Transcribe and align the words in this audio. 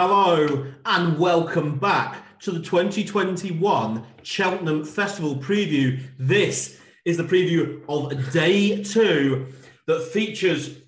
Hello 0.00 0.64
and 0.84 1.18
welcome 1.18 1.76
back 1.76 2.38
to 2.38 2.52
the 2.52 2.60
2021 2.60 4.06
Cheltenham 4.22 4.84
Festival 4.84 5.34
preview. 5.34 6.00
This 6.20 6.78
is 7.04 7.16
the 7.16 7.24
preview 7.24 7.82
of 7.88 8.32
day 8.32 8.84
two 8.84 9.48
that 9.88 10.04
features, 10.12 10.82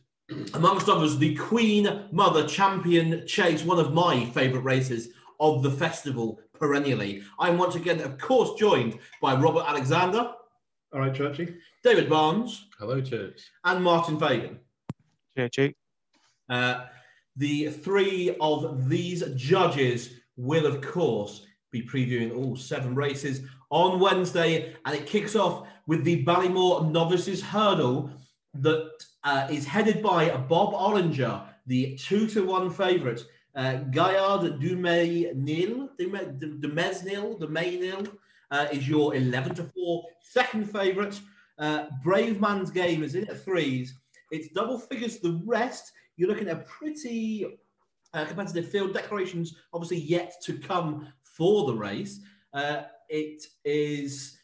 amongst 0.55 0.89
others, 0.89 1.19
the 1.19 1.35
Queen 1.35 2.05
Mother 2.13 2.47
Champion 2.47 3.27
Chase, 3.27 3.65
one 3.65 3.81
of 3.81 3.93
my 3.93 4.27
favourite 4.27 4.63
races 4.63 5.09
of 5.41 5.65
the 5.65 5.73
festival 5.73 6.39
perennially. 6.55 7.25
I'm 7.41 7.59
once 7.59 7.75
again, 7.75 8.01
of 8.03 8.17
course, 8.17 8.57
joined 8.61 8.97
by 9.21 9.35
Robert 9.35 9.65
Alexander. 9.67 10.35
All 10.95 11.01
right, 11.01 11.13
Churchy. 11.13 11.57
David 11.83 12.09
Barnes. 12.09 12.69
Hello, 12.79 13.01
Church. 13.01 13.41
And 13.65 13.83
Martin 13.83 14.21
Fagan. 14.21 14.61
Churchy. 15.37 15.75
Uh, 16.49 16.85
the 17.41 17.71
three 17.71 18.37
of 18.39 18.87
these 18.87 19.25
judges 19.35 20.11
will, 20.37 20.67
of 20.67 20.83
course, 20.83 21.47
be 21.73 21.83
previewing 21.83 22.37
all 22.37 22.55
seven 22.55 22.95
races 22.95 23.41
on 23.71 23.99
Wednesday, 23.99 24.77
and 24.85 24.95
it 24.95 25.07
kicks 25.07 25.35
off 25.35 25.67
with 25.87 26.05
the 26.05 26.23
Ballymore 26.23 26.91
Novices 26.91 27.41
Hurdle 27.41 28.11
that 28.55 28.91
uh, 29.25 29.49
is 29.51 29.67
headed 29.67 30.03
by 30.03 30.37
Bob 30.37 30.75
Olinger, 30.75 31.47
the 31.67 31.97
two 31.97 32.27
to 32.27 32.45
one 32.45 32.69
favourite. 32.69 33.25
Uh, 33.57 33.77
Gaillard 33.91 34.61
Dumesnil, 34.61 35.89
Dumesnil, 35.99 37.41
Dumesnil 37.41 38.17
uh, 38.51 38.67
is 38.71 38.87
your 38.87 39.15
11 39.15 39.55
to 39.55 39.65
4 39.65 40.05
second 40.21 40.71
favourite. 40.71 41.19
Uh, 41.59 41.87
Brave 42.05 42.39
Man's 42.39 42.71
Game 42.71 43.03
is 43.03 43.15
in 43.15 43.31
at 43.31 43.43
threes. 43.43 43.95
It's 44.31 44.49
double 44.49 44.79
figures 44.79 45.21
the 45.21 45.41
rest 45.47 45.93
you're 46.21 46.29
looking 46.29 46.49
at 46.49 46.57
a 46.59 46.61
pretty 46.61 47.47
uh, 48.13 48.27
competitive 48.27 48.69
field. 48.69 48.93
Declarations 48.93 49.57
obviously 49.73 49.97
yet 49.97 50.35
to 50.43 50.59
come 50.59 51.11
for 51.23 51.67
the 51.67 51.75
race. 51.75 52.21
Uh, 52.53 52.83
it 53.09 53.43
is 53.65 54.39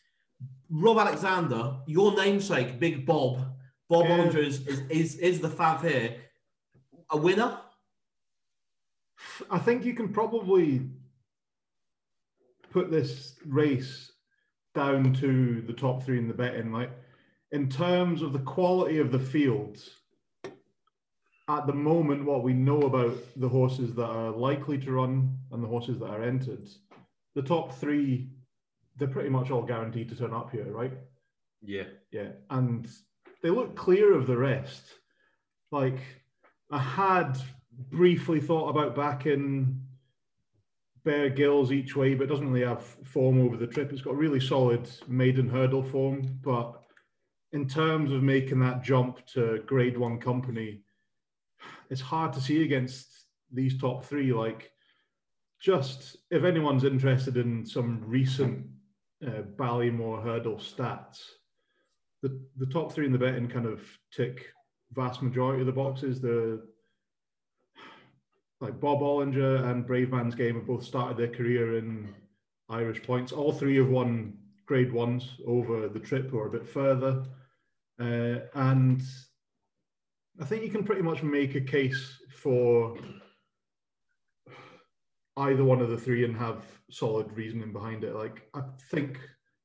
Rob 0.70 0.96
Alexander, 0.98 1.76
your 1.86 2.16
namesake, 2.16 2.80
Big 2.80 3.04
Bob. 3.04 3.42
Bob 3.90 4.06
yeah. 4.06 4.14
Andrews 4.14 4.66
is, 4.66 4.80
is, 4.88 5.16
is 5.16 5.40
the 5.40 5.50
fav 5.50 5.86
here. 5.86 6.16
A 7.10 7.16
winner? 7.16 7.58
I 9.50 9.58
think 9.58 9.84
you 9.84 9.92
can 9.92 10.08
probably 10.14 10.88
put 12.70 12.90
this 12.90 13.34
race 13.44 14.12
down 14.74 15.12
to 15.12 15.60
the 15.66 15.74
top 15.74 16.02
three 16.02 16.16
in 16.16 16.26
the 16.26 16.34
betting. 16.34 16.72
Like 16.72 16.90
in 17.52 17.68
terms 17.68 18.22
of 18.22 18.32
the 18.32 18.38
quality 18.38 18.98
of 18.98 19.12
the 19.12 19.18
fields, 19.18 19.90
at 21.48 21.66
the 21.66 21.72
moment, 21.72 22.24
what 22.24 22.42
we 22.42 22.52
know 22.52 22.82
about 22.82 23.16
the 23.36 23.48
horses 23.48 23.94
that 23.94 24.06
are 24.06 24.30
likely 24.30 24.78
to 24.78 24.92
run 24.92 25.38
and 25.52 25.62
the 25.62 25.68
horses 25.68 25.98
that 26.00 26.10
are 26.10 26.22
entered, 26.24 26.68
the 27.34 27.42
top 27.42 27.72
three, 27.74 28.30
they're 28.96 29.08
pretty 29.08 29.28
much 29.28 29.50
all 29.50 29.62
guaranteed 29.62 30.08
to 30.08 30.16
turn 30.16 30.34
up 30.34 30.50
here, 30.50 30.66
right? 30.72 30.92
Yeah. 31.62 31.84
Yeah. 32.10 32.30
And 32.50 32.88
they 33.42 33.50
look 33.50 33.76
clear 33.76 34.14
of 34.14 34.26
the 34.26 34.36
rest. 34.36 34.82
Like, 35.70 35.98
I 36.70 36.78
had 36.78 37.38
briefly 37.90 38.40
thought 38.40 38.68
about 38.68 38.96
backing 38.96 39.80
Bear 41.04 41.30
Ghylls 41.30 41.70
each 41.70 41.94
way, 41.94 42.14
but 42.14 42.28
doesn't 42.28 42.50
really 42.50 42.66
have 42.66 42.82
form 42.82 43.40
over 43.40 43.56
the 43.56 43.68
trip. 43.68 43.92
It's 43.92 44.02
got 44.02 44.16
really 44.16 44.40
solid 44.40 44.90
maiden 45.06 45.48
hurdle 45.48 45.84
form, 45.84 46.40
but 46.42 46.82
in 47.52 47.68
terms 47.68 48.10
of 48.10 48.24
making 48.24 48.58
that 48.60 48.82
jump 48.82 49.24
to 49.26 49.62
grade 49.66 49.96
one 49.96 50.18
company, 50.18 50.82
it's 51.90 52.00
hard 52.00 52.32
to 52.34 52.40
see 52.40 52.62
against 52.62 53.08
these 53.52 53.78
top 53.78 54.04
three. 54.04 54.32
Like, 54.32 54.70
just 55.60 56.16
if 56.30 56.44
anyone's 56.44 56.84
interested 56.84 57.36
in 57.36 57.64
some 57.64 58.02
recent 58.06 58.66
uh, 59.26 59.42
Ballymore 59.56 60.22
hurdle 60.22 60.56
stats, 60.56 61.20
the 62.22 62.40
the 62.56 62.66
top 62.66 62.92
three 62.92 63.06
in 63.06 63.12
the 63.12 63.18
betting 63.18 63.48
kind 63.48 63.66
of 63.66 63.80
tick 64.12 64.46
vast 64.92 65.22
majority 65.22 65.60
of 65.60 65.66
the 65.66 65.72
boxes. 65.72 66.20
The 66.20 66.62
like 68.60 68.80
Bob 68.80 69.00
Olinger 69.00 69.70
and 69.70 69.86
Brave 69.86 70.10
Man's 70.10 70.34
Game 70.34 70.54
have 70.54 70.66
both 70.66 70.84
started 70.84 71.16
their 71.16 71.28
career 71.28 71.76
in 71.76 72.14
Irish 72.68 73.02
points. 73.02 73.32
All 73.32 73.52
three 73.52 73.76
have 73.76 73.88
won 73.88 74.38
grade 74.66 74.92
ones 74.92 75.36
over 75.46 75.88
the 75.88 76.00
trip 76.00 76.32
or 76.32 76.46
a 76.46 76.50
bit 76.50 76.66
further. 76.66 77.24
Uh, 78.00 78.40
and 78.54 79.02
I 80.40 80.44
think 80.44 80.62
you 80.62 80.70
can 80.70 80.84
pretty 80.84 81.02
much 81.02 81.22
make 81.22 81.54
a 81.54 81.60
case 81.60 82.20
for 82.42 82.96
either 85.38 85.64
one 85.64 85.80
of 85.80 85.88
the 85.88 85.96
three 85.96 86.24
and 86.24 86.36
have 86.36 86.64
solid 86.90 87.32
reasoning 87.32 87.72
behind 87.72 88.04
it. 88.04 88.14
Like 88.14 88.42
I 88.54 88.60
think, 88.90 89.18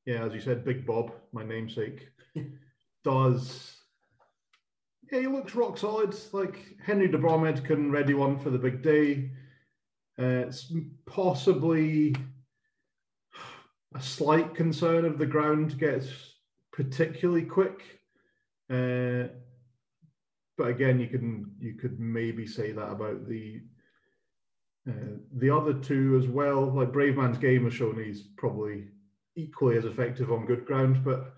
yeah, 0.06 0.26
as 0.26 0.34
you 0.34 0.40
said, 0.40 0.64
Big 0.64 0.86
Bob, 0.86 1.12
my 1.34 1.44
namesake, 1.44 2.08
does. 3.04 3.78
Yeah, 5.12 5.20
he 5.20 5.28
looks 5.28 5.56
rock 5.56 5.78
solid. 5.78 6.16
Like 6.32 6.58
Henry 6.84 7.10
de 7.10 7.18
Bromhead 7.18 7.66
can 7.66 7.92
ready 7.92 8.14
one 8.14 8.40
for 8.40 8.50
the 8.50 8.58
big 8.58 8.82
day. 8.82 9.32
Uh, 10.18 10.46
it's 10.48 10.72
possibly 11.06 12.16
a 13.94 14.02
slight 14.02 14.56
concern 14.56 15.04
of 15.04 15.18
the 15.18 15.26
ground 15.26 15.78
gets 15.78 16.08
particularly 16.72 17.44
quick. 17.44 17.82
Uh, 18.70 19.28
but 20.62 20.70
again, 20.70 21.00
you 21.00 21.08
can 21.08 21.50
you 21.60 21.74
could 21.74 22.00
maybe 22.00 22.46
say 22.46 22.72
that 22.72 22.92
about 22.92 23.28
the 23.28 23.62
uh, 24.88 25.18
the 25.38 25.50
other 25.50 25.74
two 25.74 26.20
as 26.22 26.28
well. 26.28 26.72
Like 26.72 26.94
Brave 26.94 27.18
Man's 27.18 27.40
Game 27.40 27.64
has 27.64 27.74
shown 27.74 27.98
he's 27.98 28.28
probably 28.38 28.90
equally 29.36 29.76
as 29.76 29.86
effective 29.86 30.32
on 30.32 30.46
good 30.46 30.68
ground, 30.68 31.04
but 31.04 31.34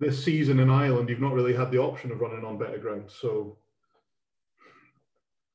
this 0.00 0.24
season 0.24 0.58
in 0.58 0.70
Ireland, 0.70 1.08
you've 1.08 1.20
not 1.20 1.34
really 1.34 1.54
had 1.54 1.70
the 1.70 1.78
option 1.78 2.10
of 2.10 2.20
running 2.20 2.44
on 2.44 2.58
better 2.58 2.78
ground. 2.78 3.04
So 3.06 3.58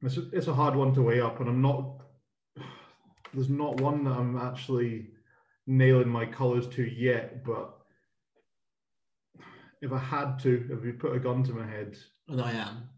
it's 0.02 0.16
a, 0.16 0.30
it's 0.32 0.48
a 0.48 0.54
hard 0.54 0.74
one 0.74 0.94
to 0.94 1.02
weigh 1.02 1.20
up, 1.20 1.42
and 1.42 1.50
I'm 1.50 1.62
not. 1.62 2.04
There's 3.34 3.50
not 3.50 3.82
one 3.82 4.06
that 4.06 4.12
I'm 4.12 4.38
actually 4.38 5.08
nailing 5.68 6.08
my 6.08 6.26
colours 6.26 6.68
to 6.68 6.84
yet, 6.84 7.44
but 7.44 7.74
if 9.82 9.92
I 9.92 10.00
had 10.00 10.40
to, 10.44 10.70
if 10.72 10.86
you 10.86 10.94
put 10.94 11.18
a 11.18 11.20
gun 11.20 11.44
to 11.44 11.52
my 11.52 11.68
head, 11.68 11.98
and 12.30 12.42
I 12.42 12.52
am, 12.54 12.90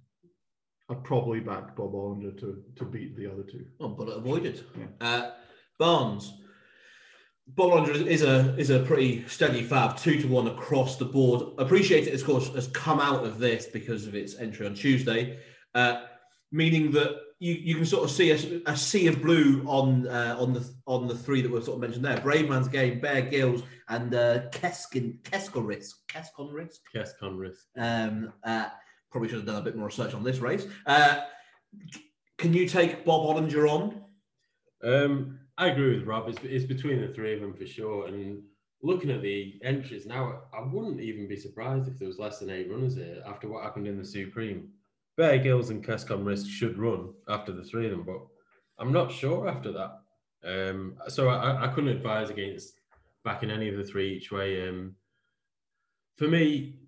I'd 0.89 1.03
probably 1.03 1.39
back 1.39 1.75
Bob 1.75 1.93
Olinger 1.93 2.37
to 2.39 2.63
to 2.75 2.85
beat 2.85 3.15
the 3.17 3.31
other 3.31 3.43
two. 3.43 3.65
Oh, 3.79 3.89
bullet 3.89 4.17
avoided. 4.17 4.63
Yeah. 4.77 4.85
Uh, 5.01 5.31
Barnes. 5.79 6.33
Bob 7.47 7.71
Olinger 7.71 8.05
is 8.05 8.23
a 8.23 8.55
is 8.57 8.69
a 8.69 8.79
pretty 8.79 9.27
steady 9.27 9.63
fab, 9.63 9.97
two 9.97 10.19
to 10.21 10.27
one 10.27 10.47
across 10.47 10.97
the 10.97 11.05
board. 11.05 11.53
Appreciate 11.59 12.07
it, 12.07 12.13
of 12.13 12.25
course, 12.25 12.49
has 12.49 12.67
come 12.67 12.99
out 12.99 13.23
of 13.23 13.39
this 13.39 13.67
because 13.67 14.07
of 14.07 14.15
its 14.15 14.37
entry 14.37 14.65
on 14.65 14.73
Tuesday, 14.73 15.39
uh, 15.73 16.03
meaning 16.51 16.91
that 16.91 17.19
you, 17.39 17.53
you 17.53 17.75
can 17.75 17.85
sort 17.85 18.03
of 18.03 18.11
see 18.11 18.31
a, 18.31 18.61
a 18.71 18.77
sea 18.77 19.07
of 19.07 19.21
blue 19.21 19.63
on 19.67 20.07
uh, 20.07 20.35
on 20.39 20.53
the 20.53 20.67
on 20.87 21.07
the 21.07 21.15
three 21.15 21.41
that 21.41 21.51
were 21.51 21.61
sort 21.61 21.75
of 21.75 21.81
mentioned 21.81 22.05
there: 22.05 22.19
Brave 22.21 22.49
Man's 22.49 22.67
Game, 22.67 22.99
Bear 22.99 23.23
Ghylls, 23.23 23.63
and 23.89 24.13
uh, 24.13 24.49
Keskin 24.49 25.19
Keskonrisk. 25.21 25.93
Keskonrisk. 26.07 26.79
Keskonrisk. 26.95 27.65
Um, 27.77 28.33
uh, 28.43 28.69
probably 29.15 29.29
should 29.29 29.37
have 29.37 29.45
done 29.45 29.55
a 29.55 29.61
bit 29.61 29.77
more 29.77 29.85
research 29.85 30.13
on 30.13 30.25
this 30.25 30.39
race. 30.39 30.67
Uh, 30.85 31.21
can 32.37 32.53
you 32.53 32.67
take 32.67 33.05
Bob 33.05 33.25
Olinger 33.25 33.71
on? 33.71 34.01
Um, 34.83 35.39
I 35.57 35.67
agree 35.67 35.95
with 35.95 36.05
Rob. 36.05 36.27
It's, 36.27 36.37
it's 36.43 36.65
between 36.65 36.99
the 36.99 37.13
three 37.13 37.33
of 37.33 37.39
them 37.39 37.53
for 37.53 37.65
sure. 37.65 38.07
And 38.07 38.43
looking 38.83 39.09
at 39.11 39.21
the 39.21 39.57
entries 39.63 40.05
now, 40.05 40.41
I 40.53 40.59
wouldn't 40.69 40.99
even 40.99 41.29
be 41.29 41.37
surprised 41.37 41.87
if 41.87 41.97
there 41.97 42.09
was 42.09 42.19
less 42.19 42.39
than 42.39 42.49
eight 42.49 42.69
runners 42.69 42.95
here 42.95 43.23
after 43.25 43.47
what 43.47 43.63
happened 43.63 43.87
in 43.87 43.97
the 43.97 44.03
Supreme. 44.03 44.67
Bear 45.15 45.39
Ghylls 45.39 45.69
and 45.69 45.81
Keskonrisk 45.81 46.49
should 46.49 46.77
run 46.77 47.13
after 47.29 47.53
the 47.53 47.63
three 47.63 47.85
of 47.85 47.91
them, 47.91 48.03
but 48.03 48.19
I'm 48.79 48.91
not 48.91 49.13
sure 49.13 49.47
after 49.47 49.71
that. 49.71 49.91
Um, 50.43 50.97
so 51.07 51.29
I, 51.29 51.63
I 51.63 51.67
couldn't 51.69 51.95
advise 51.95 52.29
against 52.29 52.81
backing 53.23 53.49
any 53.49 53.69
of 53.69 53.77
the 53.77 53.83
three 53.85 54.13
each 54.13 54.29
way. 54.29 54.67
Um, 54.67 54.97
for 56.17 56.27
me, 56.27 56.81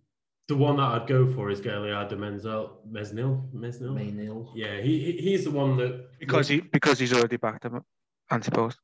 the 0.48 0.56
one 0.56 0.78
that 0.78 0.84
I'd 0.84 1.08
go 1.08 1.28
for 1.34 1.50
is 1.50 1.60
Gaillard 1.60 2.10
de 2.10 2.16
Menzel, 2.16 2.80
Mesnil, 2.90 3.52
Mesnil. 3.54 3.94
Maynil. 3.94 4.50
Yeah, 4.56 4.80
he, 4.80 5.12
he's 5.12 5.44
the 5.44 5.52
one 5.52 5.76
that 5.78 6.20
because 6.20 6.48
he 6.48 6.62
because 6.62 7.00
he's 7.00 7.14
already 7.14 7.38
backed 7.38 7.66
him, 7.66 7.84
I 8.30 8.40
suppose. 8.40 8.78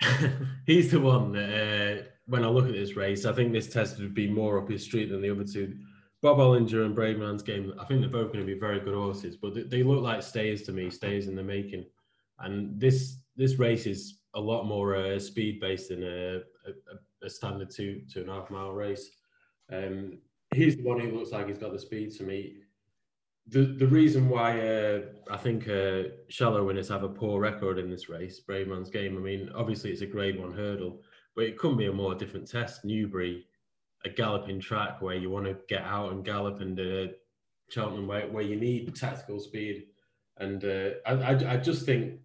he's 0.66 0.90
the 0.90 1.00
one 1.00 1.32
that 1.32 2.00
uh, 2.00 2.02
when 2.26 2.44
I 2.44 2.48
look 2.48 2.66
at 2.66 2.72
this 2.72 2.96
race, 2.96 3.24
I 3.24 3.32
think 3.32 3.52
this 3.52 3.72
test 3.72 3.98
would 3.98 4.14
be 4.14 4.30
more 4.30 4.58
up 4.58 4.70
his 4.70 4.84
street 4.84 5.10
than 5.10 5.20
the 5.20 5.30
other 5.30 5.44
two. 5.44 5.76
Bob 6.22 6.38
Olinger 6.38 6.86
and 6.86 6.94
Brave 6.94 7.18
Man's 7.18 7.42
game, 7.42 7.74
I 7.78 7.84
think 7.84 8.00
they're 8.00 8.08
both 8.08 8.32
going 8.32 8.46
to 8.46 8.52
be 8.52 8.58
very 8.58 8.80
good 8.80 8.94
horses, 8.94 9.36
but 9.36 9.52
they, 9.52 9.62
they 9.62 9.82
look 9.82 10.02
like 10.02 10.22
stays 10.22 10.62
to 10.62 10.72
me, 10.72 10.88
stays 10.88 11.28
in 11.28 11.36
the 11.36 11.42
making. 11.42 11.84
And 12.38 12.80
this 12.80 13.18
this 13.36 13.58
race 13.58 13.86
is 13.86 14.20
a 14.34 14.40
lot 14.40 14.64
more 14.64 14.96
uh, 14.96 15.18
speed 15.18 15.60
based 15.60 15.88
than 15.88 16.02
a, 16.02 16.36
a, 16.66 17.26
a, 17.26 17.30
standard 17.30 17.70
two 17.70 18.02
two 18.10 18.20
and 18.20 18.30
a 18.30 18.34
half 18.34 18.50
mile 18.50 18.72
race. 18.72 19.10
Um, 19.72 20.18
he's 20.54 20.76
the 20.76 20.82
one 20.82 21.00
who 21.00 21.10
looks 21.10 21.32
like 21.32 21.48
he's 21.48 21.58
got 21.58 21.72
the 21.72 21.78
speed 21.78 22.12
to 22.16 22.22
meet. 22.24 22.62
the 23.48 23.76
the 23.78 23.86
reason 23.86 24.28
why 24.28 24.60
uh, 24.60 25.00
I 25.30 25.36
think 25.36 25.68
uh, 25.68 26.04
Challow 26.28 26.64
winners 26.64 26.88
have 26.88 27.02
a 27.04 27.08
poor 27.08 27.40
record 27.40 27.78
in 27.78 27.90
this 27.90 28.08
race, 28.08 28.40
Bravemans's 28.40 28.90
game. 28.90 29.16
I 29.16 29.20
mean, 29.20 29.50
obviously 29.54 29.90
it's 29.90 30.00
a 30.02 30.06
Grade 30.06 30.38
One 30.40 30.52
hurdle, 30.52 31.02
but 31.36 31.44
it 31.44 31.58
couldn't 31.58 31.78
be 31.78 31.86
a 31.86 31.92
more 31.92 32.14
different 32.14 32.50
test. 32.50 32.84
Newbury, 32.84 33.46
a 34.04 34.08
galloping 34.08 34.60
track 34.60 35.02
where 35.02 35.16
you 35.16 35.30
want 35.30 35.46
to 35.46 35.56
get 35.68 35.82
out 35.82 36.12
and 36.12 36.24
gallop, 36.24 36.60
and 36.60 36.78
uh, 36.80 37.12
Cheltenham 37.68 38.06
where, 38.06 38.28
where 38.28 38.44
you 38.44 38.56
need 38.56 38.94
tactical 38.96 39.40
speed. 39.40 39.84
And 40.38 40.64
uh, 40.64 40.90
I, 41.06 41.12
I, 41.12 41.52
I 41.52 41.56
just 41.58 41.84
think 41.86 42.20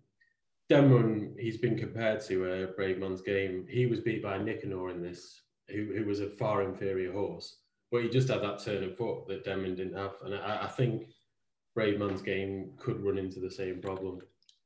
Denman, 0.70 1.36
he's 1.38 1.58
been 1.58 1.78
compared 1.78 2.22
to 2.28 2.46
uh, 2.46 2.68
Bravemans's 2.78 3.22
game. 3.22 3.66
He 3.70 3.86
was 3.88 4.00
beat 4.00 4.24
by 4.24 4.38
Nicanor 4.38 4.90
in 4.92 5.02
this, 5.02 5.42
who, 5.70 5.94
who 5.96 6.06
was 6.06 6.22
a 6.22 6.30
far 6.30 6.64
inferior 6.64 7.12
horse. 7.12 7.58
But 7.92 8.04
he 8.04 8.10
just 8.10 8.28
had 8.28 8.44
that 8.44 8.64
turn 8.64 8.84
of 8.84 8.96
foot 8.96 9.28
that 9.28 9.44
Denman 9.44 9.76
didn't 9.76 9.98
have. 9.98 10.14
And 10.24 10.36
I, 10.36 10.64
I 10.64 10.68
think 10.68 11.08
Bravemans's 11.76 12.22
game 12.22 12.72
could 12.78 13.04
run 13.04 13.18
into 13.18 13.40
the 13.40 13.50
same 13.50 13.82
problem. 13.82 14.20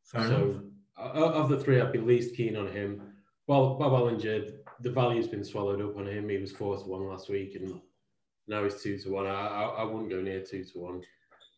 Fair 0.04 0.28
so 0.28 0.62
uh, 0.98 1.02
of 1.02 1.50
the 1.50 1.60
three, 1.60 1.80
I'd 1.80 1.92
be 1.92 2.00
least 2.00 2.36
keen 2.36 2.56
on 2.56 2.68
him. 2.68 3.02
Well, 3.48 3.76
Bob 3.76 3.92
Olinger, 3.92 4.52
the 4.82 4.90
value's 4.90 5.28
been 5.28 5.44
swallowed 5.44 5.82
up 5.82 5.98
on 5.98 6.08
him. 6.08 6.30
He 6.30 6.38
was 6.38 6.52
four 6.52 6.78
to 6.78 6.84
one 6.84 7.08
last 7.08 7.30
week, 7.30 7.56
and 7.56 7.80
now 8.48 8.64
he's 8.64 8.82
two 8.82 8.98
to 9.00 9.10
one. 9.12 9.28
I, 9.28 9.48
I, 9.48 9.64
I 9.64 9.84
wouldn't 9.84 10.10
go 10.10 10.22
near 10.22 10.42
two 10.42 10.64
to 10.64 10.80
one 10.80 11.02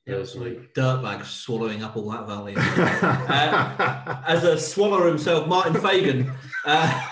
personally. 0.05 0.59
Dirtbag 0.75 1.25
swallowing 1.25 1.83
up 1.83 1.95
all 1.97 2.09
that 2.11 2.27
value. 2.27 2.55
uh, 2.59 4.21
as 4.27 4.43
a 4.43 4.57
swallower 4.57 5.07
himself, 5.07 5.47
Martin 5.47 5.79
Fagan. 5.81 6.31
Uh, 6.63 7.07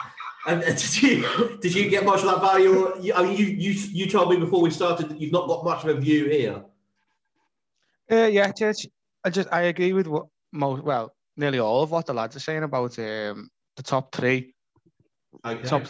and 0.46 0.62
did 0.66 1.02
you 1.02 1.58
did 1.62 1.74
you 1.74 1.90
get 1.90 2.06
much 2.06 2.20
of 2.20 2.26
that 2.26 2.42
value? 2.42 2.86
Or, 2.86 2.96
I 3.16 3.24
mean, 3.24 3.38
you 3.38 3.46
you 3.46 3.72
you 3.92 4.10
told 4.10 4.30
me 4.30 4.38
before 4.38 4.62
we 4.62 4.72
started 4.72 5.10
that 5.10 5.20
you've 5.20 5.32
not 5.32 5.48
got 5.48 5.64
much 5.64 5.84
of 5.84 5.98
a 5.98 6.00
view 6.00 6.26
here. 6.26 6.64
Uh, 8.12 8.28
yeah, 8.28 8.52
Church. 8.52 8.88
I 9.24 9.30
just 9.30 9.48
I 9.52 9.64
agree 9.64 9.94
with 9.94 10.08
what 10.08 10.28
most 10.52 10.84
well 10.84 11.16
nearly 11.38 11.60
all 11.60 11.84
of 11.84 11.92
what 11.92 12.06
the 12.06 12.14
lads 12.14 12.36
are 12.36 12.42
saying 12.42 12.64
about 12.64 12.98
um, 13.00 13.50
the 13.78 13.84
top 13.84 14.14
three. 14.14 14.54
Okay. 15.46 15.64
Top 15.68 15.84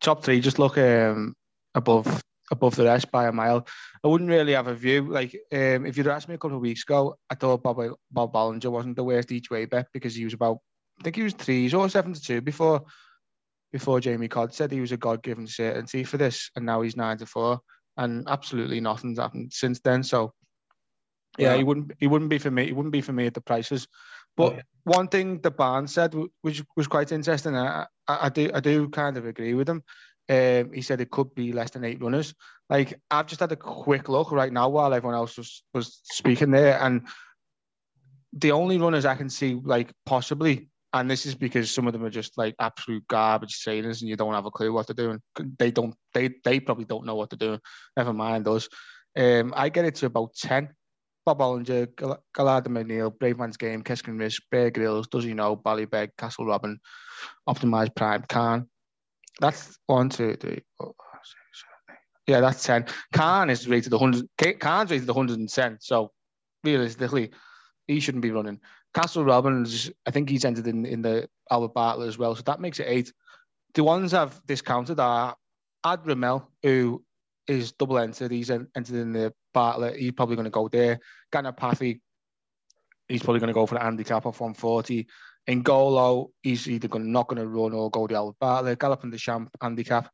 top 0.00 0.24
three 0.24 0.40
just 0.40 0.58
look 0.58 0.76
um, 0.78 1.34
above 1.74 2.22
above 2.50 2.74
the 2.74 2.84
rest 2.84 3.10
by 3.10 3.28
a 3.28 3.32
mile. 3.32 3.66
I 4.04 4.08
wouldn't 4.08 4.30
really 4.30 4.54
have 4.54 4.66
a 4.66 4.74
view. 4.74 5.08
Like 5.08 5.34
um, 5.52 5.86
if 5.86 5.96
you'd 5.96 6.08
asked 6.08 6.28
me 6.28 6.34
a 6.34 6.38
couple 6.38 6.56
of 6.56 6.62
weeks 6.62 6.82
ago, 6.82 7.16
I 7.30 7.34
thought 7.36 7.62
Bob 7.62 7.80
Bob 8.10 8.32
Ballinger 8.32 8.70
wasn't 8.70 8.96
the 8.96 9.04
worst 9.04 9.32
each 9.32 9.50
way 9.50 9.66
bet 9.66 9.86
because 9.92 10.14
he 10.14 10.24
was 10.24 10.34
about 10.34 10.58
I 10.98 11.04
think 11.04 11.16
he 11.16 11.22
was 11.22 11.34
threes 11.34 11.72
or 11.72 11.88
seven 11.88 12.12
to 12.12 12.20
two 12.20 12.40
before 12.40 12.84
before 13.72 14.00
Jamie 14.00 14.28
Codd 14.28 14.52
said 14.52 14.70
he 14.70 14.80
was 14.80 14.92
a 14.92 14.96
God 14.96 15.22
given 15.22 15.46
certainty 15.46 16.04
for 16.04 16.16
this, 16.16 16.50
and 16.56 16.66
now 16.66 16.82
he's 16.82 16.96
nine 16.96 17.18
to 17.18 17.26
four, 17.26 17.60
and 17.96 18.26
absolutely 18.28 18.80
nothing's 18.80 19.18
happened 19.18 19.52
since 19.52 19.80
then. 19.80 20.02
So 20.02 20.32
yeah, 21.38 21.52
Yeah. 21.52 21.56
he 21.58 21.64
wouldn't 21.64 21.92
he 21.98 22.06
wouldn't 22.06 22.30
be 22.30 22.38
for 22.38 22.50
me. 22.50 22.66
He 22.66 22.72
wouldn't 22.72 22.92
be 22.92 23.00
for 23.00 23.12
me 23.12 23.26
at 23.26 23.34
the 23.34 23.40
prices. 23.40 23.86
But 24.36 24.52
Okay. 24.52 24.62
one 24.84 25.08
thing 25.08 25.40
the 25.40 25.50
Barnes 25.50 25.92
said, 25.92 26.14
which 26.42 26.62
was 26.76 26.86
quite 26.86 27.12
interesting, 27.12 27.56
I, 27.56 27.86
I, 28.08 28.26
I 28.26 28.28
do 28.28 28.50
I 28.52 28.60
do 28.60 28.88
kind 28.88 29.16
of 29.16 29.26
agree 29.26 29.54
with 29.54 29.68
him. 29.68 29.82
Um, 30.28 30.72
he 30.72 30.82
said 30.82 31.00
it 31.00 31.10
could 31.10 31.34
be 31.34 31.52
less 31.52 31.70
than 31.70 31.84
eight 31.84 32.00
runners. 32.00 32.34
Like 32.68 33.00
I've 33.10 33.26
just 33.26 33.40
had 33.40 33.52
a 33.52 33.56
quick 33.56 34.08
look 34.08 34.30
right 34.32 34.52
now 34.52 34.68
while 34.68 34.94
everyone 34.94 35.16
else 35.16 35.36
was 35.36 35.62
was 35.74 36.00
speaking 36.04 36.50
there, 36.50 36.80
and 36.80 37.06
the 38.32 38.52
only 38.52 38.78
runners 38.78 39.04
I 39.04 39.16
can 39.16 39.28
see 39.28 39.54
like 39.54 39.92
possibly, 40.06 40.68
and 40.92 41.10
this 41.10 41.26
is 41.26 41.34
because 41.34 41.70
some 41.70 41.86
of 41.86 41.92
them 41.92 42.04
are 42.04 42.10
just 42.10 42.36
like 42.36 42.54
absolute 42.58 43.06
garbage 43.08 43.60
trainers, 43.60 44.02
and 44.02 44.08
you 44.08 44.16
don't 44.16 44.34
have 44.34 44.46
a 44.46 44.50
clue 44.50 44.72
what 44.72 44.86
they're 44.86 44.94
doing. 44.94 45.20
They 45.58 45.70
don't. 45.70 45.94
They 46.14 46.30
they 46.44 46.60
probably 46.60 46.84
don't 46.84 47.06
know 47.06 47.14
what 47.14 47.30
they're 47.30 47.48
doing. 47.48 47.60
Never 47.96 48.12
mind 48.12 48.48
us. 48.48 48.68
Um, 49.16 49.52
I 49.56 49.68
get 49.68 49.84
it 49.84 49.96
to 49.96 50.06
about 50.06 50.34
ten. 50.34 50.70
Bob 51.26 51.40
Olinger, 51.40 51.94
Gal- 51.96 52.24
Galard 52.34 52.64
McNeil, 52.64 53.16
Brave 53.16 53.38
Man's 53.38 53.56
Game, 53.56 53.82
Keskin 53.82 54.18
Risk, 54.18 54.42
Bear 54.50 54.70
Grylls, 54.70 55.06
Does 55.06 55.24
He 55.24 55.34
Know, 55.34 55.54
Ballybeg, 55.54 56.10
Castle 56.16 56.46
Robin, 56.46 56.80
Optimised 57.48 57.94
Prime, 57.94 58.24
Khan. 58.28 58.68
That's 59.38 59.78
one, 59.86 60.08
two, 60.08 60.34
three, 60.36 60.62
four, 60.78 60.94
six, 61.22 61.62
seven, 61.62 61.76
eight. 61.90 62.32
Yeah, 62.32 62.40
that's 62.40 62.62
10. 62.64 62.86
Khan 63.12 63.50
is 63.50 63.68
rated 63.68 63.92
100. 63.92 64.28
K- 64.38 64.54
Khan's 64.54 64.90
rated 64.90 65.06
110. 65.06 65.78
So 65.80 66.10
realistically, 66.64 67.30
he 67.86 68.00
shouldn't 68.00 68.22
be 68.22 68.30
running. 68.30 68.60
Castle 68.94 69.24
Robbins, 69.24 69.90
I 70.06 70.10
think 70.10 70.28
he's 70.28 70.44
entered 70.44 70.66
in, 70.66 70.84
in 70.84 71.02
the 71.02 71.28
Albert 71.50 71.74
Bartlett 71.74 72.08
as 72.08 72.18
well. 72.18 72.34
So 72.34 72.42
that 72.42 72.60
makes 72.60 72.80
it 72.80 72.86
eight. 72.88 73.12
The 73.74 73.84
ones 73.84 74.14
I've 74.14 74.44
discounted 74.46 74.98
are 74.98 75.36
Adrimel, 75.84 76.46
who 76.62 77.04
is 77.46 77.72
double 77.72 77.98
entered. 77.98 78.30
He's 78.30 78.50
en- 78.50 78.68
entered 78.76 78.96
in 78.96 79.12
the 79.12 79.32
Bartlett. 79.54 79.96
He's 79.96 80.12
probably 80.12 80.36
going 80.36 80.44
to 80.44 80.50
go 80.50 80.68
there. 80.68 81.00
Ganapathy, 81.32 82.00
he's 83.08 83.22
probably 83.22 83.40
going 83.40 83.48
to 83.48 83.54
go 83.54 83.66
for 83.66 83.74
the 83.74 83.80
handicap 83.80 84.26
off 84.26 84.40
140. 84.40 85.06
In 85.46 85.62
Golo, 85.62 86.30
he's 86.42 86.68
either 86.68 86.88
going 86.88 87.12
not 87.12 87.28
going 87.28 87.40
to 87.40 87.48
run 87.48 87.72
or 87.72 87.90
go 87.90 88.06
the 88.06 88.14
Albert 88.14 88.36
Bartlett. 88.40 88.78
Galloping 88.78 89.10
the 89.10 89.18
Champ 89.18 89.50
handicap. 89.60 90.10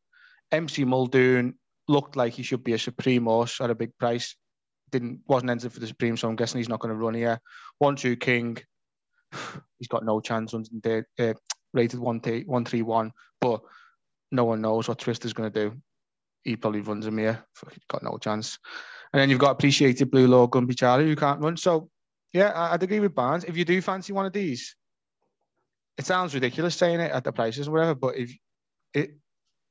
MC 0.53 0.85
Muldoon 0.85 1.55
looked 1.89 2.17
like 2.17 2.33
he 2.35 2.43
should 2.43 2.65
be 2.65 2.73
a 2.73 2.79
Supreme 2.79 3.25
horse 3.25 3.61
at 3.61 3.71
a 3.71 3.75
big 3.75 3.97
price. 3.99 4.37
Didn't 4.99 5.21
wasn't 5.27 5.51
entered 5.51 5.73
for 5.73 5.81
the 5.81 5.87
Supreme, 5.87 6.17
so 6.17 6.27
I'm 6.27 6.37
guessing 6.37 6.59
he's 6.59 6.71
not 6.71 6.81
going 6.81 6.95
to 6.95 6.99
run 6.99 7.13
here. 7.13 7.39
One 7.79 7.97
two 7.97 8.17
King, 8.17 8.57
he's 9.79 9.89
got 9.89 10.07
no 10.07 10.21
chance. 10.21 10.55
Uh, 10.55 11.35
rated 11.75 12.01
one 12.01 12.21
three 12.21 12.83
one, 12.83 13.13
but 13.43 13.61
no 14.33 14.45
one 14.45 14.63
knows 14.63 14.89
what 14.89 14.99
Twister's 14.99 15.35
going 15.35 15.53
to 15.53 15.69
do. 15.69 15.77
He 16.45 16.57
probably 16.57 16.81
runs 16.81 17.07
him 17.07 17.19
here. 17.19 17.45
Got 17.89 18.05
no 18.05 18.17
chance. 18.17 18.59
And 19.13 19.21
then 19.21 19.29
you've 19.29 19.39
got 19.39 19.51
appreciated 19.51 20.11
Blue 20.11 20.29
Lord 20.29 20.51
Gumpy 20.51 20.77
Charlie 20.77 21.05
who 21.05 21.17
can't 21.17 21.41
run. 21.41 21.59
So 21.59 21.91
yeah, 22.33 22.53
I'd 22.55 22.83
agree 22.83 23.01
with 23.01 23.15
Barnes. 23.15 23.45
If 23.45 23.57
you 23.57 23.67
do 23.67 23.83
fancy 23.83 24.15
one 24.15 24.25
of 24.25 24.33
these, 24.33 24.77
it 25.99 26.07
sounds 26.07 26.35
ridiculous 26.35 26.75
saying 26.75 27.01
it 27.01 27.13
at 27.13 27.25
the 27.25 27.33
prices 27.33 27.69
or 27.69 27.73
whatever, 27.73 27.95
but 27.95 28.17
if 28.17 28.33
it 28.95 29.11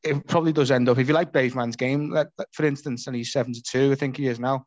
it 0.03 0.27
probably 0.27 0.53
does 0.53 0.69
end 0.69 0.87
up 0.87 0.99
if 0.99 1.07
you 1.07 1.15
like 1.15 1.33
Brave 1.33 1.55
Man's 1.55 1.75
game, 1.75 2.11
let- 2.11 2.27
for 2.51 2.65
instance, 2.65 3.07
and 3.07 3.15
he's 3.15 3.31
seven 3.31 3.53
to 3.53 3.63
two, 3.63 3.91
I 3.91 3.95
think 3.95 4.17
he 4.17 4.27
is 4.27 4.39
now. 4.39 4.65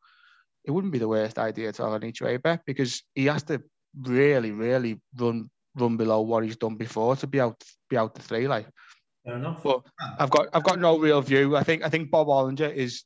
It 0.68 0.70
wouldn't 0.70 0.92
be 0.92 0.98
the 0.98 1.08
worst 1.08 1.38
idea 1.38 1.72
to 1.72 1.82
have 1.82 1.94
an 1.94 2.04
each 2.04 2.20
way 2.20 2.36
bet 2.36 2.60
because 2.66 3.02
he 3.14 3.24
has 3.26 3.42
to 3.44 3.62
really, 4.00 4.52
really 4.52 5.00
run 5.18 5.50
run 5.74 5.96
below 5.96 6.20
what 6.20 6.44
he's 6.44 6.56
done 6.56 6.76
before 6.76 7.16
to 7.16 7.26
be 7.26 7.40
out 7.40 7.60
be 7.88 7.96
out 7.96 8.14
the 8.14 8.22
three. 8.22 8.46
Like 8.46 8.66
Fair 9.24 9.36
enough. 9.36 9.62
But 9.62 9.82
I've 10.18 10.30
got 10.30 10.48
I've 10.52 10.62
got 10.62 10.78
no 10.78 10.98
real 10.98 11.20
view. 11.20 11.56
I 11.56 11.62
think 11.62 11.84
I 11.84 11.88
think 11.88 12.10
Bob 12.10 12.28
Olinger 12.28 12.72
is 12.72 13.04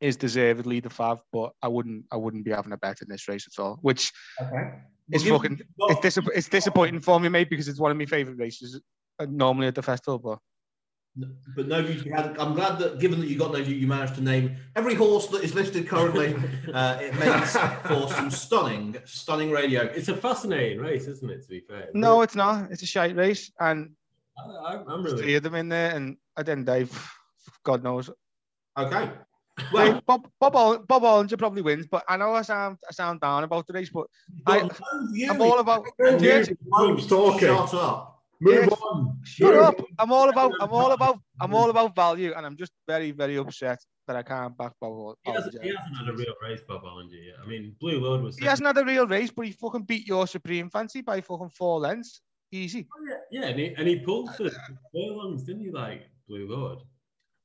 is 0.00 0.16
deservedly 0.16 0.80
the 0.80 0.88
fav, 0.88 1.20
but 1.32 1.52
I 1.62 1.68
wouldn't 1.68 2.04
I 2.12 2.16
wouldn't 2.16 2.44
be 2.44 2.50
having 2.50 2.72
a 2.72 2.78
bet 2.78 3.02
in 3.02 3.08
this 3.08 3.28
race 3.28 3.46
at 3.46 3.62
all. 3.62 3.78
Which 3.82 4.12
okay. 4.40 4.72
fucking 5.10 5.60
it's, 5.78 6.00
dis- 6.00 6.28
it's 6.34 6.48
disappointing 6.48 7.00
for 7.00 7.18
me, 7.18 7.28
mate, 7.28 7.50
because 7.50 7.68
it's 7.68 7.80
one 7.80 7.90
of 7.90 7.96
my 7.96 8.06
favourite 8.06 8.38
races 8.38 8.80
uh, 9.18 9.26
normally 9.28 9.66
at 9.68 9.74
the 9.74 9.82
festival. 9.82 10.18
But 10.18 10.38
But 11.56 11.66
no 11.66 11.82
view 11.82 12.00
to 12.00 12.10
had. 12.10 12.38
I'm 12.38 12.54
glad 12.54 12.78
that, 12.78 13.00
given 13.00 13.18
that 13.20 13.26
you 13.28 13.36
got 13.38 13.52
no 13.52 13.62
view, 13.62 13.74
you 13.74 13.86
managed 13.86 14.14
to 14.16 14.20
name 14.22 14.56
every 14.76 14.94
horse 14.94 15.26
that 15.28 15.42
is 15.42 15.54
listed 15.54 15.88
currently. 15.88 16.34
uh, 16.72 16.98
it 17.00 17.14
makes 17.18 17.56
for 17.56 18.08
some 18.12 18.30
stunning, 18.30 18.96
stunning 19.04 19.50
radio. 19.50 19.82
It's 19.82 20.08
a 20.08 20.16
fascinating 20.16 20.78
race, 20.78 21.06
isn't 21.06 21.28
it? 21.28 21.42
To 21.42 21.48
be 21.48 21.60
fair. 21.60 21.88
no, 21.92 22.22
it's 22.22 22.36
not. 22.36 22.70
It's 22.70 22.82
a 22.82 22.86
shite 22.86 23.16
race, 23.16 23.50
and 23.58 23.90
I, 24.38 24.42
I- 24.74 24.74
I'm 24.86 25.02
there's 25.02 25.14
really. 25.14 25.22
three 25.24 25.34
of 25.34 25.42
them 25.42 25.54
in 25.56 25.68
there, 25.68 25.94
and 25.96 26.16
I 26.36 26.42
the 26.44 26.52
end, 26.52 26.66
Dave, 26.66 27.10
God 27.64 27.82
knows. 27.82 28.10
Okay. 28.76 29.10
Well, 29.72 29.92
Well, 29.92 30.02
Bob 30.06 30.30
Bob, 30.38 30.54
Oll- 30.54 30.78
Bob 30.78 31.02
Olinger 31.02 31.36
probably 31.36 31.62
wins, 31.62 31.86
but 31.90 32.04
I 32.08 32.16
know 32.16 32.32
I 32.32 32.42
sound 32.42 32.78
I 32.88 32.92
sound 32.92 33.20
down 33.20 33.42
about 33.42 33.66
the 33.66 33.72
race, 33.72 33.90
but 33.90 34.06
I- 34.46 34.58
you've 34.58 34.68
got 34.68 34.80
no 34.94 35.12
view. 35.12 35.30
I'm 35.32 35.42
all 35.42 35.58
about. 35.58 35.84
No 35.98 36.16
view. 36.16 36.28
Yeah, 36.28 36.44
talking. 37.08 37.48
Shut 37.48 37.74
up. 37.74 38.17
Move 38.40 38.54
Yeah. 38.54 38.66
on. 38.68 39.20
Shut 39.24 39.54
Move 39.54 39.62
up! 39.64 39.80
I'm 39.98 40.12
all 40.12 40.28
about. 40.28 40.52
I'm 40.60 40.70
all 40.70 40.92
about. 40.92 41.18
I'm 41.40 41.54
all 41.54 41.70
about 41.70 41.94
value, 41.96 42.32
and 42.36 42.46
I'm 42.46 42.56
just 42.56 42.72
very, 42.86 43.10
very 43.10 43.36
upset 43.36 43.78
that 44.06 44.16
I 44.16 44.22
can't 44.22 44.56
back 44.56 44.72
Bob 44.80 45.16
He 45.24 45.32
hasn't, 45.32 45.54
Olinger. 45.56 45.62
he 45.64 45.68
hasn't 45.74 45.96
had 45.96 46.08
a 46.08 46.12
real 46.12 46.34
race, 46.42 46.60
Bob 46.66 46.82
Olinger. 46.82 47.10
Yet. 47.26 47.34
I 47.42 47.46
mean, 47.46 47.74
Blue 47.80 47.98
Lord 48.00 48.22
was. 48.22 48.38
He 48.38 48.44
hasn't 48.46 48.66
had 48.66 48.78
a 48.78 48.84
real 48.84 49.06
race, 49.06 49.30
but 49.30 49.46
he 49.46 49.52
fucking 49.52 49.82
beat 49.82 50.06
your 50.06 50.26
Supreme 50.26 50.70
Fancy 50.70 51.02
by 51.02 51.20
fucking 51.20 51.50
four 51.50 51.80
lengths. 51.80 52.20
Easy. 52.50 52.86
Oh, 52.96 53.16
yeah, 53.30 53.44
and 53.46 53.58
he, 53.58 53.74
and 53.76 53.86
he 53.86 53.98
pulled 53.98 54.34
for 54.34 54.48
furlongs, 54.94 55.42
didn't 55.42 55.64
he? 55.64 55.70
Like 55.70 56.08
Blue 56.28 56.48
Lord. 56.48 56.78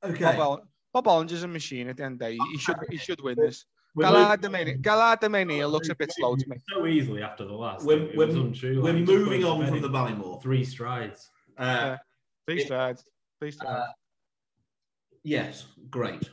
Okay. 0.02 0.22
Bob, 0.24 0.38
Oll- 0.38 0.66
Bob 0.94 1.06
Olinger's 1.06 1.42
a 1.42 1.48
machine 1.48 1.88
at 1.88 1.96
the 1.98 2.04
end 2.04 2.14
of 2.14 2.18
the 2.20 2.36
day. 2.36 2.38
He 2.52 2.58
should. 2.58 2.76
He 2.88 2.96
should 2.96 3.20
win 3.20 3.36
this. 3.36 3.66
We're 3.94 4.04
Galard 4.04 4.42
moving- 4.42 4.52
Domini- 4.64 4.78
Galard 4.82 5.20
Domini 5.20 5.64
looks 5.64 5.88
a 5.88 5.94
bit 5.94 6.12
slow 6.12 6.34
to 6.36 6.48
me. 6.48 6.56
So 6.68 6.86
easily 6.86 7.22
after 7.22 7.44
the 7.44 7.52
last. 7.52 7.86
We're, 7.86 8.10
we're, 8.16 8.26
was 8.26 8.34
untrue. 8.36 8.82
we're 8.82 8.92
like, 8.92 9.04
moving 9.06 9.44
on 9.44 9.66
from 9.66 9.80
the 9.80 9.88
Ballymore. 9.88 10.42
Three 10.42 10.64
strides. 10.64 11.30
Uh, 11.56 11.96
Three 12.46 12.60
It- 12.60 12.66
strides. 12.66 13.04
Three 13.40 13.50
strides. 13.52 13.70
uh, 13.88 13.92
yes, 15.22 15.66
great. 15.90 16.30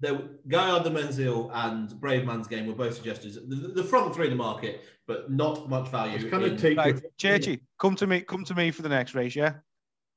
There, 0.00 0.18
Gaillard 0.48 0.84
de 0.84 0.90
Menzel 0.90 1.50
and 1.52 1.90
Brave 2.00 2.24
Man's 2.24 2.46
Game 2.46 2.66
were 2.66 2.74
both 2.74 2.94
suggested. 2.94 3.34
The, 3.50 3.56
the 3.68 3.84
front 3.84 4.14
three 4.14 4.26
in 4.26 4.30
the 4.30 4.36
market, 4.36 4.82
but 5.06 5.30
not 5.30 5.68
much 5.68 5.88
value. 5.90 6.14
It's 6.16 6.30
kind 6.30 6.44
in- 6.44 6.54
of 6.54 6.60
take 6.60 6.78
right, 6.78 6.94
your- 7.00 7.10
Churchy, 7.18 7.60
come 7.78 7.96
to 7.96 8.06
me. 8.06 8.20
Come 8.20 8.44
to 8.44 8.54
me 8.54 8.70
for 8.70 8.82
the 8.82 8.88
next 8.88 9.14
race. 9.14 9.36
Yeah. 9.36 9.54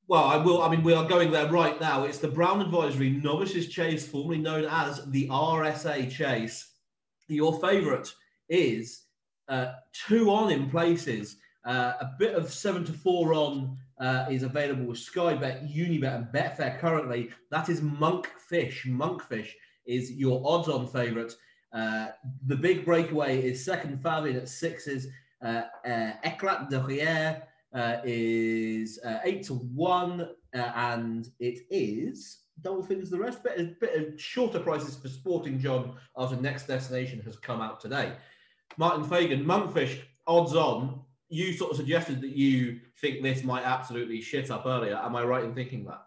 Well, 0.07 0.23
I 0.23 0.37
will. 0.37 0.61
I 0.61 0.69
mean, 0.69 0.83
we 0.83 0.93
are 0.93 1.07
going 1.07 1.31
there 1.31 1.49
right 1.49 1.79
now. 1.81 2.03
It's 2.03 2.17
the 2.19 2.27
Brown 2.27 2.61
Advisory 2.61 3.09
Novices 3.09 3.67
Chase, 3.69 4.07
formerly 4.07 4.37
known 4.37 4.65
as 4.65 5.05
the 5.07 5.27
RSA 5.29 6.09
Chase. 6.11 6.69
Your 7.33 7.59
favourite 7.59 8.11
is 8.49 9.03
uh, 9.49 9.73
two 10.07 10.29
on 10.29 10.51
in 10.51 10.69
places. 10.69 11.37
Uh, 11.65 11.93
a 12.01 12.11
bit 12.19 12.35
of 12.35 12.51
seven 12.51 12.83
to 12.85 12.93
four 12.93 13.33
on 13.33 13.77
uh, 13.99 14.25
is 14.29 14.43
available 14.43 14.85
with 14.85 14.99
Sky 14.99 15.33
Bet, 15.33 15.65
Unibet, 15.67 16.15
and 16.15 16.25
Betfair 16.27 16.79
currently. 16.79 17.29
That 17.51 17.69
is 17.69 17.81
Monkfish. 17.81 18.85
Monkfish 18.85 19.49
is 19.85 20.11
your 20.11 20.41
odds 20.45 20.67
on 20.67 20.87
favourite. 20.87 21.33
Uh, 21.73 22.07
the 22.45 22.55
big 22.55 22.85
breakaway 22.85 23.41
is 23.41 23.63
second 23.63 24.01
Fabian 24.01 24.35
at 24.35 24.49
sixes. 24.49 25.07
Uh, 25.43 25.63
uh, 25.85 26.11
Eclat 26.23 26.69
de 26.69 26.79
Rire 26.79 27.43
uh, 27.73 27.97
is 28.03 28.99
uh, 29.03 29.19
eight 29.23 29.43
to 29.43 29.55
one, 29.55 30.29
and 30.53 31.29
it 31.39 31.61
is 31.69 32.42
double 32.61 32.83
figures 32.83 33.09
the 33.09 33.19
rest. 33.19 33.43
Bit 33.43 33.79
of 33.95 34.19
shorter 34.19 34.59
prices 34.59 34.95
for 34.95 35.09
Sporting 35.09 35.59
John 35.59 35.95
after 36.17 36.35
Next 36.35 36.67
Destination 36.67 37.21
has 37.21 37.37
come 37.37 37.61
out 37.61 37.79
today. 37.79 38.13
Martin 38.77 39.03
Fagan, 39.03 39.43
Monkfish, 39.43 39.99
odds 40.27 40.55
on. 40.55 41.01
You 41.29 41.53
sort 41.53 41.71
of 41.71 41.77
suggested 41.77 42.21
that 42.21 42.35
you 42.35 42.79
think 43.01 43.23
this 43.23 43.43
might 43.43 43.63
absolutely 43.63 44.21
shit 44.21 44.51
up 44.51 44.65
earlier. 44.65 44.95
Am 44.95 45.15
I 45.15 45.23
right 45.23 45.43
in 45.43 45.55
thinking 45.55 45.85
that? 45.85 46.03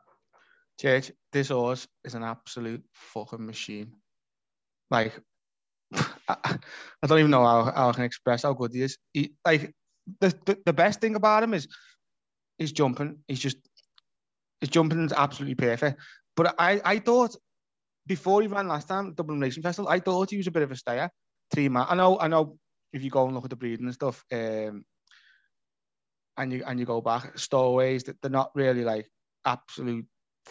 Church, 0.80 1.10
this 1.32 1.48
horse 1.48 1.88
is 2.04 2.14
an 2.14 2.22
absolute 2.22 2.84
fucking 2.92 3.44
machine. 3.44 3.92
Like, 4.90 5.18
I, 6.28 6.58
I 7.02 7.06
don't 7.06 7.18
even 7.18 7.30
know 7.30 7.44
how, 7.44 7.64
how 7.64 7.88
I 7.88 7.92
can 7.92 8.04
express 8.04 8.42
how 8.42 8.52
good 8.52 8.72
he 8.72 8.82
is. 8.82 8.98
He, 9.12 9.32
like, 9.44 9.72
the, 10.20 10.34
the, 10.44 10.58
the 10.66 10.72
best 10.72 11.00
thing 11.00 11.16
about 11.16 11.42
him 11.42 11.54
is 11.54 11.66
he's 12.58 12.72
jumping. 12.72 13.18
He's 13.26 13.40
just, 13.40 13.56
his 14.60 14.70
jumping 14.70 15.04
is 15.04 15.12
absolutely 15.12 15.54
perfect. 15.54 16.00
But 16.36 16.54
I, 16.58 16.80
I 16.84 16.98
thought 16.98 17.34
before 18.06 18.42
he 18.42 18.48
ran 18.48 18.68
last 18.68 18.88
time, 18.88 19.14
Dublin 19.14 19.40
Racing 19.40 19.62
Festival, 19.62 19.88
I 19.88 20.00
thought 20.00 20.30
he 20.30 20.36
was 20.36 20.46
a 20.46 20.52
bit 20.52 20.62
of 20.62 20.70
a 20.70 20.76
stayer. 20.76 21.10
Three 21.50 21.68
man. 21.68 21.86
I 21.88 21.94
know, 21.94 22.18
I 22.18 22.28
know. 22.28 22.58
If 22.92 23.02
you 23.02 23.10
go 23.10 23.26
and 23.26 23.34
look 23.34 23.44
at 23.44 23.50
the 23.50 23.56
breeding 23.56 23.86
and 23.86 23.94
stuff, 23.94 24.24
um, 24.32 24.84
and 26.36 26.52
you 26.52 26.62
and 26.66 26.78
you 26.78 26.86
go 26.86 27.00
back 27.00 27.38
stowaways, 27.38 28.04
that 28.04 28.20
they're 28.22 28.30
not 28.30 28.52
really 28.54 28.84
like 28.84 29.10
absolute 29.44 30.06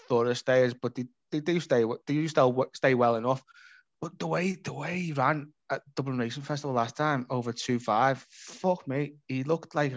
thorough 0.10 0.34
stayers, 0.34 0.74
but 0.74 0.96
they, 0.96 1.06
they 1.32 1.40
do 1.40 1.60
stay. 1.60 1.84
They 1.84 2.14
do 2.14 2.28
still 2.28 2.66
stay 2.74 2.94
well 2.94 3.16
enough. 3.16 3.44
But 4.02 4.20
the 4.20 4.28
way 4.28 4.58
the 4.62 4.74
way 4.74 5.00
he 5.00 5.14
ran 5.14 5.54
at 5.72 5.82
Dublin 5.96 6.18
Racing 6.18 6.44
Festival 6.44 6.76
last 6.76 6.98
time 6.98 7.26
over 7.30 7.54
two 7.54 7.80
five, 7.80 8.26
fuck 8.30 8.88
me, 8.88 9.16
he 9.28 9.44
looked 9.44 9.74
like 9.74 9.94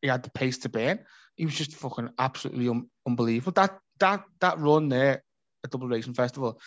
he 0.00 0.08
had 0.08 0.24
the 0.24 0.30
pace 0.30 0.58
to 0.58 0.68
burn. 0.68 1.00
He 1.36 1.44
was 1.44 1.54
just 1.54 1.76
fucking 1.76 2.10
absolutely 2.18 2.68
un- 2.68 2.88
unbelievable. 3.06 3.52
That 3.52 3.78
that 4.02 4.24
that 4.40 4.58
run 4.58 4.88
there 4.88 5.22
at 5.64 5.70
Dublin 5.70 5.90
Racing 5.90 6.14
Festival, 6.14 6.60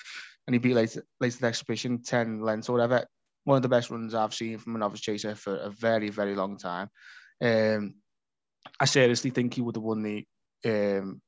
and 0.47 0.55
he 0.55 0.59
beat 0.59 0.73
Latest 0.73 1.05
Latest 1.19 1.43
Exhibition 1.43 2.01
ten 2.01 2.41
lengths 2.41 2.69
or 2.69 2.73
whatever. 2.73 3.05
One 3.43 3.57
of 3.57 3.61
the 3.61 3.69
best 3.69 3.91
runs 3.91 4.15
I've 4.15 4.33
seen 4.33 4.57
from 4.57 4.75
a 4.75 4.79
novice 4.79 5.01
chaser 5.01 5.35
for 5.35 5.55
a 5.55 5.69
very 5.69 6.09
very 6.09 6.35
long 6.35 6.57
time. 6.57 6.89
Um, 7.41 7.95
I 8.79 8.85
seriously 8.85 9.29
think 9.29 9.53
he 9.53 9.61
would 9.61 9.75
have 9.75 9.83
won 9.83 10.01
the 10.01 10.25
um, 10.65 11.21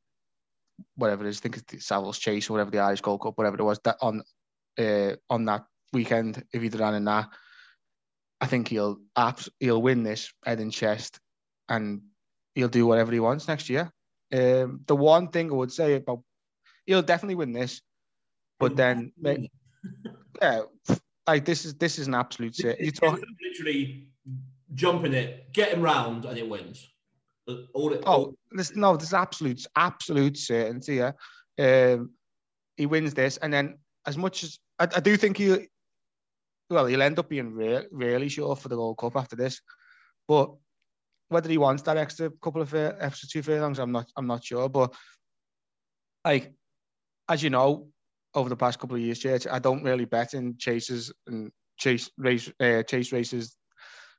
whatever 0.95 1.25
it 1.25 1.29
is. 1.29 1.39
I 1.39 1.41
think 1.41 1.57
it's 1.57 1.71
the 1.71 1.77
Savills 1.77 2.19
Chase 2.19 2.49
or 2.49 2.53
whatever 2.53 2.71
the 2.71 2.79
Irish 2.79 3.01
Gold 3.01 3.21
Cup, 3.21 3.37
whatever 3.37 3.57
it 3.59 3.63
was 3.63 3.79
that 3.83 3.97
on 4.01 4.23
uh, 4.79 5.13
on 5.29 5.45
that 5.45 5.65
weekend 5.93 6.43
if 6.53 6.61
he'd 6.61 6.79
ran 6.79 6.95
in 6.95 7.05
that. 7.05 7.27
I 8.39 8.47
think 8.47 8.69
he'll 8.69 8.97
he'll 9.59 9.81
win 9.81 10.03
this 10.03 10.31
head 10.45 10.59
and 10.59 10.71
chest, 10.71 11.19
and 11.67 12.01
he'll 12.55 12.69
do 12.69 12.87
whatever 12.87 13.11
he 13.11 13.19
wants 13.19 13.47
next 13.47 13.69
year. 13.69 13.91
Um, 14.33 14.81
the 14.87 14.95
one 14.95 15.29
thing 15.29 15.51
I 15.51 15.55
would 15.55 15.71
say 15.71 15.95
about 15.95 16.21
he'll 16.85 17.01
definitely 17.01 17.35
win 17.35 17.53
this, 17.53 17.81
but 18.59 18.75
then 18.75 19.11
yeah, 20.41 20.61
like 21.27 21.45
this 21.45 21.65
is 21.65 21.75
this 21.75 21.99
is 21.99 22.07
an 22.07 22.15
absolute 22.15 22.55
set. 22.55 22.79
You 22.79 22.91
talk 22.91 23.19
literally 23.41 24.07
jumping 24.73 25.13
it, 25.13 25.53
getting 25.53 25.77
him 25.77 25.81
round, 25.81 26.25
and 26.25 26.37
it 26.37 26.49
wins. 26.49 26.89
All 27.73 27.93
it, 27.93 28.03
oh, 28.05 28.33
this, 28.51 28.75
no, 28.75 28.97
there's 28.97 29.13
absolute 29.13 29.65
absolute 29.75 30.37
certainty. 30.37 30.95
Yeah, 30.95 31.11
um, 31.59 32.11
he 32.75 32.85
wins 32.85 33.13
this, 33.13 33.37
and 33.37 33.53
then 33.53 33.77
as 34.05 34.17
much 34.17 34.43
as 34.43 34.59
I, 34.79 34.87
I 34.95 34.99
do 34.99 35.15
think 35.15 35.37
he, 35.37 35.67
well, 36.69 36.85
he'll 36.85 37.01
end 37.01 37.19
up 37.19 37.29
being 37.29 37.53
re- 37.53 37.87
really 37.91 38.27
sure 38.27 38.55
for 38.55 38.67
the 38.67 38.75
Gold 38.75 38.97
Cup 38.97 39.15
after 39.15 39.37
this, 39.37 39.61
but 40.27 40.53
whether 41.29 41.49
he 41.49 41.57
wants 41.57 41.83
that 41.83 41.97
extra 41.97 42.31
couple 42.41 42.61
of 42.61 42.73
uh, 42.73 42.93
extra 42.99 43.27
two 43.27 43.41
furlongs, 43.41 43.79
I'm 43.79 43.91
not 43.91 44.09
I'm 44.15 44.27
not 44.27 44.43
sure. 44.43 44.69
But 44.69 44.93
like 46.23 46.53
as 47.29 47.43
you 47.43 47.49
know, 47.49 47.87
over 48.33 48.49
the 48.49 48.55
past 48.55 48.79
couple 48.79 48.95
of 48.95 49.01
years, 49.01 49.19
Church, 49.19 49.47
I 49.49 49.59
don't 49.59 49.83
really 49.83 50.05
bet 50.05 50.33
in 50.33 50.57
chases 50.57 51.11
and 51.27 51.51
chase 51.77 52.09
race 52.17 52.51
uh, 52.59 52.83
chase 52.83 53.11
races, 53.11 53.55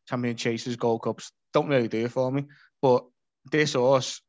champion 0.08 0.36
chases, 0.36 0.76
Gold 0.76 1.02
Cups. 1.02 1.32
Don't 1.52 1.68
really 1.68 1.88
do 1.88 2.04
it 2.04 2.12
for 2.12 2.30
me. 2.30 2.44
But 2.82 3.04
this 3.50 3.74
horse 3.74 4.20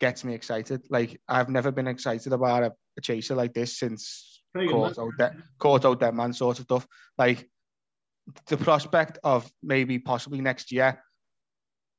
gets 0.00 0.24
me 0.24 0.34
excited. 0.34 0.82
Like 0.90 1.20
I've 1.28 1.48
never 1.48 1.70
been 1.70 1.86
excited 1.86 2.32
about 2.32 2.64
a, 2.64 2.72
a 2.98 3.00
chaser 3.00 3.34
like 3.34 3.54
this 3.54 3.78
since 3.78 4.42
Kauto, 4.56 5.10
De- 5.16 5.36
Kauto 5.60 5.98
Deadman 5.98 6.32
sort 6.32 6.58
of 6.58 6.64
stuff. 6.64 6.86
Like 7.16 7.48
the 8.48 8.56
prospect 8.56 9.18
of 9.22 9.50
maybe 9.62 9.98
possibly 9.98 10.40
next 10.40 10.72
year, 10.72 11.02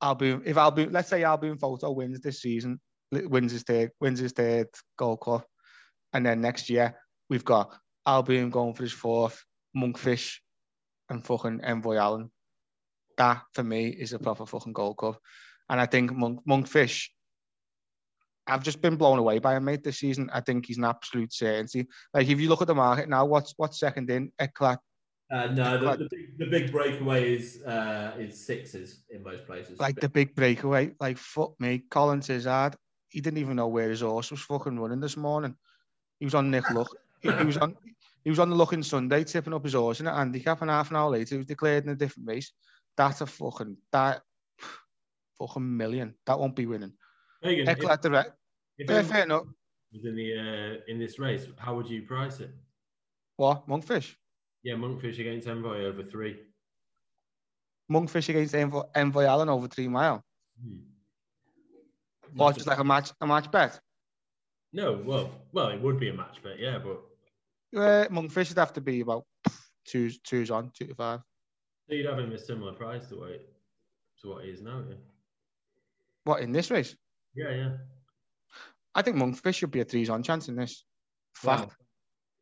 Al 0.02 0.16
Boum, 0.16 0.42
if 0.46 0.58
Al 0.58 0.72
Boum, 0.72 0.92
let's 0.92 1.10
say 1.10 1.24
Al 1.24 1.38
Boum 1.38 1.58
Photo 1.58 1.92
wins 1.92 2.20
this 2.20 2.42
season, 2.42 2.80
wins 3.12 3.52
his 3.52 3.64
third, 3.64 3.92
wins 4.00 4.20
his 4.20 4.32
third 4.32 4.68
Gold 4.98 5.22
Cup, 5.22 5.46
and 6.14 6.26
then 6.26 6.42
next 6.42 6.70
year 6.70 6.96
we've 7.30 7.46
got 7.46 7.72
Al 8.06 8.24
Boum 8.24 8.50
going 8.50 8.74
for 8.74 8.84
his 8.84 8.92
fourth, 8.92 9.44
Monkfish, 9.76 10.38
and 11.10 11.26
fucking 11.26 11.62
Envoy 11.64 11.96
Allen. 11.96 12.32
That 13.18 13.44
for 13.54 13.64
me 13.64 13.88
is 13.88 14.14
a 14.14 14.20
proper 14.20 14.46
fucking 14.46 14.74
Gold 14.74 14.98
Cup. 14.98 15.20
And 15.70 15.80
I 15.80 15.86
think 15.86 16.14
Monk, 16.14 16.42
Monkfish, 16.48 17.08
I've 18.48 18.64
just 18.64 18.82
been 18.82 18.98
blown 18.98 19.18
away 19.18 19.40
by 19.40 19.56
him, 19.56 19.66
mate, 19.66 19.84
this 19.84 20.00
season. 20.00 20.30
I 20.32 20.42
think 20.42 20.66
he's 20.66 20.78
an 20.78 20.86
absolute 20.86 21.34
certainty. 21.34 21.88
Like, 22.14 22.28
if 22.28 22.40
you 22.40 22.50
look 22.50 22.62
at 22.62 22.68
the 22.68 22.76
market 22.76 23.10
now, 23.10 23.26
what's 23.26 23.54
what's 23.58 23.80
second 23.80 24.10
in? 24.10 24.32
Eclat. 24.40 24.80
Uh, 25.32 25.48
no, 25.48 25.78
the, 25.78 25.98
the, 25.98 26.10
big, 26.12 26.38
the 26.38 26.46
big 26.46 26.72
breakaway 26.72 27.36
is 27.36 27.62
uh, 27.64 28.14
is 28.20 28.46
sixes 28.46 29.02
in 29.10 29.24
most 29.24 29.46
places. 29.48 29.80
Like 29.80 30.00
the 30.00 30.10
big 30.10 30.36
breakaway, 30.36 30.92
like 31.00 31.18
fuck 31.18 31.60
me, 31.60 31.84
Colin 31.90 32.20
Tizzard. 32.20 32.76
He 33.10 33.22
didn't 33.22 33.40
even 33.40 33.56
know 33.56 33.68
where 33.68 33.90
his 33.90 34.02
horse 34.02 34.30
was 34.30 34.42
fucking 34.42 34.80
running 34.80 35.00
this 35.00 35.18
morning. 35.18 35.56
He 36.20 36.26
was 36.26 36.36
on 36.36 36.52
Nick 36.52 36.70
Luck. 36.70 36.90
he, 37.22 37.32
he 37.32 37.44
was 37.44 37.58
on 37.58 37.76
he 38.24 38.30
was 38.30 38.40
on 38.40 38.50
the 38.50 38.56
Luck 38.56 38.74
On 38.74 38.84
Sunday 38.84 39.24
tipping 39.24 39.54
up 39.54 39.64
his 39.64 39.74
horse 39.74 40.00
in 40.00 40.08
a 40.08 40.16
handicap, 40.16 40.62
and 40.62 40.70
half 40.70 40.92
an 40.92 40.98
hour 40.98 41.10
later 41.10 41.36
he 41.36 41.38
was 41.38 41.48
declared 41.48 41.86
in 41.86 41.90
a 41.90 41.96
different 41.96 42.30
race. 42.30 42.52
That's 42.96 43.22
a 43.22 43.26
fucking 43.26 43.78
that 43.92 44.22
fucking 45.40 45.78
million. 45.78 46.14
That 46.28 46.40
won't 46.40 46.56
be 46.56 46.68
winning. 46.68 46.94
Eclat 47.44 48.00
if, 48.00 48.02
the 48.02 48.12
red. 48.12 48.34
if 48.78 48.88
Fair, 48.88 49.04
fair 49.04 49.24
enough. 49.24 49.46
was 49.92 50.06
in 50.06 50.16
the 50.16 50.38
uh, 50.38 50.82
in 50.88 51.00
this 51.00 51.18
race, 51.18 51.48
how 51.58 51.76
would 51.76 51.90
you 51.90 52.04
price 52.04 52.40
it? 52.40 52.52
What? 53.38 53.68
Monkfish? 53.68 54.16
Yeah, 54.66 54.74
Monkfish 54.74 55.20
against 55.20 55.48
Envoy 55.48 55.86
over 55.86 56.04
three. 56.04 56.38
Monkfish 57.92 58.30
against 58.30 58.56
Envoy, 58.56 58.82
Envoy 58.96 59.26
Allen 59.26 59.48
over 59.48 59.68
three 59.68 59.88
mile. 59.88 60.24
Hmm. 60.60 60.78
Or 62.38 62.52
just 62.52 62.66
like 62.66 62.80
a 62.80 62.84
match 62.84 63.12
a 63.22 63.28
match 63.28 63.52
bet. 63.52 63.80
No, 64.74 64.94
well, 65.06 65.30
well, 65.54 65.68
it 65.70 65.80
would 65.80 66.00
be 66.00 66.10
a 66.10 66.14
match 66.14 66.42
bet, 66.44 66.60
yeah, 66.60 66.80
but 66.80 67.00
Uh, 67.80 68.08
Monkfish 68.10 68.50
would 68.50 68.58
have 68.58 68.74
to 68.74 68.82
be 68.82 69.02
about 69.02 69.24
two 69.86 70.10
twos 70.24 70.50
on, 70.50 70.72
two 70.74 70.88
to 70.88 70.96
five. 70.96 71.20
So 71.88 71.94
you'd 71.94 72.08
have 72.08 72.18
him 72.18 72.32
a 72.32 72.40
similar 72.40 72.74
price 72.74 73.06
to 73.10 73.18
what 73.18 73.30
it, 73.30 73.54
to 74.22 74.30
what 74.30 74.46
he 74.46 74.50
is 74.50 74.62
now. 74.64 74.84
Yeah, 74.90 74.96
What 76.24 76.42
in 76.42 76.52
this 76.52 76.72
race? 76.72 76.96
yeah, 77.36 77.52
yeah. 77.52 77.72
I 78.96 79.04
think 79.04 79.18
Monkfish 79.18 79.56
should 79.58 79.70
be 79.72 79.82
a 79.82 79.86
threes 79.86 80.10
on 80.10 80.24
chance 80.24 80.48
in 80.50 80.56
this. 80.56 80.84
Fact. 81.36 81.62
Wow. 81.62 81.72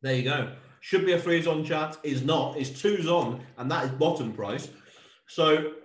There 0.01 0.15
you 0.15 0.23
go. 0.23 0.55
Should 0.83 1.05
be 1.05 1.13
a 1.13 1.19
threes 1.19 1.47
on 1.47 1.63
chat. 1.63 1.97
Is 2.03 2.23
not. 2.23 2.57
Is 2.57 2.81
twos 2.81 3.07
on, 3.07 3.41
and 3.57 3.71
that 3.71 3.85
is 3.85 3.91
bottom 3.91 4.33
price. 4.33 4.67
So 5.27 5.75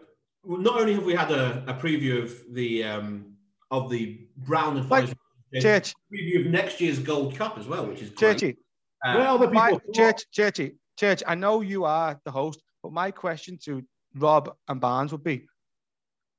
not 0.45 0.81
only 0.81 0.95
have 0.95 1.05
we 1.05 1.14
had 1.14 1.31
a, 1.31 1.62
a 1.69 1.75
preview 1.75 2.21
of 2.21 2.35
the 2.52 2.83
um, 2.83 3.37
of 3.71 3.90
the 3.90 4.26
Brown 4.38 4.76
and 4.76 4.90
Like, 4.90 5.05
Fives, 5.05 5.62
Church, 5.62 5.95
preview 6.12 6.40
of 6.45 6.50
next 6.50 6.81
year's 6.81 6.99
Gold 6.99 7.37
Cup 7.37 7.57
as 7.59 7.69
well, 7.69 7.87
which 7.87 8.02
is 8.02 8.11
great. 8.11 8.38
Churchy, 8.38 8.57
Uh, 9.05 9.14
well, 9.19 9.38
the 9.38 9.47
people. 9.47 9.61
my, 9.61 9.78
Church, 9.95 10.25
Churchy, 10.33 10.75
Church. 10.99 11.23
I 11.25 11.37
know 11.37 11.61
you 11.61 11.85
are 11.85 12.21
the 12.25 12.33
host, 12.33 12.61
but 12.83 12.93
my 12.93 13.12
question 13.12 13.57
to 13.67 13.85
Rob 14.17 14.52
and 14.67 14.81
Barnes 14.81 15.12
would 15.12 15.23
be: 15.23 15.47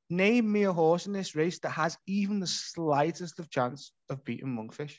Name 0.09 0.51
me 0.51 0.63
a 0.63 0.73
horse 0.73 1.07
in 1.07 1.13
this 1.13 1.33
race 1.33 1.59
that 1.59 1.69
has 1.69 1.97
even 2.07 2.41
the 2.41 2.47
slightest 2.47 3.39
of 3.39 3.49
chance 3.49 3.93
of 4.09 4.25
beating 4.25 4.53
Monkfish. 4.53 4.97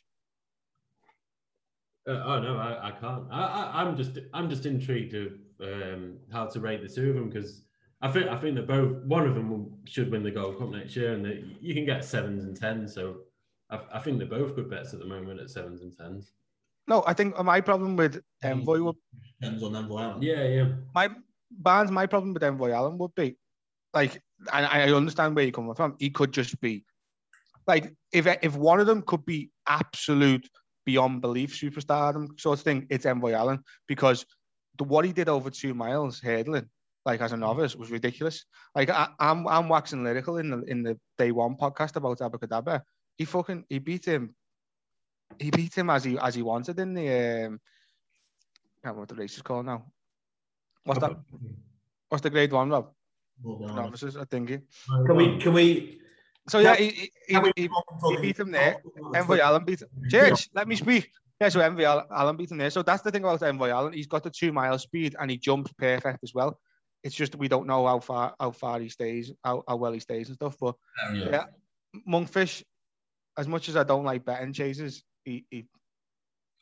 Uh, 2.11 2.23
oh 2.26 2.40
no, 2.40 2.57
I, 2.57 2.88
I 2.88 2.90
can't. 2.90 3.25
I, 3.31 3.40
I, 3.40 3.83
I'm 3.83 3.97
just 3.97 4.19
I'm 4.35 4.50
just 4.50 4.67
intrigued 4.67 5.14
of 5.14 5.33
um, 5.62 6.17
how 6.33 6.47
to 6.47 6.59
rate 6.59 6.83
the 6.83 6.88
two 6.88 7.11
of 7.11 7.14
them 7.14 7.31
because 7.31 7.62
I 8.02 8.11
think 8.11 8.29
I 8.29 8.37
think 8.37 8.57
that 8.57 8.67
both 8.67 8.97
one 9.05 9.29
of 9.29 9.37
them 9.37 9.49
will, 9.49 9.79
should 9.85 10.11
win 10.11 10.25
the 10.25 10.31
Gold 10.33 10.59
Cup 10.59 10.71
next 10.71 10.97
year, 10.97 11.12
and 11.12 11.25
that 11.25 11.45
you 11.61 11.73
can 11.73 11.85
get 11.85 12.05
sevens 12.05 12.45
and 12.45 12.57
tens. 12.57 12.93
So 12.95 13.19
I, 13.71 13.79
I 13.95 13.99
think 14.00 14.19
they're 14.19 14.26
both 14.26 14.57
good 14.57 14.69
bets 14.69 14.93
at 14.93 14.99
the 14.99 15.07
moment 15.07 15.40
at 15.40 15.50
sevens 15.50 15.83
and 15.83 15.97
tens. 15.97 16.33
No, 16.88 17.05
I 17.07 17.14
think 17.14 17.40
my 17.45 17.61
problem 17.61 17.95
with 17.95 18.21
Envoy 18.43 18.81
will 18.81 18.97
depends 19.40 19.62
on 19.62 19.76
Envoy 19.76 20.00
Allen. 20.00 20.23
Yeah, 20.23 20.43
yeah. 20.43 20.69
my 20.93 21.11
Barnes, 21.52 21.93
my 21.93 22.07
problem 22.07 22.35
with 22.35 22.43
Envoy 22.43 22.73
Allen 22.73 22.99
would 22.99 23.14
be 23.14 23.37
like, 23.95 24.21
and 24.52 24.67
I 24.67 24.90
understand 24.93 25.37
where 25.37 25.45
you're 25.45 25.52
coming 25.52 25.75
from. 25.75 25.95
He 26.00 26.11
could 26.11 26.33
just 26.33 26.61
be 26.61 26.85
like, 27.69 27.95
if 28.12 28.26
if 28.26 28.57
one 28.57 28.81
of 28.81 28.88
them 28.88 29.02
could 29.02 29.25
be 29.25 29.50
absolute 29.69 30.49
beyond 30.90 31.20
belief 31.20 31.50
superstardom 31.54 32.25
sort 32.44 32.59
of 32.59 32.64
thing, 32.64 32.87
it's 32.90 33.06
Envoy 33.06 33.32
Allen 33.32 33.61
because 33.87 34.26
the 34.76 34.85
what 34.85 35.04
he 35.04 35.12
did 35.12 35.28
over 35.28 35.50
two 35.50 35.73
miles 35.73 36.20
hurdling, 36.20 36.68
like 37.06 37.20
as 37.20 37.32
a 37.32 37.37
novice, 37.37 37.76
was 37.76 37.92
ridiculous. 37.92 38.44
Like 38.75 38.90
I, 38.90 39.04
am 39.04 39.47
I'm, 39.47 39.49
I'm 39.49 39.68
waxing 39.68 40.02
lyrical 40.02 40.38
in 40.38 40.50
the 40.50 40.61
in 40.73 40.82
the 40.82 40.99
day 41.16 41.30
one 41.30 41.54
podcast 41.56 41.94
about 41.97 42.18
Abacadabra. 42.18 42.82
He 43.18 43.25
fucking 43.25 43.64
he 43.68 43.78
beat 43.78 44.04
him. 44.04 44.35
He 45.38 45.50
beat 45.50 45.75
him 45.78 45.90
as 45.90 46.02
he 46.02 46.18
as 46.18 46.35
he 46.35 46.42
wanted 46.42 46.78
in 46.80 46.94
the 46.94 47.09
um. 47.09 47.61
I 48.82 48.87
can't 48.87 48.97
remember 48.97 49.00
what 49.00 49.09
the 49.11 49.14
race 49.23 49.37
is 49.37 49.42
called 49.42 49.66
now. 49.66 49.85
What's 50.85 51.00
that? 51.00 51.12
What's 52.09 52.23
the 52.23 52.30
grade 52.30 52.52
one, 52.52 52.70
Rob? 52.70 52.90
Novices, 53.44 54.16
I 54.16 54.25
think. 54.25 54.49
He 54.50 54.59
can 55.06 55.16
we 55.16 55.38
can 55.38 55.52
we 55.52 56.00
so 56.50 56.59
yeah, 56.59 56.76
he, 56.76 57.11
he, 57.26 57.38
he, 57.57 57.69
he, 58.09 58.16
beat 58.21 58.38
him 58.38 58.50
there. 58.50 58.83
Envoy 59.14 59.38
Allen 59.38 59.64
beat 59.64 59.83
him. 59.83 59.88
Church, 60.11 60.49
let 60.54 60.66
me 60.66 60.76
speak. 60.76 61.11
Yeah, 61.40 61.49
so 61.49 61.61
Envoy 61.61 61.85
Allen 61.85 62.37
beat 62.37 62.50
him 62.50 62.59
there. 62.59 62.71
So 62.71 62.83
that's 62.83 63.02
the 63.02 63.11
thing 63.11 63.23
about 63.23 63.42
Envoy 63.42 63.71
Allen. 63.71 63.92
He's 63.92 64.07
got 64.07 64.23
the 64.23 64.30
two 64.30 64.52
mile 64.52 64.78
speed 64.78 65.16
and 65.19 65.30
he 65.30 65.38
jumps 65.38 65.73
perfect 65.78 66.19
as 66.23 66.35
well. 66.35 66.59
It's 67.02 67.14
just 67.14 67.37
we 67.37 67.49
don't 67.49 67.66
know 67.66 67.87
how 67.87 68.00
far 68.00 68.35
how 68.38 68.50
far 68.50 68.78
he 68.80 68.88
stays, 68.88 69.33
how, 69.42 69.64
how 69.66 69.76
well 69.76 69.92
he 69.92 70.00
stays 70.00 70.28
and 70.28 70.37
stuff. 70.37 70.57
But 70.61 70.75
oh, 71.07 71.12
yeah. 71.14 71.30
yeah, 71.30 71.45
Monkfish, 72.07 72.62
as 73.38 73.49
much 73.49 73.69
as 73.69 73.76
I 73.76 73.85
don't 73.85 74.04
like 74.04 74.25
betting 74.25 74.52
chases, 74.52 75.02
he, 75.25 75.47
he 75.50 75.66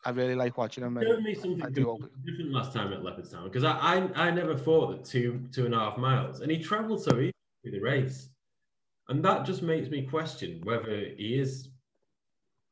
I 0.04 0.10
really 0.10 0.36
like 0.36 0.56
watching 0.56 0.84
him. 0.84 0.98
Showed 1.02 1.22
me 1.22 1.34
something 1.34 1.58
different 1.58 2.52
last 2.52 2.72
time 2.72 2.92
at 2.92 3.00
Leopardstown 3.00 3.44
because 3.44 3.64
I, 3.64 3.72
I 3.72 4.28
I 4.28 4.30
never 4.30 4.56
thought 4.56 4.90
that 4.92 5.04
two 5.04 5.42
two 5.52 5.66
and 5.66 5.74
a 5.74 5.78
half 5.78 5.98
miles, 5.98 6.40
and 6.40 6.50
he 6.52 6.62
travelled 6.62 7.02
so 7.02 7.18
easy 7.18 7.32
through 7.62 7.72
the 7.72 7.80
race, 7.80 8.28
and 9.08 9.24
that 9.24 9.44
just 9.46 9.62
makes 9.62 9.88
me 9.88 10.02
question 10.02 10.60
whether 10.64 10.90
he 10.90 11.38
is 11.38 11.68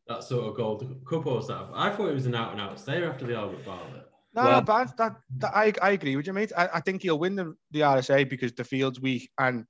that 0.07 0.23
sort 0.23 0.47
of 0.47 0.57
gold 0.57 0.97
cup 1.09 1.27
or 1.27 1.43
stuff. 1.43 1.69
I 1.75 1.91
thought 1.91 2.09
he 2.09 2.15
was 2.15 2.27
an 2.27 2.35
out 2.35 2.53
and 2.53 2.61
out 2.61 2.79
stayer 2.79 3.11
after 3.11 3.27
the 3.27 3.35
Albert 3.37 3.65
Bartlett. 3.65 4.07
No, 4.35 4.45
well, 4.45 4.61
but 4.61 4.97
that, 4.99 5.17
that, 5.39 5.57
I, 5.57 5.73
I 5.81 5.91
agree 5.93 6.15
with 6.15 6.27
you, 6.27 6.33
mate. 6.35 6.53
I, 6.57 6.69
I 6.75 6.81
think 6.81 7.03
he'll 7.03 7.19
win 7.19 7.37
the, 7.37 7.55
the 7.71 7.81
RSA 7.81 8.29
because 8.29 8.53
the 8.53 8.65
field's 8.65 9.01
weak 9.01 9.31
and 9.39 9.65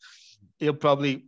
he'll 0.59 0.75
probably 0.75 1.27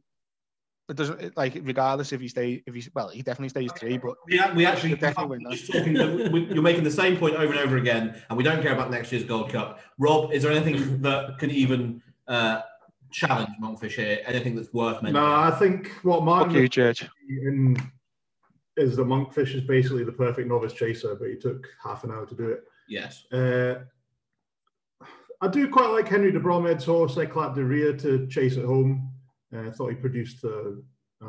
it 0.88 0.97
doesn't 0.97 1.37
like 1.37 1.57
regardless 1.62 2.12
if 2.12 2.21
he 2.21 2.28
stays 2.28 2.62
if 2.66 2.75
he's 2.75 2.88
well 2.95 3.09
he 3.11 3.21
definitely 3.21 3.50
stays 3.50 3.71
three 3.73 3.99
but 3.99 4.14
we, 4.26 4.40
we 4.54 4.64
actually 4.64 4.95
definitely 4.95 5.38
talking, 5.59 5.95
you're 5.95 6.62
making 6.62 6.83
the 6.83 6.90
same 6.90 7.16
point 7.16 7.35
over 7.35 7.52
and 7.52 7.61
over 7.61 7.76
again 7.76 8.21
and 8.30 8.38
we 8.38 8.42
don't 8.42 8.62
care 8.62 8.73
about 8.73 8.90
next 8.90 9.12
year's 9.12 9.25
gold 9.25 9.50
cup 9.50 9.80
rob 9.99 10.33
is 10.33 10.42
there 10.42 10.50
anything 10.50 11.02
that 11.02 11.38
can 11.38 11.50
even 11.50 12.00
uh, 12.26 12.62
challenge 13.10 13.50
monkfish 13.62 13.92
here 13.92 14.20
anything 14.26 14.54
that's 14.54 14.72
worth 14.72 15.02
mentioning? 15.02 15.22
No 15.22 15.32
i 15.32 15.50
think 15.50 15.90
what 16.02 16.24
martin 16.24 16.54
you, 16.54 16.68
Church. 16.68 17.08
In, 17.28 17.76
is 18.76 18.96
that 18.96 19.06
monkfish 19.06 19.54
is 19.54 19.62
basically 19.62 20.04
the 20.04 20.12
perfect 20.12 20.48
novice 20.48 20.72
chaser 20.72 21.14
but 21.14 21.28
he 21.28 21.36
took 21.36 21.66
half 21.82 22.04
an 22.04 22.10
hour 22.10 22.26
to 22.26 22.34
do 22.34 22.48
it. 22.48 22.64
Yes. 22.88 23.24
Uh, 23.32 23.80
i 25.40 25.48
do 25.48 25.68
quite 25.68 25.90
like 25.90 26.08
henry 26.08 26.32
de 26.32 26.40
bromhead's 26.40 26.84
horse. 26.84 27.16
I 27.16 27.22
Eclat 27.22 27.54
de 27.54 27.64
Rire 27.64 27.96
to 27.98 28.26
chase 28.28 28.56
at 28.56 28.64
home. 28.64 29.12
Uh, 29.54 29.68
I 29.68 29.70
thought 29.70 29.90
he 29.90 29.96
produced 29.96 30.44
a, 30.44 30.76
a, 31.22 31.26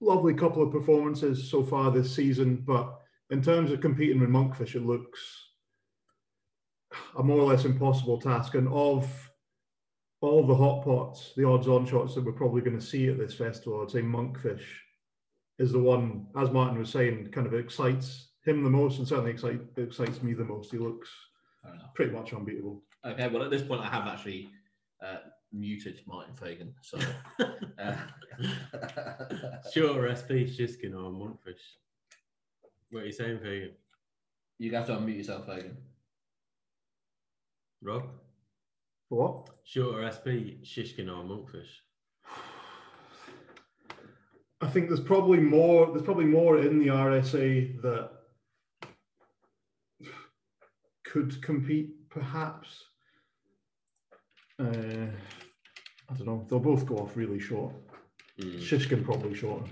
lovely 0.00 0.34
couple 0.34 0.62
of 0.62 0.72
performances 0.72 1.48
so 1.48 1.62
far 1.62 1.90
this 1.90 2.14
season, 2.14 2.56
but 2.66 2.98
in 3.30 3.40
terms 3.40 3.70
of 3.70 3.80
competing 3.80 4.20
with 4.20 4.28
Monkfish, 4.28 4.74
it 4.74 4.84
looks 4.84 5.20
a 7.16 7.22
more 7.22 7.38
or 7.38 7.44
less 7.44 7.64
impossible 7.64 8.20
task. 8.20 8.54
And 8.54 8.68
of 8.68 9.06
all 10.22 10.46
the 10.46 10.54
hot 10.54 10.84
pots, 10.84 11.32
the 11.36 11.46
odds-on 11.46 11.84
shots 11.84 12.14
that 12.14 12.24
we're 12.24 12.32
probably 12.32 12.62
going 12.62 12.78
to 12.78 12.84
see 12.84 13.08
at 13.08 13.18
this 13.18 13.34
festival, 13.34 13.82
I'd 13.82 13.90
say 13.90 14.02
Monkfish 14.02 14.64
is 15.58 15.72
the 15.72 15.78
one, 15.78 16.26
as 16.40 16.50
Martin 16.50 16.78
was 16.78 16.90
saying, 16.90 17.30
kind 17.32 17.46
of 17.46 17.54
excites 17.54 18.28
him 18.44 18.62
the 18.64 18.70
most, 18.70 18.98
and 18.98 19.06
certainly 19.06 19.32
excite, 19.32 19.60
excites 19.76 20.22
me 20.22 20.32
the 20.32 20.44
most. 20.44 20.70
He 20.70 20.78
looks 20.78 21.08
pretty 21.94 22.12
much 22.12 22.32
unbeatable. 22.32 22.82
Okay, 23.04 23.28
well 23.28 23.42
at 23.42 23.50
this 23.50 23.62
point, 23.62 23.82
I 23.82 23.88
have 23.88 24.06
actually 24.06 24.48
uh, 25.04 25.16
muted 25.52 26.00
Martin 26.06 26.34
Fagan. 26.34 26.74
So, 26.82 26.98
uh, 27.78 27.96
sure, 29.72 30.14
SP 30.14 30.46
Shishkin 30.46 30.94
or 30.94 31.10
Monkfish. 31.10 31.62
What 32.90 33.02
are 33.02 33.06
you 33.06 33.12
saying, 33.12 33.40
Fagan? 33.40 33.72
You 34.58 34.74
have 34.74 34.86
to 34.86 34.92
unmute 34.92 35.16
yourself, 35.16 35.46
Fagan. 35.46 35.76
Rob? 37.82 38.04
What? 39.12 39.50
Shorter 39.64 40.10
SP, 40.10 40.64
Shishkin 40.64 41.08
or 41.08 41.22
Monkfish? 41.22 41.68
I 44.60 44.68
think 44.68 44.88
there's 44.88 45.00
probably 45.00 45.38
more. 45.38 45.86
There's 45.88 46.02
probably 46.02 46.24
more 46.24 46.58
in 46.58 46.78
the 46.78 46.86
RSA 46.86 47.82
that 47.82 48.10
could 51.04 51.42
compete, 51.42 52.08
perhaps. 52.08 52.84
Uh, 54.58 55.08
I 56.08 56.14
don't 56.16 56.26
know. 56.26 56.46
They'll 56.48 56.60
both 56.60 56.86
go 56.86 56.96
off 56.98 57.16
really 57.16 57.40
short. 57.40 57.74
Mm. 58.40 58.60
Shishkin 58.60 59.04
probably 59.04 59.34
shorter. 59.34 59.66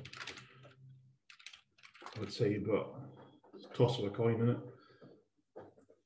I 2.16 2.20
would 2.20 2.32
say, 2.32 2.58
but 2.58 2.92
toss 3.74 3.98
of 3.98 4.04
a 4.04 4.10
coin, 4.10 4.34
isn't 4.34 4.50
it? 4.50 4.58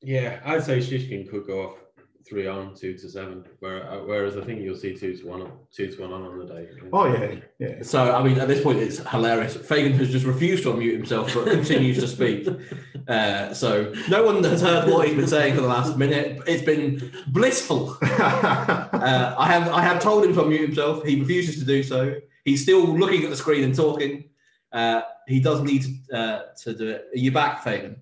Yeah, 0.02 0.40
I'd 0.44 0.62
say 0.62 0.78
Shishkin 0.78 1.28
could 1.28 1.46
go 1.46 1.70
off 1.70 1.83
three 2.26 2.46
on, 2.46 2.74
two 2.74 2.94
to 2.94 3.08
seven. 3.08 3.44
Where, 3.60 3.90
uh, 3.90 4.04
whereas 4.04 4.36
I 4.36 4.42
think 4.42 4.62
you'll 4.62 4.76
see 4.76 4.96
two 4.96 5.16
to 5.16 5.26
one, 5.26 5.50
two 5.72 5.88
to 5.88 6.00
one 6.02 6.12
on 6.12 6.22
on 6.22 6.38
the 6.38 6.46
day. 6.46 6.68
Oh 6.92 7.06
yeah, 7.12 7.36
yeah. 7.58 7.82
So 7.82 8.14
I 8.14 8.22
mean, 8.22 8.38
at 8.38 8.48
this 8.48 8.62
point, 8.62 8.78
it's 8.78 8.98
hilarious. 9.08 9.56
Fagan 9.56 9.92
has 9.94 10.10
just 10.10 10.24
refused 10.24 10.62
to 10.64 10.72
unmute 10.72 10.92
himself, 10.92 11.32
but 11.34 11.46
continues 11.46 11.98
to 12.00 12.08
speak. 12.08 12.48
Uh, 13.06 13.52
so 13.52 13.92
no 14.08 14.24
one 14.24 14.42
has 14.42 14.62
heard 14.62 14.90
what 14.90 15.06
he's 15.06 15.14
been 15.14 15.26
saying 15.26 15.54
for 15.54 15.60
the 15.60 15.68
last 15.68 15.98
minute. 15.98 16.40
It's 16.46 16.62
been 16.62 17.12
blissful. 17.28 17.98
uh, 18.02 19.34
I 19.36 19.46
have 19.46 19.68
I 19.68 19.82
have 19.82 20.00
told 20.00 20.24
him 20.24 20.32
to 20.32 20.40
unmute 20.40 20.60
himself. 20.68 21.04
He 21.04 21.20
refuses 21.20 21.58
to 21.58 21.66
do 21.66 21.82
so. 21.82 22.14
He's 22.46 22.62
still 22.62 22.80
looking 22.80 23.22
at 23.22 23.28
the 23.28 23.36
screen 23.36 23.62
and 23.62 23.74
talking. 23.74 24.30
Uh, 24.72 25.02
he 25.28 25.38
does 25.38 25.60
need 25.60 25.82
to, 25.82 26.16
uh, 26.16 26.42
to 26.62 26.74
do 26.74 26.88
it. 26.88 27.08
Are 27.14 27.18
you 27.18 27.30
back, 27.30 27.62
Fagan? 27.62 27.96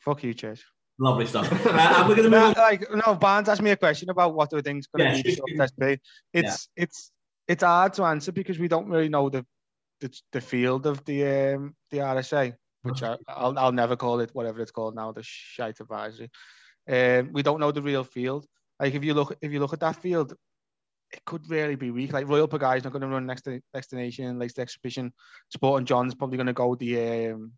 Fuck 0.00 0.22
you, 0.22 0.34
Chase. 0.34 0.64
Lovely 1.02 1.26
stuff. 1.26 1.50
uh, 1.66 1.94
and 1.96 2.08
we're 2.08 2.14
going 2.14 2.30
to 2.30 2.38
move. 2.40 2.56
Like 2.56 2.86
no, 2.94 3.16
Barnes 3.16 3.48
asked 3.48 3.60
me 3.60 3.72
a 3.72 3.76
question 3.76 4.08
about 4.08 4.34
what 4.34 4.50
the 4.50 4.62
things 4.62 4.86
going 4.86 5.10
to 5.10 5.16
yeah, 5.16 5.66
be. 5.76 5.98
It's 6.32 6.68
yeah. 6.76 6.84
it's 6.84 7.10
it's 7.48 7.64
hard 7.64 7.94
to 7.94 8.04
answer 8.04 8.30
because 8.30 8.60
we 8.60 8.68
don't 8.68 8.88
really 8.88 9.08
know 9.08 9.28
the 9.28 9.44
the, 10.00 10.16
the 10.30 10.40
field 10.40 10.86
of 10.86 11.04
the 11.04 11.24
um, 11.24 11.74
the 11.90 11.98
RSA, 11.98 12.54
which 12.82 13.02
I, 13.02 13.16
will 13.26 13.58
I'll 13.58 13.72
never 13.72 13.96
call 13.96 14.20
it 14.20 14.30
whatever 14.32 14.60
it's 14.60 14.70
called 14.70 14.94
now, 14.94 15.10
the 15.10 15.24
shite 15.24 15.80
advisory. 15.80 16.30
Um, 16.88 17.30
we 17.32 17.42
don't 17.42 17.58
know 17.58 17.72
the 17.72 17.82
real 17.82 18.04
field. 18.04 18.46
Like 18.78 18.94
if 18.94 19.02
you 19.02 19.14
look 19.14 19.36
if 19.42 19.50
you 19.50 19.58
look 19.58 19.72
at 19.72 19.80
that 19.80 19.96
field, 19.96 20.34
it 21.12 21.24
could 21.26 21.50
really 21.50 21.74
be 21.74 21.90
weak. 21.90 22.12
Like 22.12 22.28
Royale 22.28 22.46
Pagaille 22.46 22.76
is 22.76 22.84
not 22.84 22.92
going 22.92 23.02
to 23.02 23.08
run 23.08 23.26
next 23.26 23.42
to 23.42 23.60
next 23.74 23.88
to 23.88 23.96
Nation, 23.96 24.38
next 24.38 24.54
to 24.54 24.62
Exhibition. 24.62 25.12
Sporting 25.48 25.84
John's 25.84 26.14
probably 26.14 26.36
going 26.36 26.46
to 26.46 26.52
go 26.52 26.76
the 26.76 27.30
um, 27.30 27.54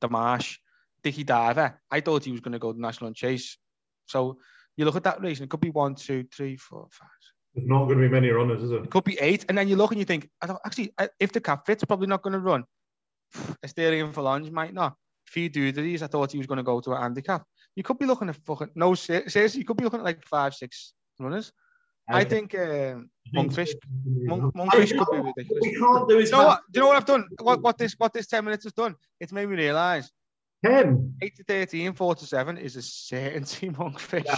the 0.00 0.08
Marsh. 0.08 0.58
Dicky 1.02 1.24
Diver, 1.24 1.80
I 1.90 2.00
thought 2.00 2.24
he 2.24 2.32
was 2.32 2.40
going 2.40 2.52
to 2.52 2.58
go 2.58 2.72
the 2.72 2.80
National 2.80 3.08
and 3.08 3.16
Chase. 3.16 3.56
So 4.06 4.38
you 4.76 4.84
look 4.84 4.96
at 4.96 5.04
that 5.04 5.22
race, 5.22 5.38
and 5.38 5.46
it 5.46 5.50
could 5.50 5.60
be 5.60 5.70
one, 5.70 5.94
two, 5.94 6.24
three, 6.34 6.56
four, 6.56 6.88
five. 6.90 7.08
There's 7.54 7.68
not 7.68 7.86
going 7.86 7.98
to 7.98 8.02
be 8.02 8.08
many 8.08 8.28
runners, 8.30 8.62
is 8.62 8.70
it? 8.70 8.84
It 8.84 8.90
could 8.90 9.04
be 9.04 9.18
eight, 9.20 9.44
and 9.48 9.58
then 9.58 9.68
you 9.68 9.76
look 9.76 9.90
and 9.90 9.98
you 9.98 10.04
think, 10.04 10.28
I 10.40 10.46
don't 10.46 10.60
actually. 10.64 10.92
If 11.18 11.32
the 11.32 11.40
cap 11.40 11.66
fits, 11.66 11.84
probably 11.84 12.06
not 12.06 12.22
going 12.22 12.34
to 12.34 12.38
run. 12.38 12.64
Asterion 13.64 14.12
Forlonge 14.12 14.50
might 14.50 14.74
not. 14.74 14.94
If 15.26 15.36
you 15.36 15.48
do 15.48 15.70
these, 15.72 16.02
I 16.02 16.06
thought 16.06 16.32
he 16.32 16.38
was 16.38 16.46
going 16.46 16.58
to 16.58 16.62
go 16.64 16.80
to 16.80 16.92
a 16.92 17.00
handicap. 17.00 17.44
You 17.76 17.82
could 17.82 17.98
be 17.98 18.06
looking 18.06 18.28
at 18.28 18.36
fucking 18.46 18.70
no 18.74 18.94
seriously. 18.94 19.60
You 19.60 19.64
could 19.64 19.76
be 19.76 19.84
looking 19.84 20.00
at 20.00 20.04
like 20.04 20.24
five, 20.24 20.54
six 20.54 20.92
runners. 21.18 21.52
I 22.08 22.24
think 22.24 22.54
uh, 22.54 22.96
monkfish, 23.36 23.70
monk, 24.04 24.52
monkfish 24.54 24.96
could 24.98 25.10
be 25.12 25.18
ridiculous. 25.18 25.62
We 25.62 25.76
can't 25.76 26.08
do 26.08 26.18
is. 26.18 26.30
You 26.30 26.36
know 26.36 26.44
what? 26.46 26.62
Do 26.72 26.78
you 26.78 26.82
know 26.82 26.88
what 26.88 26.96
I've 26.96 27.04
done? 27.04 27.28
What, 27.40 27.62
what 27.62 27.78
this 27.78 27.94
what 27.98 28.12
this 28.12 28.26
ten 28.26 28.44
minutes 28.44 28.64
has 28.64 28.72
done? 28.72 28.96
It's 29.20 29.32
made 29.32 29.48
me 29.48 29.56
realise 29.56 30.10
10. 30.64 31.14
8 31.22 31.36
to 31.36 31.44
13, 31.44 31.92
4 31.92 32.14
to 32.16 32.26
7 32.26 32.58
is 32.58 32.76
a 32.76 32.82
certainty 32.82 33.70
monkfish. 33.70 34.24
Yeah. 34.26 34.36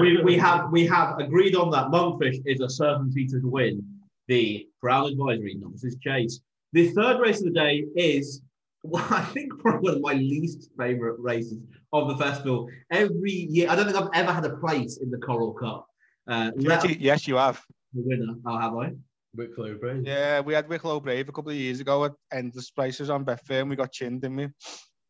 we, 0.00 0.22
we 0.22 0.36
have 0.36 0.70
we 0.70 0.86
have 0.86 1.18
agreed 1.18 1.54
on 1.54 1.70
that 1.70 1.88
monkfish 1.88 2.40
is 2.46 2.60
a 2.60 2.68
certainty 2.68 3.26
to 3.26 3.40
win 3.42 3.82
the 4.28 4.66
Brown 4.80 5.06
Advisory 5.12 5.56
Novices 5.58 5.96
Chase. 6.02 6.40
The 6.72 6.88
third 6.88 7.20
race 7.20 7.38
of 7.38 7.46
the 7.46 7.50
day 7.50 7.84
is 7.96 8.42
well, 8.82 9.06
I 9.10 9.22
think 9.22 9.58
probably 9.58 9.80
one 9.82 9.94
of 9.96 10.00
my 10.02 10.12
least 10.14 10.70
favourite 10.78 11.18
races 11.18 11.58
of 11.92 12.08
the 12.08 12.16
festival. 12.16 12.68
Every 12.90 13.32
year, 13.32 13.70
I 13.70 13.76
don't 13.76 13.86
think 13.86 13.96
I've 13.96 14.10
ever 14.14 14.32
had 14.32 14.44
a 14.44 14.56
place 14.56 14.98
in 14.98 15.10
the 15.10 15.18
Coral 15.18 15.52
Cup. 15.52 15.86
Uh, 16.26 16.50
yes, 16.56 17.26
you 17.26 17.36
have. 17.36 17.62
The 17.94 18.02
winner, 18.04 18.34
oh, 18.46 18.58
have 18.58 18.76
I? 18.76 18.92
Wicklow 19.34 19.74
Brave. 19.78 20.04
Yeah, 20.04 20.40
we 20.40 20.52
had 20.52 20.68
Wicklow 20.68 21.00
Brave 21.00 21.28
a 21.28 21.32
couple 21.32 21.50
of 21.50 21.56
years 21.56 21.80
ago 21.80 22.04
at 22.04 22.12
endless 22.32 22.70
prices 22.70 23.08
on 23.08 23.24
Betfair 23.24 23.60
and 23.60 23.70
we 23.70 23.76
got 23.76 23.92
chinned, 23.92 24.22
didn't 24.22 24.36
we? 24.36 24.48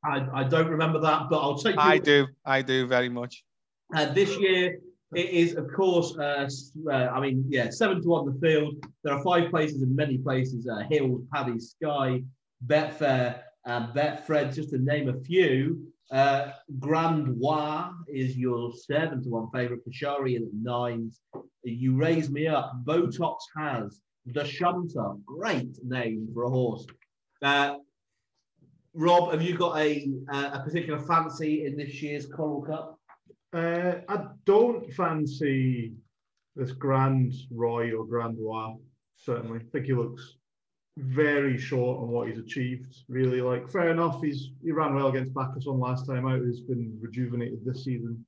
I, 0.04 0.26
I 0.32 0.44
don't 0.44 0.68
remember 0.68 1.00
that, 1.00 1.28
but 1.30 1.38
I'll 1.40 1.58
take. 1.58 1.76
I 1.78 1.98
do. 1.98 2.26
I 2.44 2.62
do 2.62 2.86
very 2.86 3.08
much. 3.08 3.44
Uh, 3.94 4.06
this 4.12 4.36
year, 4.38 4.78
It 5.14 5.30
is, 5.30 5.54
of 5.56 5.72
course, 5.72 6.14
uh, 6.18 6.48
uh, 6.90 6.92
I 6.92 7.20
mean, 7.20 7.44
yeah, 7.48 7.70
seven 7.70 8.02
to 8.02 8.08
one 8.08 8.26
the 8.26 8.38
field. 8.46 8.74
There 9.02 9.14
are 9.14 9.22
five 9.22 9.50
places 9.50 9.82
in 9.82 9.96
many 9.96 10.18
places 10.18 10.68
uh, 10.68 10.82
Hills, 10.90 11.22
Paddy, 11.32 11.58
Sky, 11.58 12.22
Betfair, 12.66 13.40
and 13.64 13.86
Betfred, 13.94 14.54
just 14.54 14.70
to 14.70 14.78
name 14.78 15.08
a 15.08 15.18
few. 15.20 15.80
Uh, 16.10 16.52
Grandois 16.78 17.92
is 18.06 18.36
your 18.36 18.72
seven 18.74 19.22
to 19.22 19.28
one 19.30 19.48
favourite. 19.50 19.80
Kashari 19.88 20.36
in 20.36 20.42
at 20.42 20.54
nines. 20.54 21.20
You 21.64 21.96
raise 21.96 22.30
me 22.30 22.46
up. 22.46 22.72
Botox 22.84 23.36
has 23.56 24.00
the 24.26 24.44
Shunter. 24.44 25.14
Great 25.24 25.72
name 25.84 26.28
for 26.34 26.44
a 26.44 26.50
horse. 26.50 26.86
Uh, 27.42 27.76
Rob, 28.94 29.32
have 29.32 29.42
you 29.42 29.56
got 29.56 29.78
a 29.78 30.08
a 30.32 30.60
particular 30.64 30.98
fancy 30.98 31.66
in 31.66 31.76
this 31.76 32.02
year's 32.02 32.26
Coral 32.26 32.62
Cup? 32.62 32.98
Uh, 33.52 34.00
I 34.08 34.26
don't 34.44 34.92
fancy 34.92 35.94
this 36.56 36.72
Grand 36.72 37.32
Roy 37.50 37.92
or 37.94 38.04
Grand 38.04 38.36
Roi, 38.38 38.74
certainly. 39.16 39.60
I 39.60 39.70
think 39.70 39.86
he 39.86 39.94
looks 39.94 40.36
very 40.96 41.56
short 41.56 42.00
on 42.00 42.08
what 42.08 42.28
he's 42.28 42.38
achieved, 42.38 42.94
really. 43.08 43.40
Like, 43.40 43.68
fair 43.68 43.90
enough, 43.90 44.20
he's 44.22 44.50
he 44.62 44.72
ran 44.72 44.94
well 44.94 45.08
against 45.08 45.34
Bacchus 45.34 45.66
on 45.66 45.78
last 45.78 46.06
time 46.06 46.26
out. 46.26 46.44
He's 46.44 46.60
been 46.60 46.98
rejuvenated 47.00 47.64
this 47.64 47.84
season. 47.84 48.24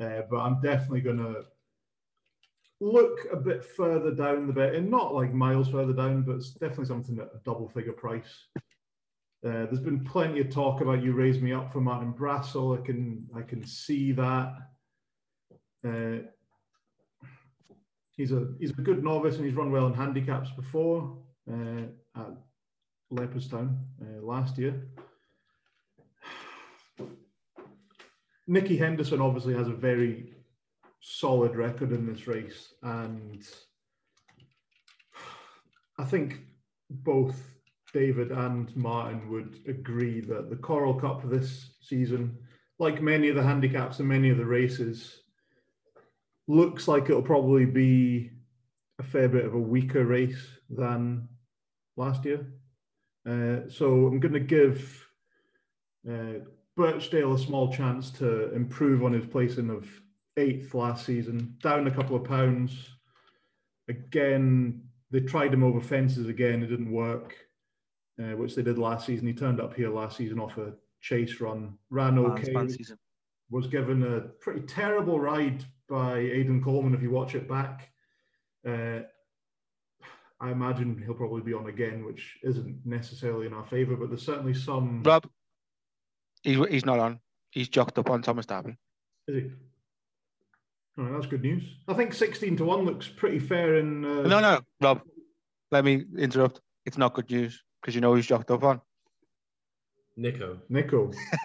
Uh, 0.00 0.22
but 0.28 0.38
I'm 0.38 0.60
definitely 0.60 1.02
going 1.02 1.18
to 1.18 1.44
look 2.80 3.20
a 3.32 3.36
bit 3.36 3.64
further 3.64 4.12
down 4.12 4.46
the 4.46 4.52
bet, 4.52 4.74
and 4.74 4.90
not 4.90 5.14
like 5.14 5.32
miles 5.32 5.68
further 5.68 5.92
down, 5.92 6.22
but 6.22 6.36
it's 6.36 6.50
definitely 6.50 6.86
something 6.86 7.18
at 7.20 7.26
a 7.26 7.40
double 7.44 7.68
figure 7.68 7.92
price. 7.92 8.48
Uh, 9.44 9.66
there's 9.66 9.80
been 9.80 10.02
plenty 10.02 10.40
of 10.40 10.48
talk 10.48 10.80
about 10.80 11.02
you 11.02 11.12
raise 11.12 11.38
me 11.42 11.52
up 11.52 11.70
for 11.70 11.80
Martin 11.80 12.12
Brassil. 12.12 12.78
I 12.80 12.86
can 12.86 13.28
I 13.36 13.42
can 13.42 13.66
see 13.66 14.12
that. 14.12 14.54
Uh, 15.86 16.22
he's 18.16 18.32
a 18.32 18.48
he's 18.58 18.70
a 18.70 18.80
good 18.80 19.04
novice 19.04 19.36
and 19.36 19.44
he's 19.44 19.54
run 19.54 19.70
well 19.70 19.86
in 19.86 19.92
handicaps 19.92 20.48
before 20.52 21.18
uh, 21.52 21.82
at 22.16 22.30
Leopardstown 23.12 23.76
uh, 24.00 24.22
last 24.22 24.56
year. 24.56 24.88
Nicky 28.46 28.78
Henderson 28.78 29.20
obviously 29.20 29.52
has 29.52 29.68
a 29.68 29.74
very 29.74 30.32
solid 31.00 31.54
record 31.54 31.92
in 31.92 32.06
this 32.06 32.26
race, 32.26 32.72
and 32.82 33.46
I 35.98 36.04
think 36.04 36.40
both 36.88 37.53
David 37.94 38.32
and 38.32 38.74
Martin 38.76 39.30
would 39.30 39.60
agree 39.68 40.20
that 40.22 40.50
the 40.50 40.56
Coral 40.56 40.94
Cup 40.94 41.22
this 41.24 41.70
season, 41.80 42.36
like 42.80 43.00
many 43.00 43.28
of 43.28 43.36
the 43.36 43.42
handicaps 43.42 44.00
and 44.00 44.08
many 44.08 44.30
of 44.30 44.36
the 44.36 44.44
races, 44.44 45.22
looks 46.48 46.88
like 46.88 47.04
it'll 47.04 47.22
probably 47.22 47.64
be 47.64 48.32
a 48.98 49.04
fair 49.04 49.28
bit 49.28 49.44
of 49.44 49.54
a 49.54 49.58
weaker 49.58 50.04
race 50.04 50.44
than 50.68 51.28
last 51.96 52.24
year. 52.24 52.44
Uh, 53.26 53.70
so 53.70 54.06
I'm 54.06 54.18
going 54.18 54.34
to 54.34 54.40
give 54.40 55.06
uh, 56.10 56.40
Birchdale 56.76 57.34
a 57.34 57.38
small 57.38 57.72
chance 57.72 58.10
to 58.10 58.52
improve 58.54 59.04
on 59.04 59.12
his 59.12 59.24
placing 59.24 59.70
of 59.70 59.88
eighth 60.36 60.74
last 60.74 61.06
season, 61.06 61.56
down 61.62 61.86
a 61.86 61.94
couple 61.94 62.16
of 62.16 62.24
pounds. 62.24 62.90
Again, 63.88 64.82
they 65.12 65.20
tried 65.20 65.54
him 65.54 65.62
over 65.62 65.80
fences 65.80 66.28
again, 66.28 66.62
it 66.62 66.66
didn't 66.66 66.90
work, 66.90 67.36
uh, 68.20 68.36
which 68.36 68.54
they 68.54 68.62
did 68.62 68.78
last 68.78 69.06
season. 69.06 69.26
He 69.26 69.32
turned 69.32 69.60
up 69.60 69.74
here 69.74 69.90
last 69.90 70.16
season 70.16 70.38
off 70.38 70.56
a 70.58 70.72
chase 71.00 71.40
run, 71.40 71.76
ran 71.90 72.18
okay, 72.18 72.52
was 73.50 73.66
given 73.66 74.02
a 74.02 74.20
pretty 74.40 74.60
terrible 74.60 75.20
ride 75.20 75.64
by 75.88 76.18
Aidan 76.18 76.62
Coleman 76.62 76.94
if 76.94 77.02
you 77.02 77.10
watch 77.10 77.34
it 77.34 77.48
back. 77.48 77.90
Uh, 78.66 79.00
I 80.40 80.50
imagine 80.50 81.00
he'll 81.04 81.14
probably 81.14 81.42
be 81.42 81.54
on 81.54 81.68
again, 81.68 82.04
which 82.04 82.38
isn't 82.42 82.78
necessarily 82.84 83.46
in 83.46 83.52
our 83.52 83.66
favour, 83.66 83.96
but 83.96 84.08
there's 84.08 84.24
certainly 84.24 84.54
some. 84.54 85.02
Rob, 85.02 85.28
he's, 86.42 86.58
he's 86.68 86.86
not 86.86 86.98
on. 86.98 87.20
He's 87.50 87.68
jocked 87.68 87.98
up 87.98 88.10
on 88.10 88.22
Thomas 88.22 88.46
Darby. 88.46 88.76
Is 89.28 89.42
he? 89.42 89.50
All 90.96 91.04
right, 91.04 91.12
that's 91.12 91.26
good 91.26 91.42
news. 91.42 91.62
I 91.88 91.94
think 91.94 92.14
16 92.14 92.56
to 92.58 92.64
1 92.64 92.84
looks 92.84 93.08
pretty 93.08 93.38
fair 93.38 93.76
in. 93.76 94.04
Uh, 94.04 94.22
No, 94.22 94.40
no, 94.40 94.60
Rob. 94.80 95.02
Let 95.70 95.84
me 95.84 96.04
interrupt. 96.18 96.60
It's 96.86 96.98
not 96.98 97.14
good 97.14 97.30
news 97.30 97.62
because 97.84 97.94
you 97.94 98.00
know 98.00 98.14
who's 98.14 98.26
jocked 98.26 98.50
up 98.50 98.64
on. 98.64 98.80
Nico. 100.16 100.58
Nico. 100.70 101.10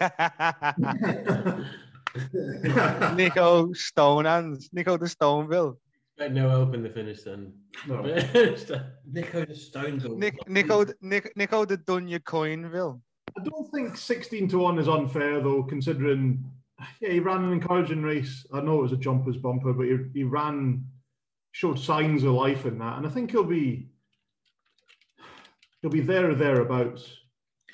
Nico 3.14 3.66
Stonehands. 3.74 4.72
Nico 4.72 4.96
the 4.96 5.04
Stoneville. 5.04 5.76
Expect 6.16 6.32
no 6.32 6.48
help 6.48 6.72
in 6.74 6.82
the 6.82 6.88
finish 6.88 7.24
then. 7.24 7.52
No. 7.86 7.96
Uh, 8.00 8.78
Nico 9.12 9.44
the 9.44 9.52
Stoneville. 9.52 10.16
Nick, 10.16 10.48
Nico, 10.48 10.86
Nick, 11.02 11.36
Nico 11.36 11.66
the 11.66 11.76
Dunya 11.76 12.18
Coinville. 12.20 12.98
I 13.38 13.44
don't 13.44 13.70
think 13.70 13.98
16 13.98 14.48
to 14.48 14.58
1 14.60 14.78
is 14.78 14.88
unfair, 14.88 15.42
though, 15.42 15.62
considering 15.62 16.42
yeah, 17.00 17.10
he 17.10 17.20
ran 17.20 17.44
an 17.44 17.52
encouraging 17.52 18.02
race. 18.02 18.46
I 18.50 18.62
know 18.62 18.78
it 18.78 18.82
was 18.82 18.92
a 18.92 18.96
jumper's 18.96 19.36
bumper, 19.36 19.74
but 19.74 19.84
he, 19.84 19.98
he 20.14 20.24
ran, 20.24 20.86
showed 21.52 21.78
signs 21.78 22.24
of 22.24 22.32
life 22.32 22.64
in 22.64 22.78
that. 22.78 22.96
And 22.96 23.06
I 23.06 23.10
think 23.10 23.30
he'll 23.30 23.44
be 23.44 23.89
he'll 25.82 25.90
be 25.90 26.00
there 26.00 26.30
or 26.30 26.34
thereabouts 26.34 27.08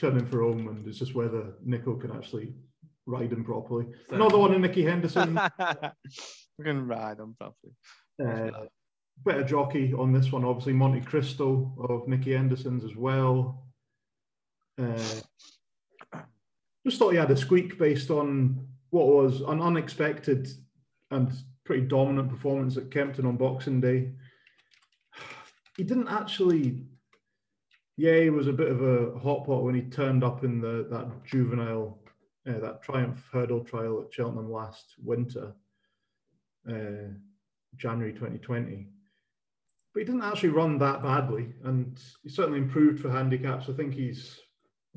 turning 0.01 0.27
for 0.27 0.43
home. 0.43 0.69
And 0.69 0.87
it's 0.87 0.99
just 0.99 1.15
whether 1.15 1.55
Nico 1.65 1.95
can 1.97 2.13
actually 2.13 2.55
ride 3.07 3.33
him 3.33 3.45
properly. 3.45 3.87
Fair 4.09 4.19
Another 4.19 4.39
one 4.39 4.55
in 4.55 4.63
Nicky 4.63 4.85
Henderson. 4.85 5.39
we 6.59 6.65
can 6.65 6.87
ride 6.87 7.19
him 7.19 7.37
properly. 7.39 7.75
Uh, 8.25 8.67
better 9.25 9.45
jockey 9.45 9.93
on 9.95 10.13
this 10.13 10.33
one, 10.33 10.45
obviously. 10.45 10.73
Monte 10.73 11.01
Cristo 11.03 11.73
of 11.89 12.09
Nicky 12.09 12.33
Henderson's 12.33 12.85
as 12.85 12.97
well. 12.97 13.67
Uh, 14.81 14.99
just 16.85 16.99
thought 16.99 17.11
he 17.11 17.19
had 17.19 17.31
a 17.31 17.37
squeak 17.37 17.79
based 17.79 18.11
on 18.11 18.67
what 18.91 19.07
was 19.07 19.41
an 19.41 19.61
unexpected 19.61 20.49
and 21.11 21.33
pretty 21.65 21.83
dominant 21.83 22.31
performance 22.31 22.77
at 22.77 22.91
Kempton 22.91 23.27
on 23.27 23.37
Boxing 23.37 23.81
Day. 23.81 24.13
He 25.77 25.85
didn't 25.85 26.09
actually. 26.09 26.87
Yeah, 27.97 28.21
he 28.21 28.31
was 28.31 28.47
a 28.47 28.53
bit 28.53 28.71
of 28.71 28.83
a 28.83 29.19
hot 29.19 29.47
pot 29.47 29.63
when 29.63 29.75
he 29.75 29.83
turned 29.83 30.23
up 30.23 30.45
in 30.45 30.61
the 30.61 30.87
that 30.91 31.25
juvenile, 31.25 31.99
uh, 32.49 32.59
that 32.59 32.83
Triumph 32.83 33.27
Hurdle 33.33 33.65
trial 33.65 34.03
at 34.07 34.13
Cheltenham 34.13 34.51
last 34.51 34.95
winter. 35.03 35.55
Uh, 36.69 37.13
January 37.77 38.13
2020. 38.13 38.89
But 39.93 40.01
he 40.01 40.05
didn't 40.05 40.23
actually 40.23 40.49
run 40.51 40.79
that 40.79 41.03
badly, 41.03 41.55
and 41.65 41.99
he 42.23 42.29
certainly 42.29 42.59
improved 42.59 43.01
for 43.01 43.11
handicaps. 43.11 43.69
I 43.69 43.73
think 43.73 43.95
he's 43.95 44.39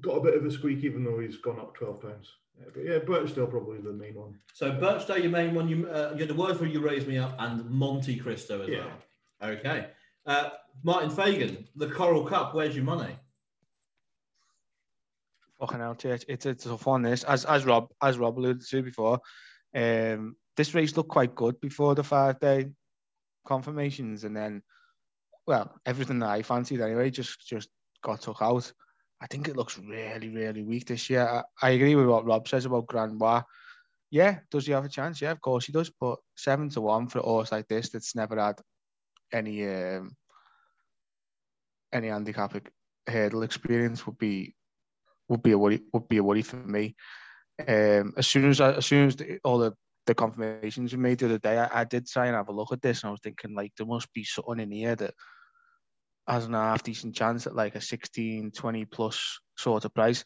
got 0.01 0.17
a 0.17 0.21
bit 0.21 0.35
of 0.35 0.45
a 0.45 0.51
squeak, 0.51 0.83
even 0.83 1.03
though 1.03 1.19
he's 1.19 1.37
gone 1.37 1.59
up 1.59 1.75
12 1.75 2.01
pounds. 2.01 2.31
Yeah, 2.57 2.65
but 2.73 2.83
yeah, 2.85 2.97
Birchdale 2.99 3.47
probably 3.47 3.79
the 3.79 3.93
main 3.93 4.15
one. 4.15 4.37
So 4.53 4.71
Birchdale, 4.71 5.19
your 5.19 5.31
main 5.31 5.53
one. 5.53 5.69
You 5.69 5.87
uh, 5.87 6.13
the 6.15 6.33
word 6.33 6.57
for 6.57 6.65
you 6.65 6.81
raise 6.81 7.05
me 7.05 7.17
up, 7.17 7.35
and 7.39 7.69
Monte 7.69 8.17
Cristo 8.17 8.61
as 8.61 8.67
Yeah. 8.69 8.85
well. 9.41 9.51
Okay. 9.51 9.87
Uh, 10.25 10.49
Martin 10.83 11.09
Fagan, 11.09 11.67
the 11.75 11.89
Coral 11.89 12.25
Cup. 12.25 12.53
Where's 12.53 12.75
your 12.75 12.85
money? 12.85 13.15
Fucking 15.59 15.79
hell. 15.79 15.97
It's, 16.01 16.25
it's 16.27 16.45
a 16.45 16.53
tough 16.55 16.85
one, 16.85 17.01
this. 17.01 17.23
As, 17.23 17.43
as 17.45 17.65
Rob 17.65 17.89
as 18.01 18.17
Rob 18.17 18.39
alluded 18.39 18.65
to 18.65 18.81
before, 18.81 19.19
um, 19.75 20.35
this 20.55 20.73
race 20.73 20.95
looked 20.95 21.09
quite 21.09 21.35
good 21.35 21.59
before 21.59 21.95
the 21.95 22.03
five 22.03 22.39
day 22.39 22.69
confirmations. 23.45 24.23
And 24.23 24.35
then, 24.35 24.61
well, 25.45 25.73
everything 25.85 26.19
that 26.19 26.29
I 26.29 26.43
fancied 26.43 26.81
anyway 26.81 27.09
just, 27.09 27.45
just 27.45 27.69
got 28.01 28.21
took 28.21 28.41
out. 28.41 28.71
I 29.21 29.27
think 29.27 29.49
it 29.49 29.57
looks 29.57 29.77
really, 29.77 30.29
really 30.29 30.63
weak 30.63 30.87
this 30.87 31.09
year. 31.09 31.27
I, 31.27 31.43
I 31.61 31.71
agree 31.71 31.95
with 31.95 32.07
what 32.07 32.25
Rob 32.25 32.47
says 32.47 32.65
about 32.65 32.87
Grandbois. 32.87 33.43
Yeah, 34.11 34.39
does 34.49 34.65
he 34.65 34.71
have 34.71 34.85
a 34.85 34.89
chance? 34.89 35.21
Yeah, 35.21 35.31
of 35.31 35.41
course 35.41 35.65
he 35.65 35.73
does. 35.73 35.91
But 35.99 36.19
seven 36.35 36.69
to 36.69 36.81
one 36.81 37.09
for 37.09 37.19
a 37.19 37.23
horse 37.23 37.51
like 37.51 37.67
this 37.67 37.89
that's 37.89 38.15
never 38.15 38.39
had 38.39 38.55
any 39.33 39.67
um, 39.67 40.15
any 41.91 42.07
handicap 42.07 42.55
hurdle 43.07 43.43
experience 43.43 44.05
would 44.05 44.17
be 44.17 44.55
would 45.27 45.43
be 45.43 45.51
a 45.51 45.57
worry 45.57 45.81
would 45.93 46.07
be 46.07 46.17
a 46.17 46.23
worry 46.23 46.41
for 46.41 46.57
me. 46.57 46.95
Um, 47.67 48.13
as 48.17 48.27
soon 48.27 48.49
as 48.49 48.61
I, 48.61 48.73
as 48.73 48.85
soon 48.85 49.07
as 49.07 49.15
the, 49.15 49.39
all 49.43 49.57
the, 49.57 49.73
the 50.05 50.15
confirmations 50.15 50.93
were 50.93 50.99
made 50.99 51.19
the 51.19 51.25
other 51.25 51.39
day, 51.39 51.57
I, 51.57 51.81
I 51.81 51.83
did 51.83 52.07
try 52.07 52.27
and 52.27 52.35
have 52.35 52.47
a 52.47 52.53
look 52.53 52.71
at 52.71 52.81
this, 52.81 53.03
and 53.03 53.09
I 53.09 53.11
was 53.11 53.21
thinking 53.21 53.53
like 53.53 53.73
there 53.77 53.85
must 53.85 54.11
be 54.13 54.23
something 54.23 54.59
in 54.59 54.71
here 54.71 54.95
that 54.95 55.13
has 56.27 56.45
an 56.45 56.53
half 56.53 56.83
decent 56.83 57.15
chance 57.15 57.47
at 57.47 57.55
like 57.55 57.75
a 57.75 57.81
16, 57.81 58.51
20 58.51 58.85
plus 58.85 59.39
sort 59.57 59.85
of 59.85 59.93
price. 59.93 60.23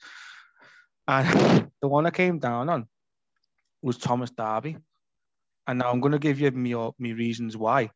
And 1.07 1.71
the 1.81 1.87
one 1.87 2.05
I 2.05 2.11
came 2.11 2.39
down 2.39 2.69
on 2.69 2.87
was 3.81 3.97
Thomas 3.97 4.29
Darby. 4.29 4.77
And 5.65 5.79
now 5.79 5.89
I'm 5.89 6.01
going 6.01 6.11
to 6.11 6.19
give 6.19 6.39
you 6.39 6.51
me, 6.51 6.75
me 6.99 7.13
reasons 7.13 7.55
why. 7.55 7.89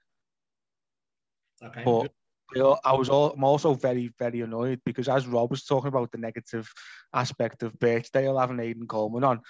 Okay. 1.61 1.83
But 1.83 2.11
I 2.55 2.93
was 2.93 3.09
all, 3.09 3.31
I'm 3.31 3.43
also 3.43 3.73
very, 3.73 4.11
very 4.17 4.41
annoyed 4.41 4.81
because 4.85 5.09
as 5.09 5.27
Rob 5.27 5.51
was 5.51 5.65
talking 5.65 5.89
about 5.89 6.11
the 6.11 6.17
negative 6.17 6.71
aspect 7.13 7.63
of 7.63 7.77
Birchdale 7.79 8.39
having 8.39 8.59
Aidan 8.59 8.87
Coleman 8.87 9.23
on, 9.23 9.41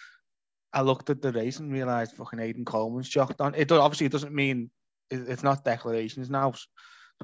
I 0.74 0.82
looked 0.82 1.10
at 1.10 1.22
the 1.22 1.32
race 1.32 1.60
and 1.60 1.72
realised 1.72 2.16
fucking 2.16 2.40
Aidan 2.40 2.66
Coleman's 2.66 3.10
jocked 3.10 3.42
on. 3.42 3.56
It 3.56 3.72
obviously 3.72 4.08
it 4.08 4.12
doesn't 4.12 4.34
mean 4.34 4.70
it's 5.10 5.44
not 5.44 5.64
declarations 5.64 6.30
now, 6.30 6.52
so 6.52 6.66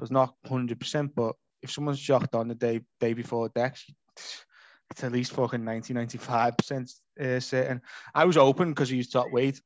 it's 0.02 0.10
not 0.10 0.34
hundred 0.48 0.80
percent. 0.80 1.14
But 1.14 1.34
if 1.62 1.70
someone's 1.70 2.00
jocked 2.00 2.34
on 2.34 2.48
the 2.48 2.54
day 2.54 2.80
day 3.00 3.12
before 3.12 3.48
Dex, 3.50 3.84
it's 4.90 5.04
at 5.04 5.12
least 5.12 5.32
fucking 5.32 5.64
90 5.64 5.94
95 5.94 6.56
percent 6.56 6.92
uh, 7.20 7.40
certain. 7.40 7.82
I 8.14 8.24
was 8.24 8.36
open 8.36 8.70
because 8.70 8.88
he 8.88 8.96
was 8.96 9.08
top 9.08 9.30
weight. 9.30 9.60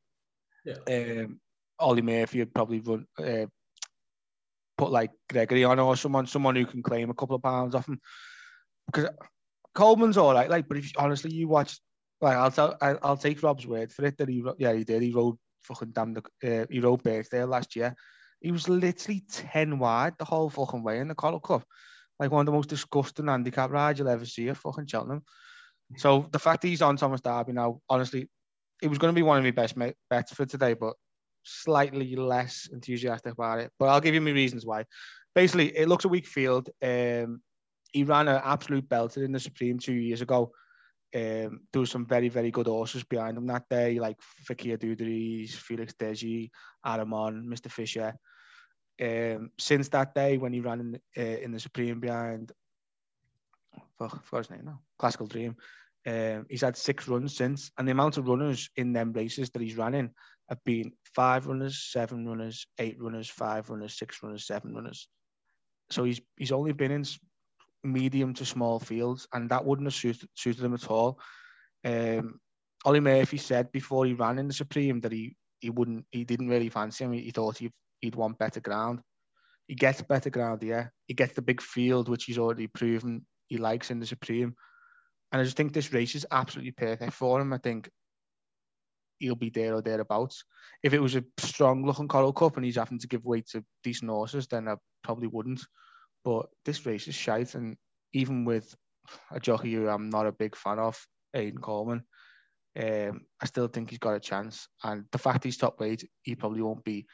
Yeah. 0.64 1.22
Um, 1.22 1.40
Olly 1.78 2.02
Murphy 2.02 2.40
would 2.40 2.54
probably 2.54 2.80
run 2.80 3.06
uh, 3.18 3.46
put 4.78 4.90
like 4.90 5.10
Gregory 5.28 5.64
on 5.64 5.78
or 5.78 5.96
someone 5.96 6.26
someone 6.26 6.56
who 6.56 6.64
can 6.64 6.82
claim 6.82 7.10
a 7.10 7.14
couple 7.14 7.36
of 7.36 7.42
pounds 7.42 7.74
off 7.74 7.88
him 7.88 8.00
because 8.86 9.10
Coleman's 9.74 10.16
all 10.16 10.34
right. 10.34 10.48
Like, 10.48 10.66
but 10.66 10.78
if 10.78 10.90
honestly 10.96 11.32
you 11.32 11.48
watch, 11.48 11.78
like 12.20 12.36
I'll 12.36 12.50
tell 12.50 12.76
I'll, 12.80 12.98
I'll 13.02 13.16
take 13.16 13.42
Rob's 13.42 13.66
word 13.66 13.92
for 13.92 14.04
it 14.06 14.16
that 14.18 14.28
he 14.28 14.42
yeah 14.58 14.72
he 14.72 14.84
did 14.84 15.02
he 15.02 15.12
rode 15.12 15.36
fucking 15.62 15.92
damn 15.92 16.14
the 16.14 16.22
uh, 16.44 16.66
he 16.70 16.80
rode 16.80 17.02
Birchdale 17.02 17.46
last 17.46 17.76
year. 17.76 17.94
He 18.40 18.52
was 18.52 18.68
literally 18.68 19.24
ten 19.30 19.78
wide 19.78 20.14
the 20.18 20.24
whole 20.24 20.48
fucking 20.48 20.82
way 20.82 20.98
in 20.98 21.08
the 21.08 21.14
Coral 21.14 21.40
Cup. 21.40 21.64
Like 22.18 22.30
one 22.30 22.40
of 22.40 22.46
the 22.46 22.52
most 22.52 22.68
disgusting 22.68 23.28
handicap 23.28 23.70
rides 23.70 23.98
you'll 23.98 24.08
ever 24.08 24.24
see 24.24 24.48
at 24.48 24.56
fucking 24.56 24.86
Cheltenham. 24.86 25.22
So 25.96 26.28
the 26.32 26.38
fact 26.38 26.62
that 26.62 26.68
he's 26.68 26.82
on 26.82 26.96
Thomas 26.96 27.20
Darby 27.20 27.52
now, 27.52 27.80
honestly, 27.88 28.28
it 28.82 28.88
was 28.88 28.98
going 28.98 29.14
to 29.14 29.18
be 29.18 29.22
one 29.22 29.38
of 29.38 29.44
my 29.44 29.52
best 29.52 29.76
bets 30.10 30.34
for 30.34 30.44
today, 30.44 30.74
but 30.74 30.94
slightly 31.48 32.16
less 32.16 32.68
enthusiastic 32.72 33.32
about 33.32 33.60
it. 33.60 33.72
But 33.78 33.88
I'll 33.88 34.00
give 34.00 34.14
you 34.14 34.20
my 34.20 34.30
reasons 34.30 34.66
why. 34.66 34.84
Basically, 35.34 35.76
it 35.76 35.88
looks 35.88 36.04
a 36.04 36.08
weak 36.08 36.26
field. 36.26 36.70
Um, 36.82 37.42
he 37.92 38.04
ran 38.04 38.28
an 38.28 38.40
absolute 38.44 38.88
belter 38.88 39.24
in 39.24 39.32
the 39.32 39.40
Supreme 39.40 39.78
two 39.78 39.94
years 39.94 40.20
ago. 40.20 40.52
Um, 41.14 41.60
there 41.72 41.80
was 41.80 41.90
some 41.90 42.06
very, 42.06 42.28
very 42.28 42.50
good 42.50 42.66
horses 42.66 43.02
behind 43.04 43.38
him 43.38 43.46
that 43.46 43.68
day, 43.70 43.98
like 43.98 44.16
Fakir 44.20 44.76
d'Oudairies, 44.76 45.52
Felix 45.52 45.94
Desjy, 45.94 46.50
Aramon, 46.84 47.44
Mr. 47.44 47.70
Fisher. 47.70 48.14
Um, 49.00 49.50
since 49.58 49.88
that 49.90 50.14
day, 50.14 50.36
when 50.36 50.52
he 50.52 50.60
ran 50.60 50.80
in, 50.80 51.00
uh, 51.16 51.38
in 51.38 51.52
the 51.52 51.60
Supreme 51.60 52.00
behind, 52.00 52.52
fuck, 53.98 54.22
I 54.32 54.36
his 54.38 54.50
name 54.50 54.66
now, 54.66 54.80
Klassical 55.00 55.28
Dream, 55.28 55.56
um, 56.06 56.46
he's 56.50 56.62
had 56.62 56.76
six 56.76 57.08
runs 57.08 57.36
since, 57.36 57.70
and 57.78 57.86
the 57.86 57.92
amount 57.92 58.18
of 58.18 58.28
runners 58.28 58.70
in 58.76 58.92
them 58.92 59.12
races 59.12 59.50
that 59.50 59.62
he's 59.62 59.76
ran 59.76 59.94
in 59.94 60.10
have 60.48 60.62
been 60.64 60.92
five 61.14 61.46
runners, 61.46 61.84
seven 61.90 62.26
runners, 62.26 62.66
eight 62.78 62.96
runners, 63.00 63.28
five 63.28 63.68
runners, 63.70 63.98
six 63.98 64.22
runners, 64.22 64.46
seven 64.46 64.74
runners. 64.74 65.08
So 65.90 66.04
he's 66.04 66.20
he's 66.36 66.52
only 66.52 66.72
been 66.72 66.92
in 66.92 67.04
medium 67.84 68.34
to 68.34 68.44
small 68.44 68.78
fields, 68.78 69.26
and 69.32 69.50
that 69.50 69.64
wouldn't 69.64 69.86
have 69.86 69.94
suited, 69.94 70.28
suited 70.34 70.64
him 70.64 70.74
at 70.74 70.90
all. 70.90 71.20
Um, 71.84 72.40
Olly 72.84 73.00
Murphy 73.00 73.36
said 73.36 73.72
before 73.72 74.06
he 74.06 74.14
ran 74.14 74.38
in 74.38 74.48
the 74.48 74.54
Supreme 74.54 75.00
that 75.00 75.12
he 75.12 75.36
he 75.60 75.70
wouldn't 75.70 76.06
he 76.10 76.24
didn't 76.24 76.48
really 76.48 76.68
fancy 76.68 77.04
him. 77.04 77.12
He, 77.12 77.22
he 77.22 77.30
thought 77.30 77.58
he'd 77.58 77.72
he'd 78.00 78.14
want 78.14 78.38
better 78.38 78.60
ground. 78.60 79.00
He 79.66 79.74
gets 79.74 80.00
better 80.00 80.30
ground, 80.30 80.62
yeah. 80.62 80.88
He 81.06 81.14
gets 81.14 81.34
the 81.34 81.42
big 81.42 81.60
field, 81.60 82.08
which 82.08 82.24
he's 82.24 82.38
already 82.38 82.68
proven 82.68 83.26
he 83.48 83.58
likes 83.58 83.90
in 83.90 84.00
the 84.00 84.06
Supreme. 84.06 84.54
And 85.30 85.40
I 85.40 85.44
just 85.44 85.56
think 85.56 85.72
this 85.72 85.92
race 85.92 86.14
is 86.14 86.26
absolutely 86.30 86.72
perfect 86.72 87.12
for 87.12 87.40
him. 87.40 87.52
I 87.52 87.58
think 87.58 87.90
he'll 89.18 89.34
be 89.34 89.50
there 89.50 89.74
or 89.74 89.82
thereabouts. 89.82 90.44
If 90.82 90.94
it 90.94 91.00
was 91.00 91.16
a 91.16 91.24
strong 91.38 91.84
looking 91.84 92.08
Coral 92.08 92.32
Cup 92.32 92.56
and 92.56 92.64
he's 92.64 92.76
having 92.76 92.98
to 93.00 93.08
give 93.08 93.24
way 93.24 93.42
to 93.52 93.64
decent 93.82 94.10
horses, 94.10 94.46
then 94.46 94.68
I 94.68 94.76
probably 95.02 95.28
wouldn't. 95.28 95.60
But 96.24 96.46
this 96.64 96.84
race 96.86 97.08
is 97.08 97.14
shite, 97.14 97.54
and 97.54 97.76
even 98.12 98.44
with 98.44 98.74
a 99.30 99.40
jockey 99.40 99.72
who 99.74 99.88
I'm 99.88 100.10
not 100.10 100.26
a 100.26 100.32
big 100.32 100.56
fan 100.56 100.78
of, 100.78 100.98
Aidan 101.34 101.60
Coleman, 101.60 102.04
um, 102.78 103.22
I 103.40 103.46
still 103.46 103.68
think 103.68 103.90
he's 103.90 103.98
got 103.98 104.14
a 104.14 104.20
chance. 104.20 104.68
And 104.82 105.04
the 105.12 105.18
fact 105.18 105.44
he's 105.44 105.56
top 105.56 105.80
weight, 105.80 106.08
he 106.22 106.34
probably 106.34 106.62
won't 106.62 106.84
be 106.84 107.06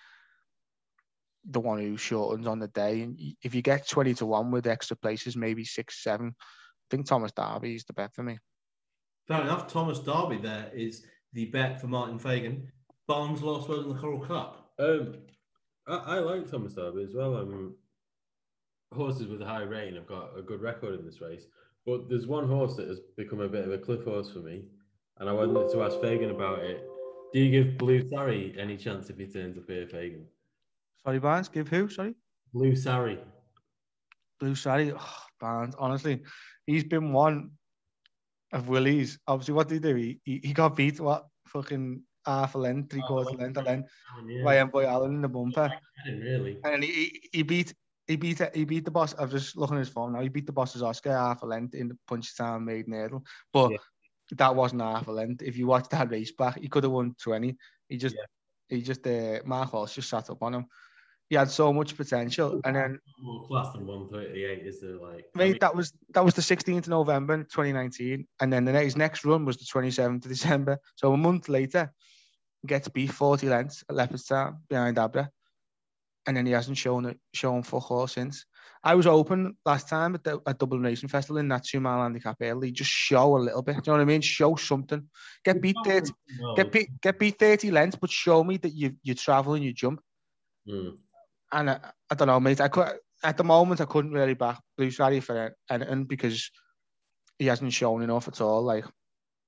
the 1.49 1.61
one 1.61 1.79
who 1.79 1.97
shortens 1.97 2.47
on 2.47 2.59
the 2.59 2.69
day. 2.69 3.03
And 3.03 3.21
if 3.43 3.55
you 3.55 3.62
get 3.62 3.88
20 3.88 4.14
to 4.14 4.27
1 4.27 4.51
with 4.51 4.67
extra 4.67 4.97
places, 4.97 5.37
maybe 5.37 5.64
six, 5.64 6.03
seven, 6.03 6.35
I 6.38 6.87
think 6.90 7.07
Thomas 7.07 7.33
Darby 7.33 7.75
is 7.75 7.85
the 7.85 7.93
bet 7.93 8.14
for 8.14 8.23
me. 8.23 8.38
Fair 9.27 9.43
enough. 9.43 9.67
Thomas 9.67 10.01
Darby 10.01 10.38
there 10.38 10.71
is 10.75 11.07
the 11.35 11.47
bet 11.47 11.81
for 11.81 11.88
Martin 11.88 12.18
Fagan. 12.18 12.66
Barnes 13.07 13.42
last 13.42 13.68
word 13.68 13.85
in 13.85 13.90
the 13.90 14.01
Coral 14.01 14.20
Cup. 14.20 14.73
Um, 14.79 15.16
I, 15.87 15.97
I 15.97 16.18
like 16.20 16.51
Thomas 16.51 16.75
Darby 16.75 17.03
as 17.03 17.14
well. 17.14 17.37
Um, 17.37 17.75
horses 18.92 19.27
with 19.27 19.42
a 19.42 19.44
high 19.44 19.62
rating 19.62 19.97
have 19.97 20.07
got 20.07 20.38
a 20.38 20.42
good 20.42 20.62
record 20.62 20.99
in 20.99 21.05
this 21.05 21.20
race, 21.20 21.47
but 21.85 22.09
there's 22.09 22.27
one 22.27 22.49
horse 22.49 22.77
that 22.77 22.88
has 22.88 23.01
become 23.16 23.40
a 23.40 23.49
bit 23.49 23.64
of 23.64 23.73
a 23.73 23.79
cliff 23.79 24.05
horse 24.05 24.31
for 24.31 24.38
me, 24.38 24.64
and 25.18 25.29
I 25.29 25.33
wanted 25.33 25.70
to 25.73 25.83
ask 25.83 26.01
Fagan 26.01 26.31
about 26.31 26.61
it. 26.61 26.87
Do 27.33 27.40
you 27.40 27.51
give 27.51 27.77
Blue 27.77 28.09
Sari 28.09 28.55
any 28.59 28.77
chance 28.77 29.11
if 29.11 29.18
he 29.18 29.27
turns 29.27 29.59
up 29.59 29.64
here, 29.68 29.87
Fagan? 29.88 30.25
Sorry, 31.03 31.18
Barnes, 31.18 31.49
give 31.49 31.68
who? 31.68 31.88
Sorry? 31.88 32.14
Blue 32.53 32.77
Sari. 32.77 33.18
Blue 34.38 34.55
Sari. 34.55 34.92
Oh, 34.92 35.16
Barnes, 35.40 35.75
honestly, 35.77 36.23
he's 36.66 36.85
been 36.85 37.12
one 37.12 37.51
of 38.55 38.69
Willie's. 38.69 39.19
Obviously, 39.27 39.55
what 39.55 39.69
did 39.69 39.75
he 39.75 39.81
do? 39.93 39.95
He, 39.97 40.21
he, 40.25 40.40
he 40.45 40.53
got 40.53 40.77
beat, 40.77 41.01
what, 41.01 41.27
fucking 41.49 42.03
half 42.25 42.55
a 42.55 42.59
length, 42.59 42.90
three 42.90 43.03
quarters 43.03 43.33
of 43.35 43.40
length, 43.40 43.59
a 43.59 43.62
length 43.62 43.90
Yeah, 44.27 44.45
by 44.45 44.64
Boy 44.64 44.87
Allen 44.87 45.17
in 45.17 45.21
the 45.23 45.29
bumper. 45.29 45.73
really. 46.07 46.59
And 46.64 46.73
then 46.75 46.83
he, 46.83 46.88
he, 46.93 47.29
he 47.33 47.43
beat 47.43 47.75
he 48.07 48.17
beat 48.17 48.40
he 48.55 48.64
beat 48.64 48.85
the 48.85 48.90
boss. 48.90 49.14
I'm 49.19 49.31
just 49.31 49.57
looking 49.57 49.77
at 49.77 49.81
his 49.81 49.88
phone 49.88 50.12
now. 50.12 50.21
He 50.21 50.29
beat 50.29 50.47
the 50.47 50.53
boss's 50.53 50.83
Oscar 50.83 51.12
half 51.12 51.43
a 51.43 51.47
length 51.47 51.75
in 51.75 51.88
the 51.88 51.99
Punchestown 52.09 52.64
Maiden 52.64 52.93
Hurdle, 52.93 53.25
but 53.53 53.73
Yeah. 53.73 53.77
that 54.33 54.55
wasn't 54.55 54.83
half 54.83 55.09
a 55.09 55.12
length. 55.12 55.43
If 55.43 55.57
you 55.57 55.67
watch 55.67 55.88
that 55.90 56.11
race 56.11 56.33
back, 56.33 56.59
he 56.59 56.69
could 56.69 56.85
have 56.85 56.93
won 56.93 57.14
twenty. 57.21 57.57
He 57.88 57.97
just 57.97 58.17
he 58.69 58.83
just 58.83 59.07
uh, 59.07 59.40
Mark 59.45 59.73
Walsh 59.73 59.95
just 59.95 60.09
sat 60.11 60.31
up 60.31 60.43
on 60.43 60.55
him. 60.55 60.67
He 61.35 61.38
had 61.38 61.51
so 61.51 61.73
much 61.73 61.97
potential, 61.97 62.61
and 62.64 62.77
then 62.77 63.01
More 63.20 63.44
class 63.49 63.73
than 63.73 63.88
138, 63.88 64.64
is 64.64 64.81
there? 64.81 65.01
Like, 65.01 65.25
I 65.35 65.38
mate, 65.38 65.49
mean, 65.49 65.59
that 65.62 65.75
was 65.75 65.92
that 66.11 66.25
was 66.25 66.35
the 66.35 66.42
16th 66.42 66.79
of 66.79 66.88
November 66.88 67.38
2019, 67.38 68.25
and 68.38 68.53
then 68.53 68.64
the 68.64 68.70
next 68.70 68.97
next 68.97 69.25
run 69.25 69.44
was 69.44 69.57
the 69.57 69.64
27th 69.64 70.25
of 70.25 70.31
December. 70.31 70.79
So 70.94 71.12
a 71.12 71.16
month 71.16 71.49
later, 71.49 71.92
he 72.62 72.68
gets 72.68 72.87
beat 72.87 73.11
40 73.11 73.49
lengths 73.49 73.83
at 73.90 73.97
Leopardstown 73.97 74.59
behind 74.68 74.97
Abra, 74.97 75.29
and 76.25 76.37
then 76.37 76.47
he 76.47 76.53
hasn't 76.53 76.79
shown 76.79 77.05
it 77.05 77.18
shown 77.33 77.64
fuck 77.64 77.90
all 77.90 78.07
since. 78.07 78.47
I 78.85 78.94
was 78.94 79.09
open 79.09 79.57
last 79.66 79.88
time 79.88 80.14
at 80.14 80.23
the 80.23 80.40
at 80.47 80.61
Dublin 80.61 80.83
Racing 80.83 81.09
Festival 81.09 81.38
in 81.38 81.49
that 81.49 81.64
two 81.64 81.81
mile 81.81 82.01
handicap 82.05 82.37
early. 82.42 82.70
Just 82.70 82.92
show 82.92 83.37
a 83.37 83.38
little 83.38 83.62
bit. 83.62 83.83
Do 83.83 83.90
you 83.90 83.92
know 83.92 83.94
what 83.94 84.03
I 84.03 84.05
mean? 84.05 84.20
Show 84.20 84.55
something. 84.55 85.09
Get 85.44 85.61
beat 85.61 85.75
30, 85.85 86.12
no. 86.38 86.55
get 86.55 86.70
beat 86.70 86.90
get 87.01 87.18
beat 87.18 87.40
30 87.40 87.73
lengths, 87.73 87.99
but 88.01 88.12
show 88.12 88.44
me 88.44 88.57
that 88.59 88.73
you 88.73 88.94
you 89.03 89.14
travel 89.14 89.55
and 89.55 89.64
you 89.64 89.73
jump. 89.73 90.01
Mm. 90.68 90.99
And 91.55 91.71
I, 91.71 91.79
I 92.11 92.14
don't 92.14 92.29
know, 92.29 92.40
mate. 92.40 92.61
I 92.61 92.69
could 92.69 92.88
at 93.23 93.37
the 93.37 93.45
moment 93.45 93.81
I 93.81 93.87
couldn't 93.87 94.12
really 94.12 94.35
back 94.35 94.61
Blue 94.77 94.90
Sari 94.90 95.21
for 95.21 95.57
anything 95.71 96.05
because 96.05 96.51
he 97.38 97.47
hasn't 97.47 97.73
shown 97.73 98.03
enough 98.03 98.29
at 98.29 98.40
all. 98.40 98.62
Like, 98.62 98.85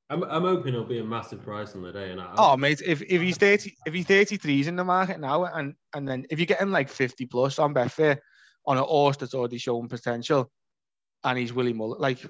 I'm, 0.09 0.23
I'm 0.25 0.43
hoping 0.43 0.73
it'll 0.73 0.87
be 0.87 1.01
a 1.01 1.05
massive 1.05 1.43
price 1.43 1.75
on 1.75 1.83
the 1.83 1.93
day. 1.93 2.11
And 2.13 2.21
I, 2.21 2.33
oh 2.39 2.57
mate, 2.57 2.81
if, 2.85 3.03
if 3.03 3.21
he's 3.21 3.37
thirty, 3.37 3.77
if 3.85 3.93
he's 3.93 4.07
thirty 4.07 4.37
threes 4.37 4.69
in 4.69 4.77
the 4.77 4.85
market 4.85 5.21
now, 5.21 5.45
and 5.45 5.75
and 5.95 6.09
then 6.09 6.27
if 6.31 6.39
you're 6.39 6.47
getting 6.47 6.71
like 6.71 6.89
fifty 6.89 7.27
plus 7.27 7.59
on 7.59 7.75
Betfair 7.75 8.19
on 8.67 8.79
a 8.79 8.83
horse 8.83 9.17
that's 9.17 9.35
already 9.35 9.59
shown 9.59 9.89
potential, 9.89 10.51
and 11.25 11.39
he's 11.39 11.53
Willie 11.53 11.73
Mullin, 11.73 12.01
like 12.01 12.25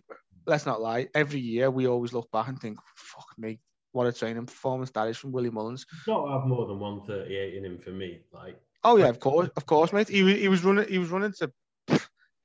let's 0.47 0.67
not 0.67 0.81
lie, 0.81 1.09
every 1.15 1.41
year 1.41 1.71
we 1.71 1.87
always 1.87 2.13
look 2.13 2.31
back 2.31 2.49
and 2.49 2.61
think, 2.61 2.79
fuck 2.97 3.27
me, 3.37 3.59
what 3.93 4.07
a 4.07 4.13
training 4.13 4.47
performance 4.47 4.91
that 4.93 5.09
is 5.09 5.17
from 5.17 5.33
Willie 5.33 5.51
Mullins. 5.51 5.87
He's 5.91 6.03
got 6.05 6.25
to 6.25 6.33
have 6.33 6.47
more 6.47 6.67
than 6.67 6.79
138 6.79 7.55
in 7.55 7.65
him 7.65 7.79
for 7.79 7.91
me. 7.91 8.21
Like, 8.33 8.61
Oh 8.85 8.97
yeah, 8.97 9.09
of 9.09 9.21
course, 9.21 9.49
of 9.57 9.67
course, 9.67 9.93
mate. 9.93 10.09
He, 10.09 10.23
wa- 10.23 10.31
he 10.31 10.49
was 10.49 10.65
running, 10.65 10.89
he 10.89 10.99
was 10.99 11.11
running 11.11 11.33
to 11.39 11.51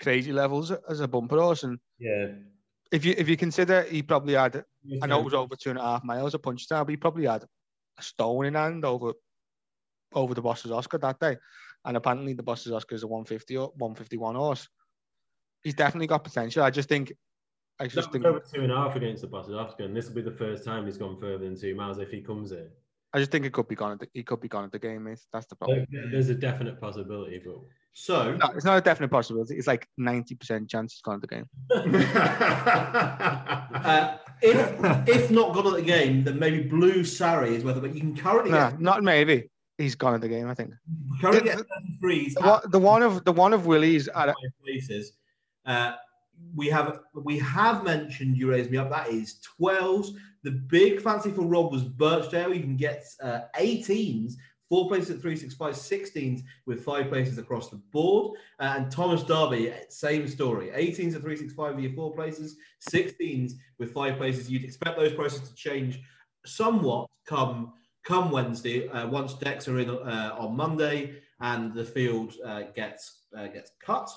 crazy 0.01 0.33
levels 0.33 0.71
as 0.89 0.99
a 0.99 1.07
bumper 1.07 1.39
horse, 1.39 1.63
and 1.63 1.79
yeah. 1.99 2.27
if 2.91 3.05
you 3.05 3.13
if 3.17 3.29
you 3.29 3.37
consider 3.37 3.83
he 3.83 4.01
probably 4.01 4.33
had 4.33 4.63
I 5.01 5.07
know 5.07 5.19
it 5.19 5.25
was 5.25 5.33
over 5.33 5.55
two 5.55 5.69
and 5.69 5.79
a 5.79 5.83
half 5.83 6.03
miles 6.03 6.33
a 6.33 6.39
punch 6.39 6.67
down, 6.67 6.85
but 6.85 6.91
he 6.91 6.97
probably 6.97 7.25
had 7.25 7.43
a 7.97 8.03
stone 8.03 8.45
in 8.45 8.55
hand 8.55 8.83
over 8.85 9.13
over 10.13 10.33
the 10.33 10.41
boss's 10.41 10.71
Oscar 10.71 10.97
that 10.97 11.19
day. 11.19 11.37
And 11.85 11.97
apparently 11.97 12.33
the 12.33 12.43
boss's 12.43 12.71
Oscar 12.71 12.95
is 12.95 13.03
a 13.03 13.07
150 13.07 13.57
or 13.57 13.67
151 13.77 14.35
horse. 14.35 14.67
He's 15.63 15.73
definitely 15.73 16.07
got 16.07 16.23
potential. 16.23 16.63
I 16.63 16.69
just 16.69 16.89
think 16.89 17.13
I 17.79 17.85
just 17.85 17.95
was 17.95 18.07
think 18.07 18.25
over 18.25 18.39
two 18.39 18.61
and 18.61 18.71
a 18.71 18.75
half 18.75 18.95
against 18.95 19.21
the 19.21 19.27
Boston 19.27 19.55
Oscar, 19.55 19.83
and 19.83 19.95
this 19.95 20.07
will 20.07 20.15
be 20.15 20.21
the 20.21 20.31
first 20.31 20.63
time 20.63 20.85
he's 20.85 20.97
gone 20.97 21.17
further 21.19 21.39
than 21.39 21.59
two 21.59 21.75
miles 21.75 21.97
if 21.97 22.11
he 22.11 22.21
comes 22.21 22.51
in. 22.51 22.67
I 23.13 23.19
just 23.19 23.29
think 23.31 23.45
it 23.45 23.51
could 23.51 23.67
be 23.67 23.75
gone 23.75 23.91
at 23.91 23.99
the, 23.99 24.07
he 24.13 24.23
could 24.23 24.39
be 24.39 24.47
gone 24.47 24.63
at 24.63 24.71
the 24.71 24.79
game, 24.79 25.03
mate. 25.03 25.19
That's 25.33 25.45
the 25.47 25.55
problem. 25.55 25.85
There's 26.11 26.29
a 26.29 26.35
definite 26.35 26.79
possibility, 26.79 27.41
but 27.45 27.55
So, 27.93 28.35
No, 28.35 28.47
it's 28.55 28.63
not 28.63 28.77
a 28.77 28.81
definite 28.81 29.09
possibility. 29.09 29.57
It's 29.57 29.67
like 29.67 29.85
90% 29.99 30.69
chance 30.69 30.93
he's 30.93 31.01
gone 31.01 31.15
at 31.15 31.21
the 31.21 31.27
game. 31.27 31.45
uh, 33.83 34.17
if 34.41 35.07
if 35.09 35.29
not 35.31 35.53
gone 35.53 35.67
at 35.67 35.73
the 35.73 35.81
game, 35.81 36.23
then 36.23 36.39
maybe 36.39 36.63
Blue 36.63 37.03
Sari 37.03 37.53
is 37.55 37.63
whether. 37.65 37.81
But 37.81 37.93
you 37.93 37.99
can 37.99 38.15
currently 38.15 38.51
No, 38.51 38.69
get 38.69 38.79
not 38.79 39.03
maybe. 39.03 39.49
He's 39.77 39.95
gone 39.95 40.13
at 40.13 40.21
the 40.21 40.29
game, 40.29 40.47
I 40.47 40.53
think. 40.53 40.71
currently 41.21 41.51
The- 41.51 41.65
The 42.35 42.41
one, 42.43 42.61
the 42.71 42.79
one 42.79 43.03
of 43.03 43.25
the 43.25 43.31
one 43.33 43.53
of 43.53 43.65
Willie's 43.65 44.07
at 44.07 44.33
places. 44.63 45.13
Uh, 45.65 45.93
we 46.55 46.67
have 46.67 46.99
we 47.13 47.37
have 47.39 47.83
mentioned 47.83 48.37
you 48.37 48.49
raise 48.49 48.69
me 48.69 48.77
up. 48.77 48.89
That 48.89 49.09
is 49.09 49.39
12s. 49.59 50.15
The 50.43 50.51
big 50.51 51.01
fancy 51.01 51.31
for 51.31 51.41
Rob 51.41 51.71
was 51.71 51.83
Birchdale. 51.83 52.53
You 52.53 52.61
can 52.61 52.75
get 52.75 53.05
uh, 53.21 53.41
18s, 53.59 54.33
four 54.67 54.87
places 54.87 55.11
at 55.11 55.21
365, 55.21 55.75
16s 55.75 56.41
with 56.65 56.83
five 56.83 57.09
places 57.09 57.37
across 57.37 57.69
the 57.69 57.75
board. 57.91 58.37
Uh, 58.59 58.73
and 58.77 58.91
Thomas 58.91 59.23
Darby, 59.23 59.71
same 59.89 60.27
story. 60.27 60.67
18s 60.69 61.15
at 61.15 61.21
365 61.21 61.75
with 61.75 61.83
your 61.83 61.93
four 61.93 62.13
places, 62.13 62.57
16s 62.89 63.53
with 63.77 63.93
five 63.93 64.17
places. 64.17 64.49
You'd 64.49 64.63
expect 64.63 64.97
those 64.97 65.13
prices 65.13 65.47
to 65.47 65.55
change 65.55 66.01
somewhat 66.45 67.07
come 67.27 67.73
come 68.03 68.31
Wednesday 68.31 68.89
uh, 68.89 69.07
once 69.07 69.35
decks 69.35 69.67
are 69.67 69.79
in 69.79 69.89
uh, 69.89 70.35
on 70.37 70.55
Monday 70.55 71.21
and 71.39 71.73
the 71.73 71.85
field 71.85 72.33
uh, 72.45 72.63
gets 72.75 73.25
uh, 73.37 73.47
gets 73.47 73.71
cut. 73.83 74.09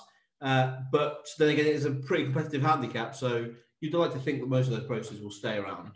Uh, 0.45 0.77
but 0.91 1.27
then 1.39 1.49
again, 1.49 1.65
it's 1.65 1.85
a 1.85 1.91
pretty 1.91 2.25
competitive 2.25 2.61
handicap, 2.61 3.15
so 3.15 3.49
you'd 3.81 3.95
like 3.95 4.13
to 4.13 4.19
think 4.19 4.39
that 4.39 4.47
most 4.47 4.67
of 4.67 4.73
those 4.73 4.85
processes 4.85 5.19
will 5.19 5.31
stay 5.31 5.57
around. 5.57 5.93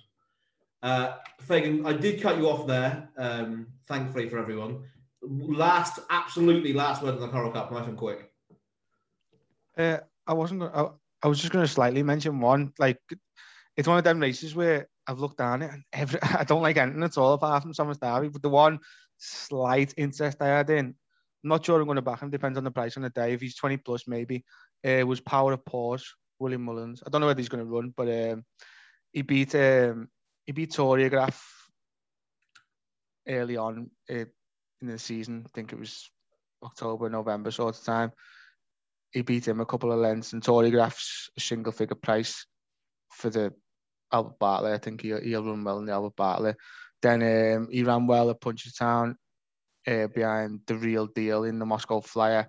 Uh, 0.81 1.13
Fagan, 1.41 1.85
I 1.85 1.93
did 1.93 2.19
cut 2.19 2.35
you 2.37 2.49
off 2.49 2.65
there, 2.65 3.09
um, 3.15 3.67
thankfully 3.87 4.27
for 4.27 4.39
everyone. 4.39 4.85
Last, 5.21 5.99
absolutely 6.09 6.73
last 6.73 7.03
word 7.03 7.13
on 7.13 7.21
the 7.21 7.27
Coral 7.27 7.51
Cup, 7.51 7.71
nice 7.71 7.87
and 7.87 7.97
quick. 7.97 8.31
Uh, 9.77 9.99
I 10.25 10.33
wasn't. 10.33 10.63
I, 10.63 10.87
I 11.21 11.27
was 11.27 11.39
just 11.39 11.51
going 11.53 11.63
to 11.63 11.71
slightly 11.71 12.01
mention 12.01 12.39
one. 12.39 12.73
Like, 12.79 12.97
it's 13.77 13.87
one 13.87 13.99
of 13.99 14.03
them 14.03 14.19
races 14.19 14.55
where 14.55 14.87
I've 15.05 15.19
looked 15.19 15.37
down 15.37 15.61
it 15.61 15.71
and 15.71 15.83
every 15.93 16.19
I 16.23 16.43
don't 16.43 16.63
like 16.63 16.77
anything 16.77 17.03
at 17.03 17.19
all 17.19 17.33
apart 17.33 17.61
from 17.61 17.73
Thomas 17.73 17.97
Darby. 17.97 18.29
But 18.29 18.41
the 18.41 18.49
one 18.49 18.79
slight 19.17 19.93
interest 19.95 20.41
I 20.41 20.47
had 20.47 20.71
in, 20.71 20.95
I'm 21.43 21.49
not 21.49 21.65
sure 21.65 21.79
I'm 21.79 21.85
going 21.85 21.95
to 21.95 22.01
back 22.01 22.21
him. 22.21 22.29
Depends 22.29 22.57
on 22.57 22.63
the 22.63 22.71
price 22.71 22.97
on 22.97 23.03
the 23.03 23.09
day. 23.09 23.33
If 23.33 23.41
he's 23.41 23.55
20 23.55 23.77
plus, 23.77 24.07
maybe. 24.07 24.43
Uh, 24.85 25.05
was 25.05 25.21
Power 25.21 25.53
of 25.53 25.65
Pause, 25.65 26.15
William 26.39 26.63
Mullins. 26.63 27.01
I 27.05 27.09
don't 27.09 27.21
know 27.21 27.27
whether 27.27 27.39
he's 27.39 27.49
going 27.49 27.65
to 27.65 27.69
run, 27.69 27.93
but 27.95 28.07
um, 28.07 28.45
he 29.11 29.21
beat 29.21 29.55
um, 29.55 30.09
he 30.45 30.51
beat 30.51 30.71
Toriograph 30.71 31.39
early 33.27 33.57
on 33.57 33.89
uh, 34.09 34.25
in 34.81 34.87
the 34.87 34.97
season. 34.97 35.43
I 35.45 35.49
think 35.53 35.73
it 35.73 35.79
was 35.79 36.09
October, 36.63 37.09
November 37.09 37.51
sort 37.51 37.77
of 37.77 37.83
time. 37.83 38.11
He 39.11 39.21
beat 39.21 39.47
him 39.47 39.59
a 39.59 39.65
couple 39.65 39.91
of 39.91 39.99
lengths, 39.99 40.33
and 40.33 40.43
Torigraph's 40.43 41.29
a 41.37 41.41
single 41.41 41.71
figure 41.71 41.95
price 41.95 42.45
for 43.11 43.29
the 43.29 43.53
Albert 44.11 44.39
Bartlett. 44.39 44.73
I 44.73 44.77
think 44.77 45.01
he, 45.01 45.09
he'll 45.09 45.43
run 45.43 45.63
well 45.63 45.79
in 45.79 45.85
the 45.85 45.93
Albert 45.93 46.15
Bartlett. 46.15 46.57
Then 47.01 47.21
um, 47.21 47.67
he 47.71 47.83
ran 47.83 48.07
well 48.07 48.29
at 48.29 48.41
Punchestown 48.41 49.15
uh, 49.89 50.07
behind 50.07 50.61
the 50.67 50.75
real 50.75 51.07
deal 51.07 51.43
in 51.43 51.59
the 51.59 51.65
Moscow 51.65 52.01
Flyer. 52.01 52.47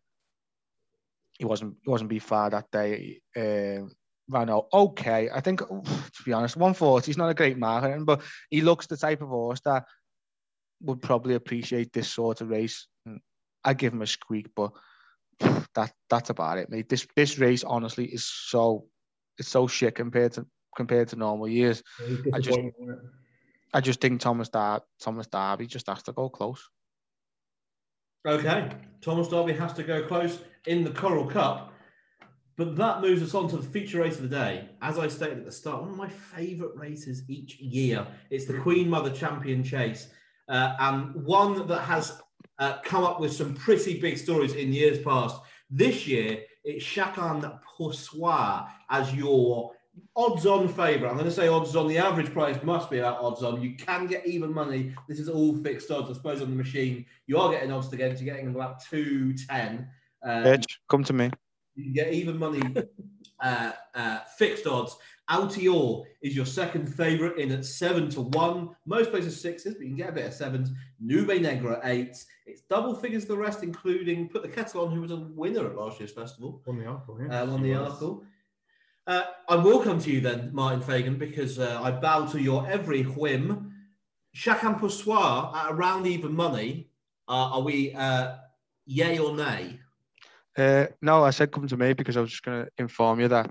He 1.39 1.45
wasn't 1.45 1.77
he 1.83 1.91
wasn't 1.91 2.11
beat 2.11 2.23
far 2.23 2.51
that 2.51 2.71
day. 2.71 3.21
Uh, 3.35 3.89
ran 4.29 4.51
out 4.51 4.67
okay. 4.73 5.31
I 5.33 5.41
think 5.41 5.61
to 5.69 6.23
be 6.25 6.33
honest, 6.33 6.57
140 6.57 7.11
is 7.11 7.17
not 7.17 7.31
a 7.31 7.35
great 7.35 7.59
marker, 7.59 7.99
but 8.05 8.21
he 8.51 8.61
looks 8.61 8.87
the 8.87 8.97
type 8.97 9.23
of 9.23 9.29
horse 9.29 9.61
that 9.65 9.85
would 10.83 11.01
probably 11.01 11.35
appreciate 11.35 11.93
this 11.93 12.09
sort 12.09 12.41
of 12.41 12.51
race. 12.51 12.87
I 13.65 13.75
give 13.75 13.93
him 13.93 14.03
a 14.03 14.07
squeak, 14.07 14.49
but 14.55 14.73
that 15.75 15.93
that's 16.09 16.31
about 16.31 16.59
it, 16.59 16.71
mate. 16.71 16.89
This 16.89 17.07
this 17.17 17.39
race 17.39 17.65
honestly 17.65 18.07
is 18.07 18.27
so 18.27 18.87
it's 19.39 19.49
so 19.49 19.67
shit 19.67 19.95
compared 19.95 20.33
to 20.33 20.47
compared 20.77 21.09
to 21.09 21.17
normal 21.17 21.49
years. 21.49 21.83
I 22.35 22.41
just 22.41 22.61
I 23.73 23.81
just 23.81 24.01
think 24.01 24.21
Thomas 24.21 24.51
Dar- 24.51 24.83
Thomas 25.01 25.27
Darby 25.27 25.67
just 25.67 25.87
has 25.89 26.03
to 26.03 26.13
go 26.13 26.29
close. 26.29 26.69
Okay, 28.27 28.69
Thomas 29.01 29.29
Darby 29.29 29.55
has 29.55 29.73
to 29.73 29.83
go 29.83 30.07
close 30.07 30.41
in 30.67 30.85
the 30.85 30.91
Coral 30.91 31.25
Cup. 31.25 31.73
But 32.59 32.77
that 32.77 33.01
moves 33.01 33.23
us 33.23 33.35
on 33.35 33.49
to 33.49 33.57
the 33.57 33.63
feature 33.63 34.01
race 34.01 34.17
of 34.17 34.29
the 34.29 34.37
day. 34.37 34.69
As 34.83 34.99
I 34.99 35.09
stated 35.09 35.39
at 35.39 35.47
the 35.47 35.53
start, 35.53 35.81
one 35.81 35.93
of 35.93 35.97
my 35.97 36.11
favourite 36.11 36.77
races 36.77 37.23
each 37.31 37.59
year. 37.59 38.07
It's 38.29 38.45
the 38.45 38.59
Queen 38.59 38.91
Mother 38.91 39.11
Champion 39.11 39.65
Chase, 39.65 40.09
uh, 40.51 40.75
and 40.79 41.15
one 41.25 41.67
that 41.67 41.81
has 41.81 42.21
uh, 42.59 42.81
come 42.85 43.05
up 43.05 43.21
with 43.21 43.33
some 43.33 43.55
pretty 43.55 43.99
big 43.99 44.19
stories 44.19 44.53
in 44.53 44.71
years 44.71 44.99
past. 44.99 45.41
This 45.71 46.07
year, 46.07 46.43
it's 46.63 46.85
Chacun 46.85 47.59
Pour 47.65 47.95
Soi 47.95 48.67
as 48.91 49.15
your 49.15 49.73
odds 50.17 50.47
on 50.47 50.69
favourite. 50.69 51.11
I'm 51.11 51.17
going 51.17 51.29
to 51.29 51.35
say 51.35 51.49
odds 51.49 51.75
on. 51.77 51.89
The 51.89 51.99
average 51.99 52.33
price 52.33 52.63
must 52.63 52.91
be 52.91 52.99
about 52.99 53.21
odds 53.21 53.43
on. 53.43 53.61
You 53.63 53.77
can 53.77 54.07
get 54.07 54.27
even 54.27 54.53
money. 54.53 54.95
This 55.09 55.19
is 55.19 55.29
all 55.29 55.57
fixed 55.59 55.91
odds. 55.91 56.11
I 56.11 56.15
suppose 56.15 56.43
on 56.43 56.51
the 56.51 56.57
machine, 56.57 57.07
you 57.27 57.39
are 57.39 57.51
getting 57.51 57.73
odds 57.73 57.93
against. 57.93 58.23
You're 58.23 58.35
getting 58.35 58.51
about 58.51 58.83
210. 58.85 59.89
Um, 60.23 60.45
Bitch, 60.45 60.79
come 60.89 61.05
to 61.05 61.13
me. 61.13 61.31
You 61.77 61.85
can 61.85 61.93
get 61.93 62.13
even 62.13 62.37
money, 62.37 62.63
uh, 63.41 63.73
uh, 63.95 64.19
fixed 64.37 64.67
odds. 64.67 64.97
Altior 65.31 66.05
is 66.23 66.35
your 66.35 66.45
second 66.45 66.87
favourite 66.87 67.39
in 67.39 67.53
at 67.53 67.65
seven 67.65 68.11
to 68.11 68.23
one. 68.23 68.71
Most 68.85 69.11
places 69.13 69.41
sixes, 69.41 69.75
but 69.75 69.83
you 69.83 69.91
can 69.91 69.97
get 69.97 70.09
a 70.09 70.13
bit 70.13 70.27
of 70.27 70.35
sevens. 70.35 70.71
Nube 70.99 71.41
Negra 71.41 71.79
at 71.79 71.83
eight. 71.85 72.17
It's 72.47 72.63
double 72.63 72.97
figures 72.97 73.27
the 73.27 73.37
rest, 73.37 73.63
including 73.63 74.29
Put 74.29 74.43
the 74.43 74.49
Kettle 74.49 74.85
On, 74.85 74.93
who 74.93 75.01
was 75.01 75.13
a 75.13 75.17
winner 75.17 75.67
at 75.67 75.77
last 75.77 76.01
year's 76.01 76.11
festival. 76.11 76.61
Won 76.67 76.79
the 76.79 76.85
Arkle, 76.85 77.29
yeah. 77.29 77.43
Uh, 77.43 77.47
won 77.47 77.63
the 77.63 77.71
Arkle. 77.71 78.25
Uh, 79.07 79.25
I 79.49 79.57
will 79.57 79.83
come 79.83 79.99
to 80.01 80.11
you 80.11 80.21
then, 80.21 80.51
Martin 80.53 80.83
Fagan, 80.83 81.19
because 81.19 81.59
uh, 81.59 81.81
I 81.83 81.91
bow 81.91 82.27
to 82.27 82.41
your 82.41 82.69
every 82.69 83.03
whim. 83.03 83.73
Chacun 84.37 84.79
Pour 84.79 84.91
Soi 84.91 85.51
at 85.55 85.73
around 85.73 86.07
even 86.07 86.35
money. 86.35 86.89
Uh, 87.29 87.51
are 87.55 87.63
we 87.63 87.93
uh, 87.95 88.37
yay 88.87 89.19
or 89.19 89.35
nay? 89.35 89.81
Uh, 90.57 90.87
no, 91.01 91.25
I 91.25 91.31
said 91.31 91.53
come 91.53 91.67
to 91.67 91.77
me 91.77 91.93
because 91.93 92.17
I 92.17 92.21
was 92.21 92.31
just 92.31 92.45
going 92.45 92.65
to 92.65 92.71
inform 92.79 93.21
you 93.21 93.29
that 93.29 93.51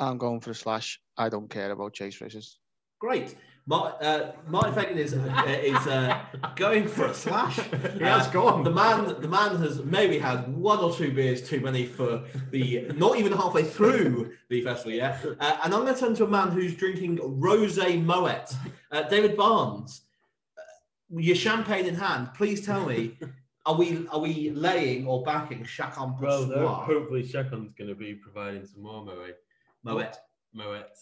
I'm 0.00 0.18
going 0.18 0.40
for 0.40 0.50
a 0.50 0.54
slash. 0.54 1.00
I 1.16 1.28
don't 1.28 1.50
care 1.50 1.70
about 1.70 1.94
chase 1.94 2.20
races. 2.20 2.58
Great. 3.00 3.36
Mar- 3.68 3.96
uh, 4.00 4.32
Martin 4.46 4.72
Fagan 4.72 4.96
is 4.96 5.12
uh, 5.12 5.44
is 5.62 5.86
uh, 5.86 6.18
going 6.56 6.88
for 6.88 7.04
a 7.04 7.12
slash. 7.14 7.56
He 7.98 8.02
has 8.02 8.26
Uh, 8.28 8.30
gone. 8.30 8.64
The 8.64 8.70
man, 8.70 9.20
the 9.20 9.28
man 9.28 9.56
has 9.56 9.84
maybe 9.84 10.18
had 10.18 10.48
one 10.56 10.78
or 10.78 10.90
two 10.94 11.12
beers 11.12 11.46
too 11.46 11.60
many 11.60 11.84
for 11.84 12.24
the 12.50 12.86
not 12.96 13.18
even 13.18 13.32
halfway 13.32 13.64
through 13.64 14.32
the 14.48 14.62
festival 14.62 14.92
yet. 14.92 15.22
Uh, 15.38 15.58
and 15.62 15.74
I'm 15.74 15.82
going 15.82 15.94
to 15.94 16.00
turn 16.00 16.14
to 16.14 16.24
a 16.24 16.28
man 16.28 16.48
who's 16.50 16.74
drinking 16.74 17.18
rosé 17.18 18.02
moet. 18.02 18.48
Uh, 18.90 19.02
David 19.02 19.36
Barnes, 19.36 20.00
uh, 20.58 21.18
your 21.20 21.36
champagne 21.36 21.84
in 21.84 21.94
hand. 21.94 22.30
Please 22.34 22.64
tell 22.64 22.86
me, 22.86 23.18
are 23.66 23.74
we 23.74 24.06
are 24.08 24.20
we 24.20 24.48
laying 24.48 25.06
or 25.06 25.22
backing 25.24 25.62
Chacun 25.64 26.16
Pour 26.18 26.26
Well, 26.28 26.46
no, 26.46 26.68
hopefully 26.68 27.22
Chacun's 27.22 27.74
going 27.74 27.88
to 27.88 27.94
be 27.94 28.14
providing 28.14 28.64
some 28.64 28.82
more 28.82 29.04
Moet. 29.04 29.36
Moet. 29.84 30.16
Moet. 30.54 30.96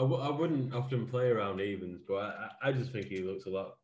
I, 0.00 0.02
w- 0.02 0.22
I 0.22 0.30
wouldn't 0.30 0.74
often 0.74 1.06
play 1.06 1.28
around 1.28 1.60
evens, 1.60 2.00
but 2.08 2.14
I, 2.62 2.68
I 2.68 2.72
just 2.72 2.90
think 2.90 3.08
he 3.08 3.18
looks 3.18 3.44
a 3.44 3.50
lot. 3.50 3.74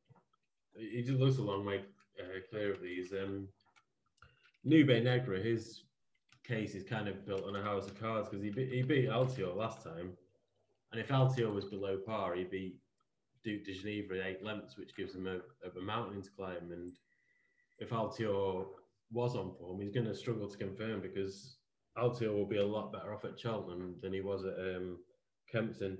He 0.74 1.02
just 1.02 1.18
looks 1.20 1.36
a 1.36 1.42
long 1.42 1.66
way 1.66 1.82
uh, 2.18 2.40
clear 2.48 2.72
of 2.72 2.80
these. 2.80 3.12
Um, 3.12 3.48
Nube 4.64 5.02
Negra, 5.04 5.38
his 5.38 5.82
case 6.42 6.74
is 6.74 6.84
kind 6.84 7.06
of 7.06 7.26
built 7.26 7.44
on 7.44 7.54
a 7.54 7.62
house 7.62 7.86
of 7.86 8.00
cards 8.00 8.28
because 8.28 8.42
he 8.42 8.50
beat, 8.50 8.72
he 8.72 8.82
beat 8.82 9.10
Altior 9.10 9.54
last 9.54 9.84
time, 9.84 10.12
and 10.90 11.00
if 11.00 11.08
Altior 11.08 11.52
was 11.52 11.66
below 11.66 11.98
par, 12.06 12.34
he 12.34 12.44
beat 12.44 12.78
Duc 13.44 13.64
des 13.64 13.74
Genievres 13.74 14.20
at 14.20 14.26
eight 14.26 14.42
lengths, 14.42 14.78
which 14.78 14.96
gives 14.96 15.14
him 15.14 15.26
a, 15.26 15.36
a 15.68 15.82
mountain 15.82 16.22
to 16.22 16.30
climb. 16.30 16.72
And 16.72 16.92
if 17.78 17.90
Altior 17.90 18.64
was 19.12 19.36
on 19.36 19.52
form, 19.58 19.82
he's 19.82 19.92
going 19.92 20.06
to 20.06 20.14
struggle 20.14 20.48
to 20.48 20.56
confirm 20.56 21.02
because 21.02 21.58
Altior 21.98 22.32
will 22.32 22.46
be 22.46 22.56
a 22.56 22.66
lot 22.66 22.90
better 22.90 23.12
off 23.12 23.26
at 23.26 23.38
Cheltenham 23.38 23.96
than 24.00 24.14
he 24.14 24.22
was 24.22 24.46
at 24.46 24.58
um, 24.58 24.96
Kempton. 25.50 25.98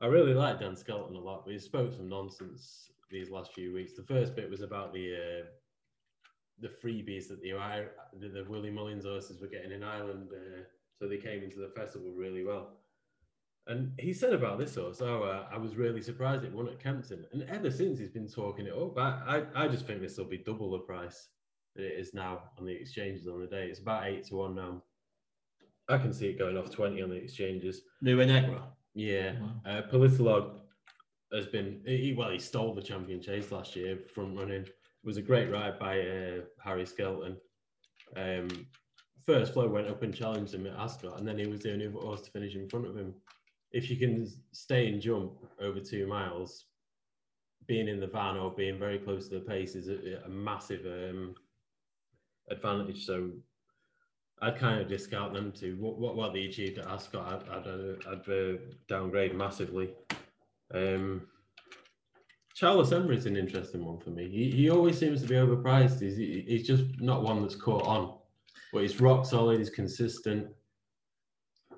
I 0.00 0.06
really 0.06 0.34
like 0.34 0.60
Dan 0.60 0.76
Skelton 0.76 1.16
a 1.16 1.20
lot, 1.20 1.44
but 1.44 1.52
he 1.52 1.58
spoke 1.58 1.92
some 1.92 2.08
nonsense 2.08 2.90
these 3.10 3.30
last 3.30 3.52
few 3.52 3.72
weeks. 3.72 3.92
The 3.94 4.02
first 4.02 4.34
bit 4.34 4.50
was 4.50 4.62
about 4.62 4.92
the 4.92 5.14
uh, 5.14 5.44
the 6.60 6.68
freebies 6.68 7.28
that 7.28 7.42
the, 7.42 7.52
the 8.18 8.28
the 8.28 8.44
Willie 8.48 8.70
Mullins 8.70 9.04
horses 9.04 9.40
were 9.40 9.48
getting 9.48 9.72
in 9.72 9.82
Ireland, 9.82 10.28
uh, 10.32 10.62
so 10.98 11.08
they 11.08 11.18
came 11.18 11.42
into 11.42 11.58
the 11.58 11.72
festival 11.74 12.12
really 12.12 12.44
well. 12.44 12.80
And 13.66 13.92
he 13.98 14.12
said 14.12 14.32
about 14.32 14.58
this 14.58 14.74
horse, 14.74 15.00
oh, 15.00 15.22
uh, 15.22 15.46
I 15.52 15.58
was 15.58 15.76
really 15.76 16.00
surprised 16.02 16.44
it 16.44 16.52
won 16.52 16.68
at 16.68 16.82
Kempton. 16.82 17.24
And 17.32 17.42
ever 17.44 17.70
since 17.70 17.98
he's 17.98 18.10
been 18.10 18.26
talking 18.26 18.66
it 18.66 18.72
up. 18.72 18.98
I, 18.98 19.44
I, 19.54 19.64
I 19.64 19.68
just 19.68 19.86
think 19.86 20.00
this 20.00 20.16
will 20.16 20.24
be 20.24 20.38
double 20.38 20.70
the 20.72 20.78
price 20.78 21.28
that 21.76 21.84
it 21.84 21.98
is 22.00 22.14
now 22.14 22.42
on 22.58 22.64
the 22.64 22.72
exchanges 22.72 23.28
on 23.28 23.40
the 23.40 23.46
day. 23.46 23.66
It's 23.66 23.78
about 23.80 24.06
eight 24.06 24.24
to 24.24 24.36
one 24.36 24.54
now. 24.54 24.82
I 25.90 25.98
can 25.98 26.12
see 26.12 26.28
it 26.28 26.38
going 26.38 26.56
off 26.56 26.70
20 26.70 27.02
on 27.02 27.10
the 27.10 27.16
exchanges. 27.16 27.82
Nube 28.00 28.26
Negra. 28.26 28.62
Yeah. 28.94 29.32
Wow. 29.40 29.48
Uh, 29.66 29.82
Politologue 29.82 30.60
has 31.32 31.46
been, 31.46 31.80
he, 31.84 32.14
well, 32.16 32.30
he 32.30 32.38
stole 32.38 32.74
the 32.74 32.82
champion 32.82 33.20
chase 33.20 33.50
last 33.52 33.76
year 33.76 33.98
from 34.14 34.36
running. 34.36 34.62
It 34.62 34.74
was 35.04 35.16
a 35.16 35.22
great 35.22 35.50
ride 35.50 35.78
by 35.78 36.00
uh, 36.00 36.40
Harry 36.62 36.86
Skelton. 36.86 37.36
Um, 38.16 38.66
First 39.24 39.52
Flow 39.52 39.68
went 39.68 39.88
up 39.88 40.02
and 40.02 40.14
challenged 40.14 40.54
him 40.54 40.66
at 40.66 40.78
Ascot, 40.78 41.18
and 41.18 41.26
then 41.26 41.38
he 41.38 41.46
was 41.46 41.60
the 41.60 41.72
only 41.72 41.90
horse 41.90 42.22
to 42.22 42.30
finish 42.30 42.54
in 42.54 42.68
front 42.68 42.86
of 42.86 42.96
him. 42.96 43.14
If 43.72 43.90
you 43.90 43.96
can 43.96 44.28
stay 44.52 44.88
and 44.88 45.00
jump 45.00 45.32
over 45.60 45.78
two 45.78 46.06
miles, 46.06 46.66
being 47.66 47.88
in 47.88 48.00
the 48.00 48.06
van 48.06 48.36
or 48.36 48.50
being 48.50 48.78
very 48.78 48.98
close 48.98 49.28
to 49.28 49.34
the 49.34 49.40
pace 49.40 49.74
is 49.74 49.88
a, 49.88 50.24
a 50.24 50.28
massive 50.28 50.84
um, 50.86 51.34
advantage. 52.50 53.06
So 53.06 53.30
I'd 54.42 54.56
kind 54.56 54.80
of 54.80 54.88
discount 54.88 55.34
them 55.34 55.52
too. 55.52 55.76
What 55.78 55.98
what, 55.98 56.16
what 56.16 56.32
they 56.32 56.44
achieved 56.44 56.78
at 56.78 56.86
Ascot, 56.86 57.46
I'd, 57.48 57.48
I'd, 57.48 57.66
uh, 57.66 58.10
I'd 58.10 58.28
uh, 58.28 58.58
downgrade 58.88 59.34
massively. 59.34 59.90
Um, 60.72 61.26
Charles 62.54 62.92
Emery's 62.92 63.26
an 63.26 63.36
interesting 63.36 63.84
one 63.84 63.98
for 63.98 64.10
me. 64.10 64.28
He, 64.28 64.50
he 64.50 64.70
always 64.70 64.98
seems 64.98 65.22
to 65.22 65.28
be 65.28 65.34
overpriced. 65.34 66.00
He's, 66.00 66.16
he's 66.16 66.66
just 66.66 66.84
not 67.00 67.22
one 67.22 67.42
that's 67.42 67.54
caught 67.54 67.86
on, 67.86 68.18
but 68.72 68.82
he's 68.82 69.00
rock 69.00 69.24
solid. 69.24 69.58
He's 69.58 69.70
consistent. 69.70 70.48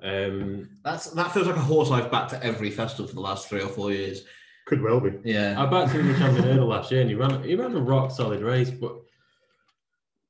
Um, 0.02 0.68
That's 0.82 1.10
that 1.10 1.32
feels 1.32 1.46
like 1.46 1.54
a 1.54 1.60
horse 1.60 1.92
I've 1.92 2.10
backed 2.10 2.30
to 2.30 2.44
every 2.44 2.70
festival 2.70 3.06
for 3.06 3.14
the 3.14 3.20
last 3.20 3.48
three 3.48 3.60
or 3.60 3.68
four 3.68 3.92
years. 3.92 4.24
Could 4.66 4.82
well 4.82 4.98
be. 4.98 5.12
Yeah. 5.22 5.54
I 5.60 5.66
backed 5.66 5.92
him 5.92 6.00
in 6.00 6.12
the 6.12 6.18
champion 6.18 6.44
hurdle 6.44 6.66
last 6.66 6.90
year, 6.90 7.02
and 7.02 7.10
he 7.10 7.14
ran 7.14 7.42
he 7.44 7.54
ran 7.54 7.76
a 7.76 7.80
rock 7.80 8.10
solid 8.10 8.42
race. 8.42 8.70
But 8.70 8.96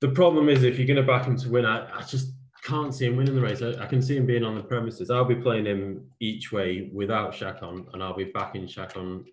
the 0.03 0.09
problem 0.09 0.48
is, 0.48 0.64
if 0.64 0.78
you're 0.78 0.86
going 0.86 0.96
to 0.96 1.05
back 1.05 1.26
him 1.26 1.36
to 1.36 1.48
win, 1.48 1.64
I, 1.64 1.86
I 1.96 2.03
just 2.03 2.32
can't 2.64 2.92
see 2.92 3.07
him 3.07 3.16
winning 3.16 3.36
the 3.36 3.40
race. 3.40 3.62
I, 3.62 3.80
I 3.80 3.86
can 3.86 4.03
see 4.03 4.16
him 4.16 4.26
being 4.26 4.42
on 4.42 4.57
the 4.57 4.62
premises. 4.62 5.11
I'll 5.11 5.24
be 5.24 5.36
playing 5.36 5.64
him 5.64 6.11
each 6.18 6.50
way 6.50 6.90
without 6.92 7.32
Chacun, 7.32 7.86
and 7.92 8.03
I'll 8.03 8.16
be 8.16 8.24
backing 8.24 8.66
Chacun 8.66 9.24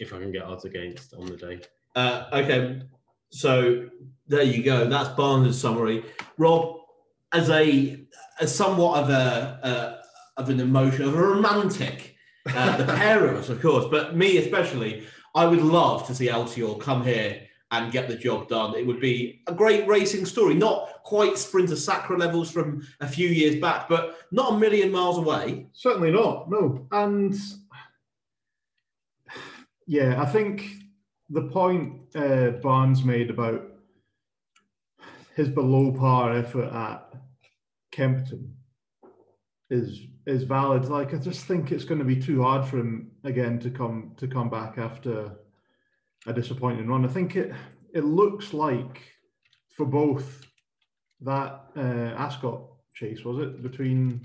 if 0.00 0.12
I 0.12 0.18
can 0.18 0.32
get 0.32 0.42
odds 0.42 0.64
against 0.64 1.14
on 1.14 1.26
the 1.26 1.36
day. 1.36 1.60
Uh, 1.94 2.24
okay, 2.32 2.82
so 3.30 3.88
there 4.26 4.42
you 4.42 4.64
go. 4.64 4.88
That's 4.88 5.08
Barnes' 5.10 5.58
summary. 5.58 6.04
Rob, 6.36 6.80
as 7.30 7.48
a 7.50 8.04
as 8.40 8.52
somewhat 8.52 9.04
of 9.04 9.10
a, 9.10 10.02
a 10.36 10.40
of 10.40 10.50
an 10.50 10.58
emotion 10.58 11.04
of 11.04 11.14
a 11.14 11.22
romantic, 11.22 12.16
uh, 12.48 12.76
the 12.76 12.92
pair 12.92 13.24
of 13.24 13.36
us, 13.36 13.50
of 13.50 13.62
course, 13.62 13.84
but 13.88 14.16
me 14.16 14.38
especially, 14.38 15.06
I 15.36 15.46
would 15.46 15.62
love 15.62 16.08
to 16.08 16.14
see 16.14 16.26
Altior 16.26 16.80
come 16.80 17.04
here 17.04 17.47
and 17.70 17.92
get 17.92 18.08
the 18.08 18.16
job 18.16 18.48
done. 18.48 18.74
It 18.74 18.86
would 18.86 19.00
be 19.00 19.42
a 19.46 19.52
great 19.52 19.86
racing 19.86 20.24
story, 20.24 20.54
not 20.54 21.02
quite 21.04 21.36
Sprinter 21.36 21.76
Sacre 21.76 22.16
levels 22.16 22.50
from 22.50 22.86
a 23.00 23.08
few 23.08 23.28
years 23.28 23.56
back, 23.56 23.88
but 23.88 24.18
not 24.30 24.54
a 24.54 24.58
million 24.58 24.90
miles 24.90 25.18
away. 25.18 25.66
Certainly 25.72 26.12
not. 26.12 26.50
No, 26.50 26.86
and 26.92 27.36
yeah, 29.86 30.20
I 30.20 30.26
think 30.26 30.70
the 31.30 31.42
point 31.42 32.14
uh, 32.14 32.50
Barnes 32.62 33.04
made 33.04 33.30
about 33.30 33.64
his 35.36 35.48
below 35.48 35.92
par 35.92 36.36
effort 36.36 36.72
at 36.72 37.14
Kempton 37.92 38.54
is 39.70 40.00
is 40.26 40.42
valid. 40.42 40.86
Like 40.86 41.14
I 41.14 41.18
just 41.18 41.44
think 41.44 41.70
it's 41.70 41.84
going 41.84 41.98
to 41.98 42.04
be 42.04 42.20
too 42.20 42.42
hard 42.42 42.66
for 42.66 42.78
him 42.78 43.10
again 43.24 43.58
to 43.60 43.70
come 43.70 44.12
to 44.16 44.26
come 44.26 44.48
back 44.48 44.78
after 44.78 45.32
a 46.28 46.32
disappointing 46.32 46.86
run. 46.86 47.04
I 47.04 47.08
think 47.08 47.36
it 47.36 47.52
it 47.94 48.04
looks 48.04 48.52
like 48.52 49.00
for 49.76 49.86
both 49.86 50.46
that 51.22 51.64
uh, 51.76 52.14
Ascot 52.24 52.62
chase 52.94 53.24
was 53.24 53.38
it 53.38 53.62
between 53.62 54.20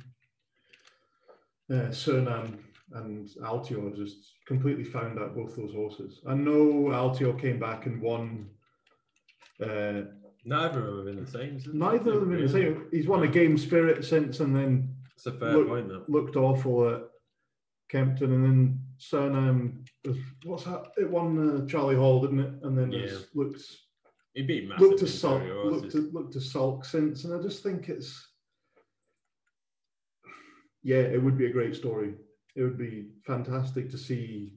uh, 1.71 1.91
Cyrname 1.91 2.59
and 2.93 3.27
Altior 3.41 3.95
just 3.95 4.17
completely 4.45 4.83
found 4.83 5.17
out 5.17 5.35
both 5.35 5.55
those 5.55 5.73
horses. 5.73 6.19
I 6.27 6.33
know 6.35 6.89
Altior 6.91 7.39
came 7.39 7.59
back 7.59 7.85
and 7.85 8.01
won. 8.01 8.49
Uh, 9.61 10.01
Neither 10.45 10.85
of 10.89 10.97
them 10.97 10.97
have 10.97 11.15
been 11.15 11.23
the 11.23 11.31
same. 11.31 11.57
since, 11.57 11.73
neither 11.73 12.13
of 12.15 12.19
them 12.19 12.33
in 12.33 12.41
the 12.45 12.49
same. 12.51 12.87
He's 12.91 13.07
won 13.07 13.23
a 13.23 13.27
Game 13.29 13.57
Spirit 13.57 14.03
since, 14.03 14.41
and 14.41 14.53
then 14.53 14.93
It's 15.15 15.25
a 15.25 15.31
fair 15.31 15.53
Look- 15.55 15.69
point, 15.69 15.87
though. 15.87 16.03
looked 16.09 16.35
awful 16.35 16.89
at 16.89 17.03
Kempton, 17.89 18.33
and 18.33 18.43
then 18.43 18.79
Cyrname. 19.09 19.83
was- 20.05 20.17
What's 20.45 20.63
that? 20.65 20.91
It 20.97 21.09
won 21.09 21.37
uh, 21.63 21.65
Charlie 21.67 21.95
Hall, 21.95 22.21
didn't 22.21 22.39
it? 22.39 22.53
And 22.63 22.77
then 22.77 22.93
it's 22.93 23.13
Yeah. 23.13 23.19
looked 23.33 23.61
He 24.33 24.41
beat 24.43 24.67
massive 24.67 24.87
looked 24.87 24.99
to 24.99 25.07
sulk, 25.07 25.43
looked 25.43 25.93
looked 25.95 26.33
to 26.33 26.41
sulk 26.41 26.85
since, 26.85 27.23
and 27.25 27.33
I 27.33 27.41
just 27.41 27.63
think 27.63 27.89
it's 27.89 28.27
yeah, 30.83 30.97
it 30.97 31.21
would 31.21 31.37
be 31.37 31.45
a 31.45 31.51
great 31.51 31.75
story. 31.75 32.13
It 32.55 32.61
would 32.63 32.77
be 32.77 33.07
fantastic 33.25 33.89
to 33.91 33.97
see. 33.97 34.53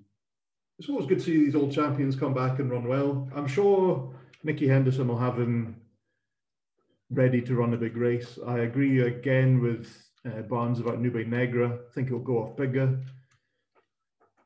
It's 0.78 0.88
always 0.88 1.07
good 1.07 1.18
to 1.18 1.24
see 1.24 1.36
these 1.38 1.55
old 1.55 1.72
champions 1.72 2.16
come 2.16 2.34
back 2.34 2.59
and 2.59 2.70
run 2.70 2.86
well. 2.86 3.28
I'm 3.34 3.47
sure 3.47 4.14
Nicky 4.42 4.68
Henderson 4.68 5.09
will 5.09 5.18
have 5.18 5.38
him 5.38 5.76
ready 7.11 7.40
to 7.42 7.55
run 7.55 7.72
a 7.74 7.76
big 7.78 7.97
race. 7.97 8.38
I 8.47 8.59
agree 8.61 9.01
again 9.03 9.61
with 9.62 9.97
uh, 10.26 10.42
Barnes 10.42 10.80
about 10.80 11.01
Nube 11.01 11.26
Negra. 11.26 11.68
I 11.88 11.92
think 11.94 12.09
he'll 12.09 12.18
go 12.18 12.42
off 12.42 12.57
bigger. 12.57 13.01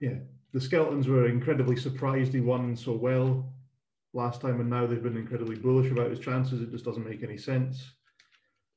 Yeah, 0.01 0.17
the 0.53 0.59
Skeltons 0.59 1.07
were 1.07 1.29
incredibly 1.29 1.77
surprised 1.77 2.33
he 2.33 2.41
won 2.41 2.75
so 2.75 2.93
well 2.93 3.53
last 4.13 4.41
time, 4.41 4.61
and 4.61 4.71
now 4.71 4.87
they've 4.87 5.03
been 5.03 5.17
incredibly 5.17 5.57
bullish 5.57 5.93
about 5.93 6.11
his 6.11 6.19
chances. 6.19 6.63
It 6.63 6.71
just 6.71 6.85
doesn't 6.85 7.09
make 7.09 7.23
any 7.23 7.37
sense. 7.37 7.85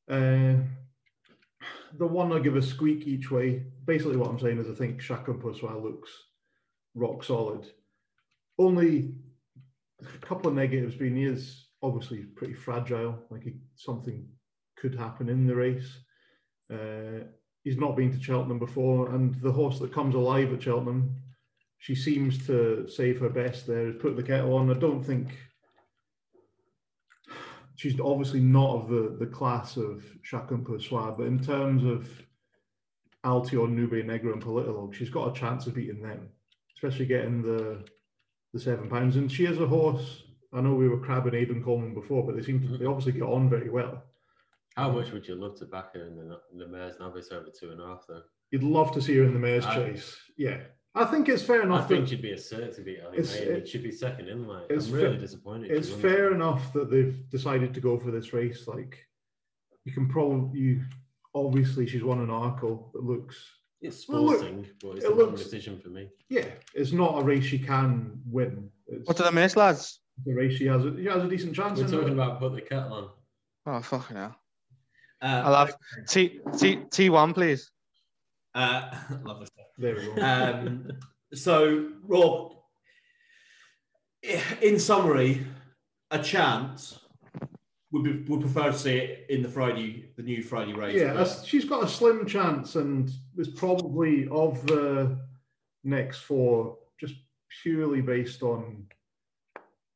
Uh, 0.09 0.55
the 1.97 2.07
one 2.07 2.34
I 2.34 2.39
give 2.39 2.55
a 2.55 2.61
squeak 2.61 3.07
each 3.07 3.32
way. 3.32 3.63
Basically, 3.86 4.17
what 4.17 4.30
I'm 4.30 4.39
saying 4.39 4.59
is 4.59 4.69
I 4.69 4.74
think 4.74 5.01
Chacun 5.01 5.39
Pour 5.39 5.55
Soi 5.55 5.78
looks 5.78 6.11
rock 6.95 7.24
solid. 7.24 7.65
Only 8.59 9.15
a 10.01 10.26
couple 10.26 10.49
of 10.49 10.55
negatives 10.55 10.95
being 10.95 11.15
he 11.15 11.26
is 11.26 11.67
obviously 11.82 12.24
pretty 12.24 12.53
fragile. 12.53 13.17
Like 13.30 13.43
he, 13.43 13.53
something 13.76 14.28
could 14.78 14.95
happen 14.95 15.30
in 15.30 15.47
the 15.47 15.55
race. 15.55 15.97
Uh, 16.71 17.26
he's 17.64 17.78
not 17.78 17.95
been 17.95 18.11
to 18.11 18.22
Cheltenham 18.22 18.59
before, 18.59 19.09
and 19.11 19.36
the 19.36 19.51
horse 19.51 19.80
that 19.80 19.93
comes 19.93 20.16
alive 20.16 20.53
at 20.53 20.64
Cheltenham, 20.64 21.16
she 21.80 21.95
seems 21.95 22.45
to 22.47 22.88
save 22.88 23.20
her 23.20 23.30
best 23.30 23.68
there. 23.68 23.91
Put 23.93 24.16
the 24.16 24.24
kettle 24.24 24.55
on. 24.55 24.70
I 24.70 24.80
don't 24.80 25.03
think 25.03 25.38
she's 27.76 27.99
obviously 27.99 28.39
not 28.39 28.76
of 28.76 28.89
the, 28.89 29.18
the 29.20 29.26
class 29.26 29.78
of 29.78 30.03
Chacun 30.24 30.66
Pour 30.66 30.80
Soi, 30.80 31.14
but 31.18 31.28
in 31.28 31.39
terms 31.39 31.84
of 31.84 32.07
Altior, 33.26 33.70
Nube, 33.70 34.05
Negra, 34.05 34.34
and 34.34 34.41
Politologue, 34.41 34.93
she's 34.93 35.09
got 35.09 35.36
a 35.36 35.39
chance 35.39 35.68
of 35.68 35.74
beating 35.74 36.01
them, 36.01 36.30
especially 36.76 37.05
getting 37.05 37.41
the 37.41 37.84
the 38.53 38.59
seven 38.59 38.88
pounds. 38.88 39.16
And 39.16 39.32
she 39.32 39.45
is 39.45 39.59
a 39.59 39.66
horse. 39.66 40.24
I 40.53 40.61
know 40.61 40.76
we 40.76 40.88
were 40.88 40.99
crabbing 40.99 41.34
Aidan 41.34 41.64
Coleman 41.64 41.95
before, 41.95 42.24
but 42.24 42.36
they 42.36 42.43
seem 42.43 42.61
to 42.61 42.78
they 42.78 42.86
obviously 42.86 43.14
get 43.14 43.24
on 43.24 43.49
very 43.49 43.70
well. 43.70 44.03
How 44.76 44.89
much 44.91 45.11
would 45.11 45.28
you 45.28 45.36
love 45.36 45.55
to 45.59 45.65
back 45.65 45.93
her 45.93 46.05
in 46.07 46.15
the, 46.15 46.39
in 46.51 46.57
the 46.57 46.67
Mares 46.67 46.95
Novice 46.99 47.32
over 47.32 47.47
two 47.57 47.71
and 47.71 47.80
a 47.82 47.86
half, 47.86 48.05
though? 48.07 48.21
You'd 48.51 48.63
love 48.63 48.91
to 48.93 49.01
see 49.01 49.15
her 49.17 49.24
in 49.24 49.34
the 49.34 49.39
mare's 49.39 49.65
I- 49.65 49.76
chase. 49.76 50.15
Yeah, 50.38 50.61
I 50.95 51.05
think 51.05 51.30
it's 51.30 51.43
fair 51.43 51.61
enough. 51.63 51.86
I 51.86 51.88
think 51.88 52.07
she'd 52.07 52.21
be 52.21 52.32
a 52.32 52.36
cert 52.38 52.76
to 52.76 52.82
beat 52.82 52.99
Ali 53.05 53.17
May, 53.17 53.24
it- 53.24 53.47
it 53.49 53.67
should 53.69 53.84
be 53.84 53.91
second 53.91 54.28
in 54.30 54.47
line. 54.47 54.65
it's 54.69 54.88
I'm 54.88 54.93
really 54.93 55.09
fair- 55.11 55.17
disappointed. 55.19 55.71
it's 55.71 55.89
fair 55.89 56.30
that. 56.30 56.36
enough 56.36 56.74
that 56.74 56.89
they've 56.91 57.30
decided 57.30 57.74
to 57.74 57.82
go 57.82 57.97
for 57.99 58.11
this 58.11 58.34
race. 58.34 58.67
Like 58.67 58.97
you 59.86 59.91
can 59.93 60.07
probably 60.07 60.59
you 60.59 60.82
obviously 61.36 61.88
she's 61.88 62.03
won 62.03 62.19
an 62.19 62.28
Arkle 62.28 62.91
that 62.93 63.03
looks 63.03 63.36
It's 63.82 64.07
Well, 64.07 64.24
look, 64.24 64.38
sporting, 64.38 64.67
but 64.82 64.89
it's 64.97 65.05
it 65.05 65.09
the 65.09 65.15
wrong 65.15 65.32
looks- 65.32 65.43
decision 65.43 65.80
for 65.80 65.89
me. 65.89 66.09
yeah, 66.30 66.45
it's 66.74 66.91
not 66.91 67.19
a 67.21 67.24
race 67.24 67.43
she 67.45 67.59
can 67.59 68.21
win. 68.26 68.69
It's 68.88 69.07
What 69.07 69.17
did 69.17 69.26
I 69.26 69.32
miss, 69.32 69.55
lads? 69.55 69.99
the 70.26 70.34
race 70.34 70.57
she 70.57 70.65
has 70.67 70.86
a, 70.86 70.95
she 70.95 71.05
has 71.05 71.24
a 71.24 71.28
decent 71.28 71.55
chance. 71.55 71.80
We're 71.80 71.86
in 71.86 71.91
talking 71.91 72.07
it. 72.09 72.13
about 72.13 72.39
put 72.39 72.53
the 72.53 72.61
kettle 72.61 72.93
on. 72.93 73.09
Oh 73.65 73.82
fucking 73.82 74.15
hell! 74.17 74.36
Uh, 75.24 75.41
I'll 75.45 75.65
have 75.65 75.78
T 76.07 76.41
T 76.57 76.80
T 76.91 77.09
one, 77.09 77.34
please. 77.34 77.71
uh, 78.55 78.91
lovely 79.24 79.45
stuff. 79.45 79.65
There 79.78 79.95
we 79.95 80.13
go. 80.15 80.21
Um, 80.21 80.88
so, 81.34 81.89
Rob, 82.03 82.53
in 84.61 84.78
summary, 84.80 85.45
a 86.11 86.19
chance 86.21 86.99
would 87.91 88.03
be, 88.03 88.30
would 88.32 88.41
prefer 88.41 88.71
to 88.71 88.78
see 88.78 88.97
it 88.97 89.26
in 89.30 89.41
the 89.41 89.49
Friday, 89.49 90.11
the 90.17 90.24
new 90.24 90.43
Friday 90.43 90.74
race. 90.74 90.99
yeah, 90.99 91.13
but- 91.13 91.41
she's 91.45 91.65
got 91.65 91.84
a 91.84 91.88
slim 91.88 92.26
chance, 92.26 92.76
and 92.76 93.09
is 93.38 93.47
probably 93.47 94.28
of 94.30 94.65
the 94.67 95.17
next 95.86 96.19
four 96.19 96.78
just 96.99 97.15
purely 97.61 98.01
based 98.01 98.43
on 98.43 98.86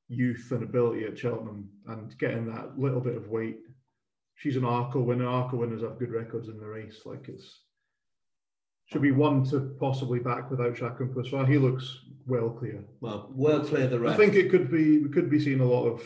youth 0.10 0.52
and 0.52 0.64
ability 0.64 1.04
at 1.06 1.18
Cheltenham 1.18 1.70
and 1.88 2.18
getting 2.18 2.46
that 2.54 2.80
little 2.80 3.02
bit 3.02 3.16
of 3.18 3.28
weight. 3.30 3.60
She's 4.38 4.56
an 4.56 4.64
Arkle 4.64 5.04
winner. 5.04 5.26
Arkle 5.26 5.54
winners 5.54 5.82
have 5.82 6.00
good 6.00 6.12
records 6.12 6.48
in 6.48 6.60
the 6.60 6.66
race. 6.66 7.02
Like 7.06 7.28
it's 7.28 7.60
should 8.88 9.02
be 9.02 9.12
one 9.12 9.44
to 9.44 9.76
possibly 9.80 10.20
back 10.20 10.50
without 10.50 10.76
Chacun 10.76 11.14
Pour 11.14 11.26
Soi. 11.26 11.46
He 11.46 11.58
looks 11.58 12.00
well 12.26 12.50
clear. 12.50 12.84
well, 13.02 13.30
well 13.34 13.60
clear 13.60 13.88
the 13.88 14.08
I 14.08 14.16
think 14.16 14.36
it 14.36 14.50
could 14.50 14.72
be 14.72 15.00
we 15.00 15.10
could 15.10 15.30
be 15.30 15.40
seeing 15.40 15.60
a 15.60 15.66
lot 15.66 15.86
of 15.86 16.02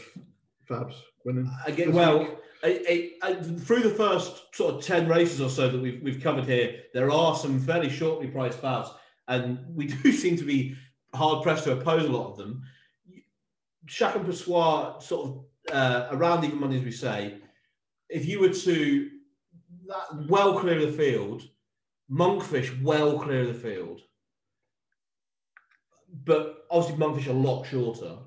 Fabs 0.69 0.95
winning. 1.25 1.49
Again, 1.65 1.93
well. 1.93 2.37
I, 2.63 3.09
I, 3.23 3.27
I, 3.27 3.33
through 3.33 3.81
the 3.81 3.89
first 3.89 4.55
sort 4.55 4.75
of 4.75 4.83
ten 4.83 5.07
races 5.07 5.41
or 5.41 5.49
so 5.49 5.67
that 5.67 5.81
we've 5.81 6.01
we've 6.01 6.21
covered 6.21 6.45
here, 6.45 6.83
there 6.93 7.09
are 7.09 7.35
some 7.35 7.59
fairly 7.59 7.89
shortly 7.89 8.27
priced 8.27 8.59
fouls, 8.59 8.93
and 9.27 9.59
we 9.75 9.87
do 10.03 10.11
seem 10.11 10.37
to 10.37 10.43
be 10.43 10.75
hard 11.13 11.43
pressed 11.43 11.63
to 11.65 11.73
oppose 11.73 12.05
a 12.05 12.11
lot 12.11 12.31
of 12.31 12.37
them. 12.37 12.61
Chacun 13.87 14.23
Pour 14.23 14.33
Soi, 14.33 14.99
sort 14.99 15.27
of 15.27 15.73
uh, 15.73 16.07
around 16.11 16.43
even 16.45 16.59
money, 16.59 16.77
as 16.77 16.83
we 16.83 16.91
say. 16.91 17.37
If 18.11 18.25
you 18.25 18.39
were 18.39 18.49
to 18.49 19.09
that 19.87 20.27
well 20.27 20.59
clear 20.59 20.79
of 20.79 20.91
the 20.91 20.97
field, 20.97 21.43
Monkfish 22.11 22.81
well 22.81 23.19
clear 23.19 23.41
of 23.41 23.47
the 23.47 23.53
field, 23.53 24.01
but 26.25 26.65
obviously 26.69 27.03
Monkfish 27.03 27.27
a 27.27 27.33
lot 27.33 27.63
shorter 27.63 28.17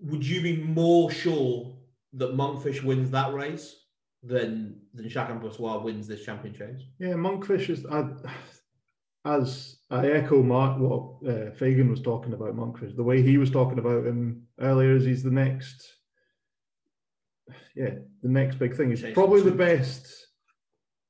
would 0.00 0.26
you 0.26 0.40
be 0.40 0.56
more 0.56 1.10
sure 1.10 1.76
that 2.14 2.34
Monkfish 2.34 2.82
wins 2.82 3.10
that 3.10 3.32
race 3.32 3.76
than 4.22 4.80
then 4.94 5.08
Chacun 5.08 5.40
Pour 5.40 5.80
wins 5.80 6.06
this 6.06 6.24
championship. 6.24 6.80
Yeah, 6.98 7.14
Monkfish 7.14 7.70
is. 7.70 7.86
I, 7.86 8.08
as 9.24 9.78
I 9.90 10.08
echo 10.08 10.42
Mark, 10.42 10.78
what 10.78 11.30
uh, 11.30 11.50
Fagan 11.52 11.90
was 11.90 12.00
talking 12.00 12.32
about 12.32 12.56
Monkfish. 12.56 12.96
The 12.96 13.02
way 13.02 13.22
he 13.22 13.38
was 13.38 13.50
talking 13.50 13.78
about 13.78 14.06
him 14.06 14.46
earlier 14.60 14.96
is 14.96 15.04
he's 15.04 15.22
the 15.22 15.30
next. 15.30 15.95
Yeah, 17.74 17.90
the 18.22 18.28
next 18.28 18.56
big 18.58 18.76
thing. 18.76 18.90
is 18.92 19.00
Chaser 19.00 19.14
probably 19.14 19.42
the 19.42 19.52
best 19.52 20.26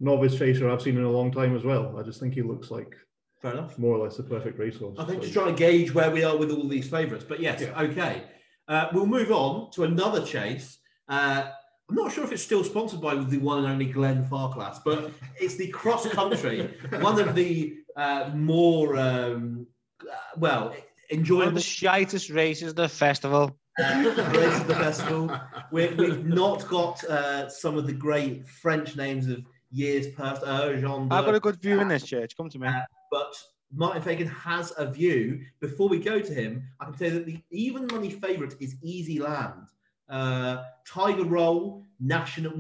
novice 0.01 0.37
chaser 0.39 0.69
I've 0.69 0.83
seen 0.83 0.97
in 0.97 1.05
a 1.05 1.11
long 1.11 1.31
time 1.33 1.57
as 1.57 1.65
well. 1.65 1.97
I 1.99 2.03
just 2.03 2.21
think 2.21 2.35
he 2.35 2.43
looks 2.43 2.71
like 2.71 2.95
Fair 3.41 3.53
enough. 3.53 3.79
more 3.79 3.97
or 3.97 4.05
less 4.05 4.17
the 4.17 4.23
perfect 4.23 4.59
racehorse. 4.59 4.99
I 4.99 5.05
think 5.05 5.19
So- 5.19 5.23
just 5.23 5.35
trying 5.35 5.55
to 5.55 5.59
gauge 5.59 5.95
where 5.95 6.11
we 6.11 6.23
are 6.25 6.37
with 6.37 6.51
all 6.51 6.69
these 6.69 6.89
favourites. 6.89 7.25
But 7.27 7.41
yes, 7.41 7.61
Yeah. 7.63 7.81
okay. 7.83 8.25
Uh, 8.69 8.89
we'll 8.93 9.07
move 9.07 9.31
on 9.31 9.71
to 9.73 9.85
another 9.85 10.25
chase. 10.25 10.79
Uh, 11.09 11.51
I'm 11.89 11.95
not 11.95 12.13
sure 12.13 12.25
if 12.25 12.33
it's 12.33 12.43
still 12.43 12.65
sponsored 12.65 13.01
by 13.01 13.15
the 13.15 13.39
one 13.39 13.59
and 13.61 13.69
only 13.69 13.93
Glenfarclas, 13.93 14.81
but 14.85 15.13
it's 15.41 15.55
the 15.57 15.69
cross 15.69 16.07
country, 16.09 16.69
one 17.01 17.21
of 17.21 17.35
the 17.37 17.77
uh, 17.97 18.31
more 18.35 18.97
um, 18.97 19.67
uh, 20.03 20.15
well 20.37 20.75
One 21.11 21.49
of 21.49 21.55
the 21.55 21.61
shittest 21.61 22.35
races 22.35 22.71
of 22.71 22.77
the 22.77 22.89
festival. 22.89 23.57
Races 23.79 24.19
of 24.61 24.67
the 24.67 24.75
festival. 24.75 25.41
we 25.71 25.89
we've 25.89 26.25
not 26.25 26.67
got 26.69 27.05
uh, 27.05 27.49
some 27.49 27.77
of 27.77 27.87
the 27.87 27.93
great 27.93 28.49
French 28.49 28.97
names 28.97 29.29
of 29.29 29.45
years 29.71 30.09
past. 30.15 30.43
Uh, 30.43 30.73
Jean 30.77 31.09
I've 31.11 31.27
got 31.27 31.35
a 31.35 31.41
good 31.41 31.61
view 31.61 31.81
in 31.81 31.89
this 31.89 32.05
church. 32.05 32.37
Come 32.37 32.49
to 32.49 32.59
me. 32.59 32.69
Uh, 32.69 32.81
but 33.11 33.35
Martin 33.75 34.01
Fagan 34.01 34.29
has 34.29 34.73
a 34.79 34.91
view. 34.91 35.43
Before 35.61 35.89
we 35.89 35.99
go 35.99 36.21
to 36.21 36.33
him, 36.33 36.63
I 36.81 36.87
can 36.87 36.95
tell 36.95 37.09
you 37.09 37.15
that 37.19 37.27
the 37.27 37.43
even 37.51 37.87
money 37.93 38.11
favourite 38.11 38.55
is 38.61 38.77
Easysland. 38.77 39.67
Uh, 40.09 40.63
Tiger 40.87 41.25
Roll, 41.25 41.85
national, 42.01 42.55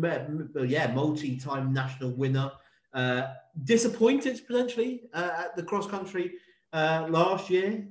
yeah, 0.67 0.93
multi-time 0.93 1.73
national 1.73 2.11
winner. 2.11 2.53
Uh, 2.93 3.29
disappointed 3.64 4.41
potentially 4.47 5.03
uh, 5.14 5.31
at 5.39 5.57
the 5.57 5.62
cross 5.62 5.87
country 5.87 6.33
uh, 6.73 7.07
last 7.09 7.49
year. 7.49 7.87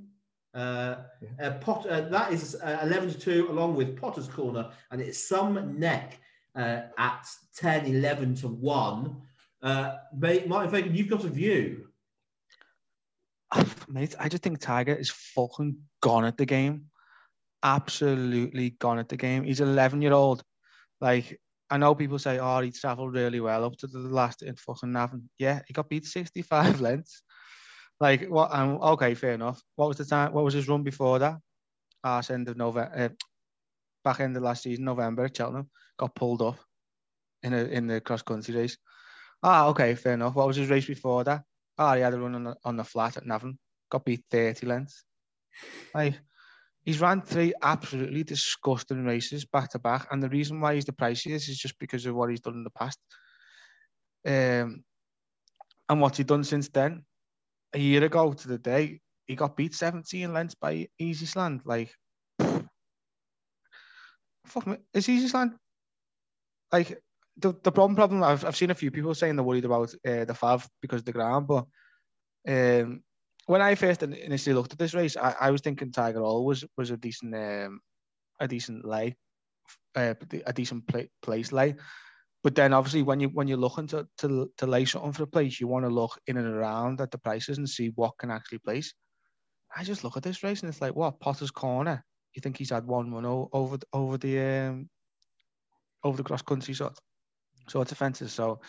Uh, 0.56 1.02
uh, 1.42 1.52
uh, 1.68 2.02
that 2.10 2.32
is 2.32 2.56
uh, 2.64 2.80
11 2.84 3.12
to 3.12 3.20
2 3.20 3.52
along 3.52 3.76
with 3.76 4.00
Potter's 4.00 4.28
Corner, 4.28 4.72
and 4.90 5.02
it's 5.02 5.28
some 5.28 5.78
neck 5.78 6.18
uh, 6.56 6.84
at 6.98 7.28
10, 7.58 7.86
11 7.86 8.36
to 8.36 8.48
1. 8.48 9.22
Uh, 9.62 9.96
mate, 10.18 10.48
Martin 10.48 10.72
Fagan, 10.72 10.96
you've 10.96 11.10
got 11.10 11.26
a 11.26 11.30
view. 11.30 11.88
Mate, 13.90 14.16
I 14.18 14.30
just 14.30 14.44
think 14.44 14.60
Tiger 14.60 14.94
is 14.94 15.10
fucking 15.10 15.78
gone 16.02 16.24
at 16.24 16.38
the 16.38 16.46
game. 16.46 16.86
Absolutely 17.62 18.72
gone 18.72 19.00
at 19.00 19.10
the 19.10 19.18
game. 19.18 19.44
He's 19.44 19.60
11 19.60 20.02
year 20.02 20.14
old. 20.14 20.44
Like, 21.02 21.40
I 21.70 21.78
know 21.78 21.96
people 21.96 22.20
say, 22.20 22.40
oh, 22.40 22.62
he 22.62 22.72
travelled 22.72 23.14
really 23.14 23.40
well 23.40 23.66
up 23.66 23.76
to 23.78 23.88
the 23.88 24.00
last 24.00 24.42
in 24.42 24.56
fucking 24.56 24.92
Navan. 24.92 25.30
Yeah, 25.38 25.62
he 25.68 25.74
got 25.74 25.90
beat 25.90 26.06
65 26.06 26.80
lengths. 26.82 27.24
Like, 28.00 28.28
what? 28.28 28.54
Um, 28.54 28.78
okay, 28.82 29.14
fair 29.14 29.34
enough. 29.34 29.62
What 29.76 29.88
was 29.88 29.98
the 29.98 30.06
time? 30.06 30.34
What 30.34 30.44
was 30.44 30.54
his 30.54 30.68
run 30.68 30.84
before 30.84 31.20
that? 31.20 31.38
Arse 32.04 32.30
end 32.30 32.50
of 32.50 32.58
November, 32.58 32.92
uh, 32.96 33.10
back 34.04 34.20
end 34.20 34.36
of 34.38 34.44
last 34.44 34.64
season, 34.64 34.86
November 34.86 35.30
Cheltenham. 35.34 35.70
Got 35.98 36.16
pulled 36.16 36.42
up 36.42 36.60
in 37.42 37.54
a 37.54 37.64
in 37.64 37.88
the 37.88 38.02
cross 38.02 38.22
country 38.22 38.56
race. 38.56 38.78
Ah, 39.42 39.68
okay, 39.68 39.96
fair 39.96 40.14
enough. 40.14 40.36
What 40.36 40.48
was 40.48 40.58
his 40.58 40.70
race 40.70 40.86
before 40.86 41.24
that? 41.24 41.44
Ah, 41.78 41.96
he 41.96 42.02
had 42.02 42.14
a 42.14 42.20
run 42.20 42.36
on 42.36 42.44
the, 42.44 42.56
on 42.64 42.78
the 42.78 42.84
flat 42.84 43.18
at 43.18 43.26
Navan. 43.26 43.58
Got 43.90 44.06
beat 44.06 44.24
30 44.32 44.66
lengths. 44.66 45.04
Like, 45.94 46.20
he's 46.84 47.02
ran 47.02 47.22
three 47.22 47.54
absolutely 47.62 48.24
disgusting 48.24 49.06
races 49.06 49.46
back 49.46 49.72
to 49.72 49.80
back. 49.80 50.08
And 50.12 50.22
the 50.22 50.30
reason 50.30 50.62
why 50.62 50.76
he's 50.76 50.86
the 50.86 50.94
priciest 50.94 51.50
is 51.50 51.58
just 51.58 51.78
because 51.80 52.06
of 52.06 52.16
what 52.16 52.30
he's 52.30 52.42
done 52.42 52.56
in 52.56 52.64
the 52.64 52.70
past. 52.70 53.00
Um, 54.26 54.84
and 55.88 56.02
what 56.02 56.18
he's 56.18 56.26
done 56.26 56.44
since 56.44 56.70
then? 56.70 57.06
A 57.76 57.78
year 57.78 58.04
ago 58.06 58.32
to 58.32 58.48
the 58.48 58.58
day, 58.58 59.02
he 59.28 59.36
got 59.36 59.58
beat 59.58 59.76
17 59.76 60.34
lengths 60.34 60.56
by 60.56 60.88
Easysland. 61.00 61.62
Like, 61.66 61.94
fuck 64.46 64.66
me, 64.66 64.78
is 64.94 65.08
Easysland? 65.08 65.56
Like, 66.72 67.02
the, 67.38 67.54
the 67.64 67.72
problem 67.72 67.96
problem 67.96 68.24
I've, 68.24 68.46
I've 68.46 68.56
seen 68.56 68.72
a 68.72 68.76
few 68.76 68.92
people 68.92 69.14
saying 69.14 69.36
they're 69.36 69.44
worried 69.44 69.66
about 69.66 69.94
uh, 70.08 70.24
the 70.24 70.34
Fav 70.34 70.66
because 70.82 71.04
the 71.04 71.12
ground, 71.12 71.48
but 71.48 71.66
um, 72.48 73.04
when 73.46 73.62
I 73.62 73.76
first 73.76 74.04
initially 74.04 74.54
looked 74.54 74.72
at 74.72 74.80
this 74.80 74.94
race, 74.94 75.18
I, 75.18 75.36
I 75.40 75.52
was 75.52 75.62
thinking 75.62 75.92
Tiger 75.92 76.22
Roll 76.22 76.46
was 76.46 76.64
was 76.78 76.92
a 76.92 76.98
decent 76.98 77.36
um, 77.36 77.82
a 78.40 78.48
decent 78.48 78.86
lay, 78.86 79.18
uh, 79.96 80.14
a 80.46 80.54
decent 80.54 80.88
pla 80.88 81.02
place 81.22 81.52
lay. 81.52 81.76
But 82.46 82.54
then 82.54 82.74
obviously 82.74 83.02
when 83.02 83.20
you 83.20 83.30
when 83.30 83.48
you're 83.48 83.58
looking 83.58 83.88
to 83.88 84.08
to, 84.20 84.52
to 84.60 84.68
lay 84.68 84.86
something 84.86 85.14
for 85.14 85.24
a 85.24 85.28
place, 85.36 85.60
you 85.60 85.68
want 85.68 85.84
to 85.86 85.90
look 85.90 86.20
in 86.28 86.38
and 86.38 86.46
around 86.48 87.02
at 87.02 87.10
the 87.10 87.18
prices 87.18 87.58
and 87.58 87.68
see 87.68 87.88
what 87.96 88.20
can 88.20 88.30
actually 88.30 88.60
place. 88.60 88.94
I 89.76 89.84
just 89.84 90.04
look 90.04 90.16
at 90.16 90.22
this 90.22 90.44
race 90.44 90.62
and 90.62 90.70
it's 90.70 90.80
like, 90.80 90.96
what 90.96 91.20
Potter's 91.20 91.50
Corner? 91.50 92.06
You 92.36 92.42
think 92.42 92.56
he's 92.58 92.70
had 92.70 92.86
one 92.86 93.12
run 93.12 93.26
over 93.26 93.78
the- 93.78 93.88
over 93.94 94.18
the 94.20 94.40
um, 94.40 94.90
over 96.04 96.18
the 96.18 96.24
cross 96.24 96.44
country 96.44 96.76
sort 96.76 96.94
sort 97.68 97.92
of 97.92 97.98
fences. 97.98 98.32
So 98.32 98.62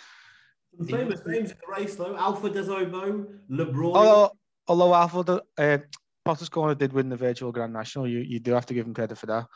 Some 0.79 0.87
famous 0.87 1.20
names 1.27 1.51
in 1.51 1.59
the 1.61 1.70
race, 1.77 1.97
though. 1.97 2.16
Alpha 2.16 2.49
Des 2.49 2.70
Obeaux, 2.70 3.27
LeBron. 3.51 3.95
although 3.95 4.31
although 4.68 4.95
Alfred 4.95 5.29
uh, 5.59 5.79
Potter's 6.27 6.49
Corner 6.49 6.74
did 6.74 6.93
win 6.93 7.09
the 7.09 7.16
virtual 7.16 7.53
Grand 7.53 7.72
National, 7.72 8.09
you, 8.09 8.18
you 8.18 8.41
do 8.41 8.53
have 8.53 8.66
to 8.66 8.74
give 8.74 8.85
him 8.85 8.93
credit 8.93 9.16
for 9.16 9.27
that. 9.27 9.47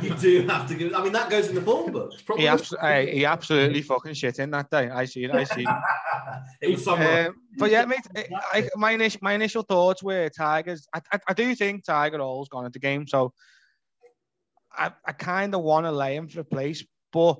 you 0.02 0.14
do 0.14 0.46
have 0.48 0.66
to 0.68 0.74
give. 0.74 0.94
I 0.94 1.04
mean, 1.04 1.12
that 1.12 1.28
goes 1.28 1.48
in 1.48 1.54
the 1.54 1.60
form 1.60 1.92
book. 1.92 2.12
Probably 2.24 2.44
He, 2.44 2.48
abs- 2.48 2.72
uh, 2.72 3.00
he 3.00 3.26
absolutely 3.26 3.82
fucking 3.82 4.14
shit 4.14 4.38
in 4.38 4.50
that 4.52 4.70
day. 4.70 4.88
I 4.88 5.04
see 5.04 5.24
it. 5.24 5.32
I 5.32 5.44
see 5.44 5.64
it. 5.64 5.68
it 6.62 6.70
was 6.70 6.82
summer. 6.82 7.28
Um, 7.28 7.34
but 7.58 7.70
yeah, 7.70 7.84
mate, 7.84 8.00
I, 8.16 8.26
I, 8.52 8.68
my 8.74 8.92
initial 8.92 9.18
my 9.22 9.34
initial 9.34 9.62
thoughts 9.62 10.02
were 10.02 10.30
Tigers. 10.30 10.88
I, 10.94 11.02
I, 11.12 11.18
I 11.28 11.34
do 11.34 11.54
think 11.54 11.84
Tiger 11.84 12.18
Roll's 12.18 12.48
gone 12.48 12.64
at 12.64 12.72
the 12.72 12.78
game, 12.78 13.06
so 13.06 13.34
I, 14.72 14.92
I 15.04 15.12
kind 15.12 15.54
of 15.54 15.60
want 15.60 15.84
to 15.84 15.92
lay 15.92 16.16
him 16.16 16.28
for 16.28 16.40
a 16.40 16.44
place, 16.44 16.86
but 17.12 17.38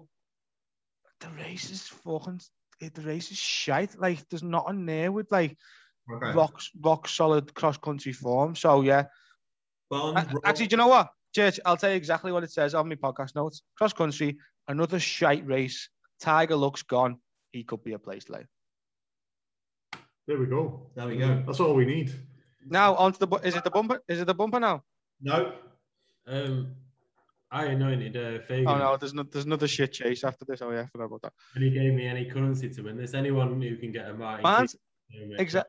the 1.20 1.28
race 1.38 1.70
is 1.70 1.82
fucking 1.82 2.40
the 2.80 3.00
race 3.00 3.30
is 3.30 3.38
shite. 3.38 3.98
Like 3.98 4.28
there's 4.28 4.42
nothing 4.42 4.84
there 4.84 5.10
with 5.10 5.32
like 5.32 5.56
okay. 6.12 6.32
rock 6.32 6.60
rock 6.82 7.08
solid 7.08 7.54
cross 7.54 7.76
country 7.76 8.12
form. 8.12 8.54
So 8.54 8.82
yeah, 8.82 9.04
Bond, 9.90 10.18
A- 10.18 10.32
Roll. 10.32 10.40
Actually, 10.44 10.68
do 10.68 10.74
you 10.74 10.78
know 10.78 10.88
what? 10.88 11.08
Church, 11.34 11.60
I'll 11.66 11.76
tell 11.76 11.90
you 11.90 11.96
exactly 11.96 12.32
what 12.32 12.44
it 12.44 12.50
says 12.50 12.74
on 12.74 12.88
my 12.88 12.94
podcast 12.94 13.34
notes. 13.34 13.62
Cross 13.76 13.92
country, 13.92 14.38
another 14.68 14.98
shite 14.98 15.46
race. 15.46 15.88
Tiger 16.20 16.56
looks 16.56 16.82
gone. 16.82 17.18
He 17.52 17.62
could 17.62 17.84
be 17.84 17.92
a 17.92 17.98
place 17.98 18.28
late. 18.28 18.46
There 20.26 20.38
we 20.38 20.46
go. 20.46 20.88
There 20.94 21.06
we 21.06 21.18
go. 21.18 21.42
That's 21.46 21.60
all 21.60 21.74
we 21.74 21.84
need. 21.84 22.12
Now 22.68 22.94
onto 22.96 23.24
the 23.24 23.36
is 23.44 23.54
it 23.54 23.64
the 23.64 23.70
bumper? 23.70 24.02
Is 24.08 24.20
it 24.20 24.26
the 24.26 24.34
bumper 24.34 24.58
now? 24.58 24.82
No. 25.20 25.52
Um, 26.26 26.72
I 27.50 27.66
anointed 27.66 28.16
uh, 28.16 28.42
Fagan, 28.46 28.66
Oh 28.66 28.76
no, 28.76 28.96
there's 28.96 29.14
no, 29.14 29.22
there's 29.22 29.44
another 29.44 29.68
shit 29.68 29.92
chase 29.92 30.24
after 30.24 30.44
this. 30.44 30.60
Oh 30.62 30.72
yeah, 30.72 30.80
I 30.82 30.86
forgot 30.86 31.04
about 31.04 31.22
that. 31.22 31.32
and 31.54 31.62
he 31.62 31.70
gave 31.70 31.92
me 31.94 32.06
any 32.06 32.24
currency 32.24 32.68
to 32.68 32.82
win 32.82 32.96
this. 32.96 33.14
Anyone 33.14 33.60
who 33.60 33.76
can 33.76 33.92
get 33.92 34.08
a 34.08 34.14
Martin. 34.14 34.42
Man's 34.42 34.76
Keith- 35.12 35.62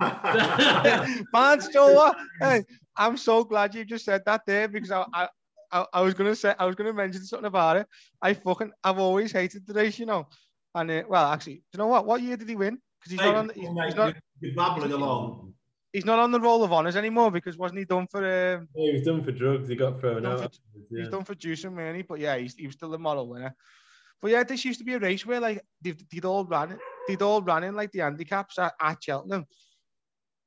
exact. 0.00 1.08
Man, 1.32 1.60
you 1.62 1.70
know? 1.72 2.14
Hey, 2.40 2.64
I'm 2.96 3.16
so 3.16 3.44
glad 3.44 3.74
you 3.74 3.84
just 3.84 4.04
said 4.04 4.22
that 4.26 4.42
there 4.46 4.68
because 4.68 4.90
I, 4.90 5.04
I, 5.12 5.28
I, 5.72 5.86
I 5.92 6.00
was 6.02 6.14
gonna 6.14 6.34
say 6.34 6.54
I 6.58 6.66
was 6.66 6.74
gonna 6.74 6.92
mention 6.92 7.24
something 7.24 7.46
about 7.46 7.76
it. 7.76 7.86
I 8.22 8.34
fucking 8.34 8.72
I've 8.84 8.98
always 8.98 9.32
hated 9.32 9.66
the 9.66 9.74
race, 9.74 9.98
you 9.98 10.06
know. 10.06 10.26
And 10.74 10.90
uh, 10.90 11.02
well, 11.08 11.32
actually, 11.32 11.56
do 11.56 11.62
you 11.74 11.78
know 11.78 11.86
what? 11.88 12.06
What 12.06 12.22
year 12.22 12.36
did 12.36 12.48
he 12.48 12.56
win? 12.56 12.78
Because 13.00 13.12
he's 13.12 13.20
Hey, 13.20 13.26
not 13.26 13.36
on. 13.36 13.46
The, 13.48 13.54
he's, 13.54 13.70
mate, 13.70 13.84
he's 13.86 13.94
not. 13.96 14.06
you're, 14.06 14.22
you're 14.40 14.54
babbling 14.54 14.92
along. 14.92 15.54
He's 15.92 16.04
not 16.04 16.18
on 16.18 16.30
the 16.30 16.40
roll 16.40 16.62
of 16.62 16.72
honours 16.72 16.96
anymore 16.96 17.30
because 17.30 17.56
wasn't 17.56 17.78
he 17.78 17.84
done 17.86 18.06
for? 18.10 18.54
Um, 18.56 18.68
He 18.74 18.92
was 18.92 19.02
done 19.02 19.24
for 19.24 19.32
drugs. 19.32 19.68
He 19.68 19.76
got 19.76 19.98
thrown 19.98 20.26
out. 20.26 20.38
for- 20.38 20.44
afterwards, 20.44 20.60
He's 20.90 21.08
done 21.08 21.24
for 21.24 21.34
juicing, 21.34 21.74
really. 21.76 22.02
But 22.02 22.20
yeah, 22.20 22.36
he's, 22.36 22.54
he 22.54 22.66
was 22.66 22.76
still 22.76 22.90
the 22.90 22.98
model 22.98 23.28
winner. 23.28 23.54
But 24.20 24.30
yeah, 24.30 24.42
this 24.44 24.64
used 24.64 24.78
to 24.80 24.84
be 24.84 24.94
a 24.94 24.98
race 24.98 25.24
where 25.24 25.40
like 25.40 25.62
they'd, 25.80 26.02
they'd 26.10 26.24
all 26.24 26.44
ran 26.44 26.72
it. 26.72 26.78
They'd 27.08 27.22
all 27.22 27.40
ran 27.42 27.64
in 27.64 27.74
like 27.74 27.92
the 27.92 28.00
handicaps 28.00 28.58
at, 28.58 28.74
at 28.80 29.02
Cheltenham, 29.02 29.46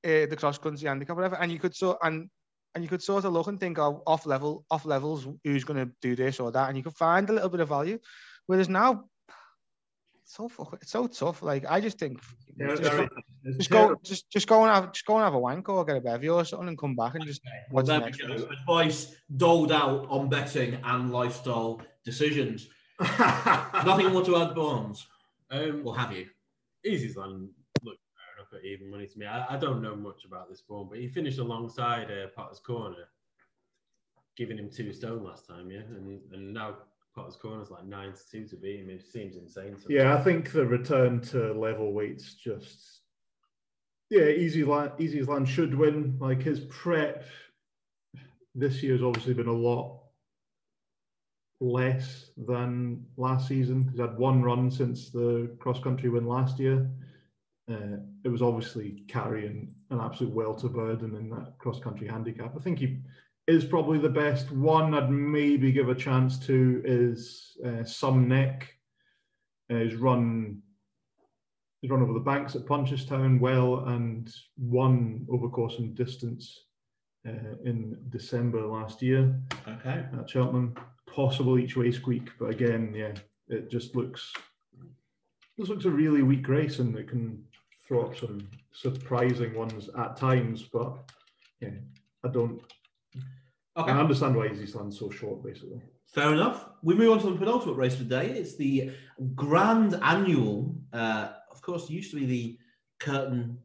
uh, 0.05 0.25
the 0.27 0.35
cross 0.37 0.57
country 0.57 0.87
handicap, 0.87 1.15
whatever. 1.15 1.35
And 1.37 1.51
you 1.51 1.59
could 1.59 1.75
so 1.75 1.97
and 2.01 2.29
and 2.75 2.83
you 2.83 2.89
could 2.89 3.01
sort 3.01 3.25
of 3.25 3.33
look 3.33 3.47
and 3.47 3.59
think 3.59 3.79
of 3.79 4.01
off 4.05 4.25
level, 4.25 4.63
off 4.69 4.85
levels, 4.85 5.27
who's 5.43 5.63
going 5.63 5.85
to 5.85 5.91
do 6.01 6.15
this 6.15 6.39
or 6.39 6.51
that, 6.51 6.67
and 6.69 6.77
you 6.77 6.83
could 6.83 6.95
find 6.95 7.29
a 7.29 7.33
little 7.33 7.49
bit 7.49 7.61
of 7.61 7.69
value. 7.69 7.97
Whereas 8.45 8.69
now, 8.69 9.05
it's 10.21 10.35
so 10.35 10.47
fuck, 10.47 10.77
it's 10.81 10.91
so 10.91 11.07
tough. 11.07 11.41
Like 11.41 11.65
I 11.69 11.81
just 11.81 11.97
think, 11.97 12.21
Yeah, 12.57 12.75
just, 12.75 12.83
very- 12.83 13.09
just 13.57 13.69
go, 13.71 13.95
just 14.03 14.29
just 14.29 14.47
go 14.47 14.63
and 14.63 14.73
have, 14.73 14.91
just 14.93 15.05
go 15.05 15.15
and 15.15 15.23
have 15.23 15.33
a 15.33 15.39
wank 15.39 15.67
or 15.69 15.83
get 15.83 15.97
a 15.97 16.01
bevy 16.01 16.29
or 16.29 16.45
something 16.45 16.67
and 16.67 16.77
come 16.77 16.95
back 16.95 17.15
and 17.15 17.25
just 17.25 17.41
Well, 17.71 17.83
watch 17.83 17.85
the 17.87 17.91
there 17.93 17.99
we 18.01 18.05
next 18.05 18.47
go. 18.47 18.53
Advice 18.53 19.15
doled 19.35 19.71
out 19.71 20.05
on 20.09 20.29
betting 20.29 20.77
and 20.83 21.11
lifestyle 21.11 21.81
decisions. 22.05 22.67
Nothing 22.99 24.11
more 24.11 24.23
to 24.25 24.37
add, 24.37 24.53
Bonds. 24.55 25.07
Um, 25.51 25.81
Or 25.85 25.97
have 25.97 26.11
you? 26.11 26.27
Easy's 26.85 27.17
land 27.17 27.49
at 28.53 28.65
even 28.65 28.89
money 28.89 29.07
to 29.07 29.19
me. 29.19 29.25
I, 29.25 29.55
I 29.55 29.57
don't 29.57 29.81
know 29.81 29.95
much 29.95 30.25
about 30.25 30.49
this 30.49 30.61
form, 30.61 30.87
but 30.89 30.99
he 30.99 31.07
finished 31.07 31.39
alongside 31.39 32.11
uh, 32.11 32.27
Potter's 32.35 32.59
Corner, 32.59 33.07
giving 34.37 34.57
him 34.57 34.69
two 34.69 34.93
stone 34.93 35.23
last 35.23 35.47
time, 35.47 35.69
yeah, 35.71 35.81
and 35.95 36.21
and 36.33 36.53
now 36.53 36.77
Potter's 37.15 37.35
Corner's 37.35 37.71
like 37.71 37.85
nine 37.85 38.13
to 38.13 38.19
two 38.31 38.47
to 38.47 38.55
beat 38.55 38.81
him. 38.81 38.89
It 38.89 39.03
seems 39.03 39.35
insane. 39.35 39.77
sometimes. 39.77 39.85
Yeah, 39.89 40.15
I 40.15 40.21
think 40.21 40.51
the 40.51 40.65
return 40.65 41.21
to 41.21 41.53
level 41.53 41.93
weights 41.93 42.33
just 42.33 42.99
yeah, 44.09 44.25
easy 44.25 44.63
land, 44.63 44.91
easy 44.97 45.19
as 45.19 45.27
land 45.27 45.47
should 45.47 45.75
win. 45.75 46.17
Like 46.19 46.41
his 46.41 46.61
prep 46.61 47.25
this 48.55 48.81
year 48.81 48.93
has 48.93 49.03
obviously 49.03 49.33
been 49.33 49.47
a 49.47 49.53
lot 49.53 50.01
less 51.61 52.31
than 52.37 53.05
last 53.17 53.47
season. 53.47 53.87
He's 53.91 53.99
had 53.99 54.17
one 54.17 54.41
run 54.41 54.71
since 54.71 55.09
the 55.09 55.55
cross 55.59 55.79
country 55.79 56.09
win 56.09 56.25
last 56.25 56.59
year. 56.59 56.89
Uh, 57.71 57.97
it 58.23 58.29
was 58.29 58.41
obviously 58.41 59.03
carrying 59.07 59.73
an 59.89 59.99
absolute 59.99 60.33
welter 60.33 60.67
burden 60.69 61.15
in 61.15 61.29
that 61.29 61.53
cross 61.57 61.79
country 61.79 62.07
handicap. 62.07 62.53
I 62.55 62.59
think 62.61 62.79
he 62.79 62.99
is 63.47 63.63
probably 63.65 63.97
the 63.97 64.09
best. 64.09 64.51
One 64.51 64.93
I'd 64.93 65.09
maybe 65.09 65.71
give 65.71 65.89
a 65.89 65.95
chance 65.95 66.37
to 66.47 66.81
is 66.85 67.57
uh, 67.65 67.83
Some 67.83 68.27
Neck. 68.27 68.73
Uh, 69.71 69.77
he's 69.79 69.95
run 69.95 70.61
he's 71.81 71.91
run 71.91 72.01
over 72.01 72.13
the 72.13 72.19
banks 72.19 72.55
at 72.55 72.65
Punchestown 72.65 73.39
well 73.39 73.85
and 73.87 74.33
won 74.57 75.25
over 75.31 75.47
course 75.47 75.79
and 75.79 75.95
distance 75.95 76.65
uh, 77.25 77.55
in 77.63 77.97
December 78.09 78.65
last 78.65 79.01
year 79.01 79.39
Okay. 79.67 80.03
at 80.17 80.29
Cheltenham. 80.29 80.75
Possible 81.07 81.57
each 81.57 81.77
way 81.77 81.91
squeak, 81.91 82.29
but 82.39 82.49
again, 82.49 82.93
yeah, 82.93 83.13
it 83.47 83.71
just 83.71 83.95
looks 83.95 84.31
this 85.57 85.69
looks 85.69 85.85
a 85.85 85.89
really 85.89 86.21
weak 86.21 86.47
race, 86.47 86.79
and 86.79 86.95
it 86.97 87.07
can 87.09 87.43
throw 87.89 88.05
up 88.05 88.15
some 88.15 88.47
surprising 88.71 89.55
ones 89.55 89.89
at 89.97 90.15
times. 90.15 90.63
But 90.71 90.93
yeah, 91.59 91.71
I 92.23 92.29
don't. 92.29 92.61
Okay. 93.75 93.91
I 93.91 93.99
understand 93.99 94.35
why 94.35 94.47
Easysland's 94.47 94.97
so 94.97 95.09
short, 95.09 95.43
basically. 95.43 95.81
Fair 96.13 96.33
enough. 96.33 96.69
We 96.81 96.95
move 96.95 97.11
on 97.11 97.19
to 97.19 97.31
the 97.31 97.37
penultimate 97.37 97.75
race 97.75 97.99
of 97.99 98.07
the 98.07 98.19
day. 98.19 98.29
It's 98.29 98.55
the 98.55 98.91
Grand 99.35 99.99
Annual. 100.01 100.75
Uh, 100.93 101.29
of 101.51 101.61
course, 101.61 101.89
used 101.89 102.11
to 102.11 102.19
be 102.19 102.25
the 102.25 102.57
curtain 102.99 103.57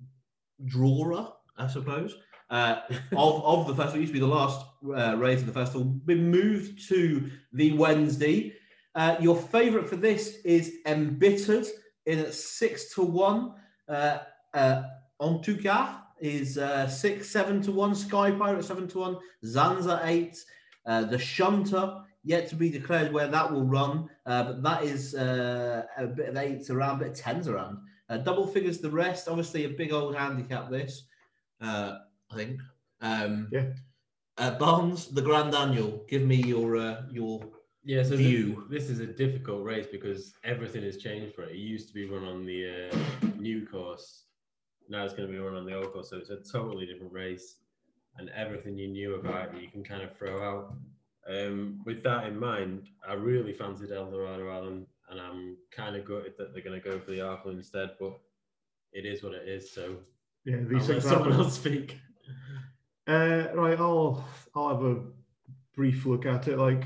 drawer, 0.65 1.35
I 1.57 1.67
suppose, 1.67 2.17
uh, 2.51 2.81
of, 3.13 3.45
of 3.45 3.67
the 3.67 3.75
festival. 3.75 3.99
It 3.99 4.01
used 4.01 4.15
to 4.15 4.21
be 4.21 4.27
the 4.27 4.27
last 4.27 4.65
uh, 4.95 5.17
race 5.17 5.41
of 5.41 5.47
the 5.47 5.53
festival. 5.53 5.85
Been 5.85 6.31
moved 6.31 6.89
to 6.89 7.31
the 7.53 7.73
Wednesday. 7.73 8.55
Uh, 8.95 9.17
your 9.21 9.37
favourite 9.37 9.89
for 9.89 9.97
this 9.97 10.37
is 10.45 10.77
Embittered 10.87 11.67
in 12.07 12.19
at 12.21 12.35
six 12.35 12.95
to 12.95 13.03
one. 13.03 13.55
Uh, 13.89 14.19
uh, 14.55 14.83
en 15.21 15.41
tout 15.41 15.59
is 16.21 16.59
uh, 16.59 16.89
six, 16.89 17.31
seven 17.31 17.61
to 17.63 17.73
one. 17.73 17.95
Sky 17.95 18.31
Pirate 18.31 18.65
seven 18.65 18.89
to 18.89 18.99
one. 18.99 19.17
Zanza 19.45 20.01
eight. 20.05 20.43
Uh, 20.87 21.05
the 21.05 21.19
Shunter 21.19 22.01
yet 22.25 22.49
to 22.49 22.57
be 22.57 22.71
declared 22.71 23.13
where 23.13 23.29
that 23.29 23.51
will 23.51 23.65
run, 23.65 24.09
uh, 24.27 24.45
but 24.45 24.63
that 24.63 24.83
is 24.83 25.15
uh, 25.15 25.83
a 25.97 26.07
bit 26.07 26.29
of 26.31 26.37
eights 26.37 26.71
around, 26.71 26.97
a 26.97 27.05
bit 27.05 27.09
of 27.09 27.17
tens 27.17 27.49
around. 27.49 27.79
Uh, 28.09 28.19
double 28.19 28.47
figures 28.47 28.79
the 28.79 28.91
rest. 28.91 29.29
Obviously, 29.29 29.65
a 29.65 29.69
big 29.69 29.93
old 29.93 30.15
handicap. 30.17 30.71
This, 30.71 31.05
uh, 31.61 31.99
I 32.31 32.35
think. 32.35 32.61
Um, 33.01 33.49
Yeah. 33.53 33.67
Uh, 34.37 34.59
Barnes, 34.59 35.09
the 35.09 35.23
Grand 35.23 35.55
Annual. 35.55 36.05
Give 36.09 36.23
me 36.23 36.37
your 36.37 36.77
uh, 36.77 37.03
your 37.13 37.41
Yeah, 37.85 38.03
so 38.03 38.17
view. 38.17 38.67
This, 38.71 38.85
this 38.87 38.91
is 38.91 39.01
a 39.01 39.07
difficult 39.07 39.63
race 39.63 39.87
because 39.91 40.35
everything 40.43 40.83
has 40.85 40.97
changed 40.97 41.35
for 41.35 41.43
it. 41.43 41.53
It 41.53 41.59
used 41.59 41.89
to 41.89 41.95
be 41.95 42.09
run 42.09 42.25
on 42.25 42.47
the 42.47 42.89
uh, 42.91 43.27
new 43.39 43.67
course. 43.67 44.25
Now 44.89 45.05
it's 45.05 45.15
going 45.15 45.29
to 45.29 45.33
be 45.33 45.39
run 45.39 45.55
on 45.55 45.67
the 45.67 45.75
old 45.75 45.93
course, 45.93 46.11
so 46.11 46.17
it's 46.17 46.31
a 46.31 46.41
totally 46.51 46.87
different 46.87 47.13
race. 47.13 47.57
And 48.17 48.31
everything 48.31 48.79
you 48.79 48.89
knew 48.89 49.17
about 49.17 49.55
it, 49.55 49.61
you 49.63 49.69
can 49.69 49.83
kind 49.85 50.03
of 50.03 50.17
throw 50.17 50.43
out. 50.43 50.75
Um, 51.29 51.81
with 51.85 52.03
that 52.05 52.27
in 52.27 52.39
mind, 52.39 52.89
I 53.07 53.15
really 53.15 53.53
fancied 53.53 53.91
Eldorado 53.91 54.51
Allen, 54.51 54.87
and 55.11 55.21
I'm 55.21 55.57
kind 55.71 55.97
of 55.97 56.05
gutted 56.05 56.35
that 56.39 56.53
they're 56.55 56.63
going 56.63 56.81
to 56.81 56.89
go 56.89 56.99
for 56.99 57.11
the 57.11 57.19
Arkle 57.19 57.53
instead. 57.53 57.91
But 58.01 58.19
it 58.93 59.05
is 59.05 59.23
what 59.23 59.35
it 59.35 59.49
is. 59.49 59.71
So 59.73 59.97
Yeah, 60.45 60.59
these 60.69 60.87
things 60.87 61.03
someone 61.05 61.31
happen. 61.33 61.45
else 61.45 61.57
speak. 61.57 61.99
Uh, 63.07 63.49
right, 63.55 63.79
I'll 63.79 64.25
I'll 64.55 64.69
have 64.69 64.85
a 64.85 65.03
brief 65.75 66.07
look 66.07 66.25
at 66.25 66.49
it. 66.49 66.59
Like 66.59 66.85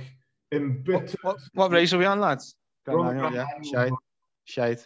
embittered. 0.53 1.17
what, 1.23 1.37
what 1.55 1.71
race 1.71 1.93
are 1.93 1.99
we 1.99 2.05
on, 2.05 2.21
lads? 2.21 2.55
On 2.89 3.35
yeah, 3.35 3.47
shade, 3.63 3.93
shade. 4.45 4.81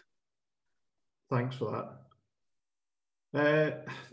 Thanks 1.31 1.57
for 1.57 1.71
that. 1.73 2.03
Uh, 3.35 3.71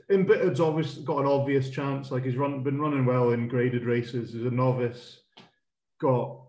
Embittered's 0.10 0.60
obviously 0.60 1.04
got 1.04 1.20
an 1.20 1.26
obvious 1.26 1.70
chance. 1.70 2.12
Like 2.12 2.24
he's 2.24 2.38
run, 2.38 2.64
been 2.64 2.80
running 2.80 3.06
well 3.06 3.32
in 3.32 3.48
graded 3.48 3.84
races. 3.84 4.32
He's 4.34 4.46
a 4.46 4.52
novice. 4.52 5.22
Got 6.00 6.40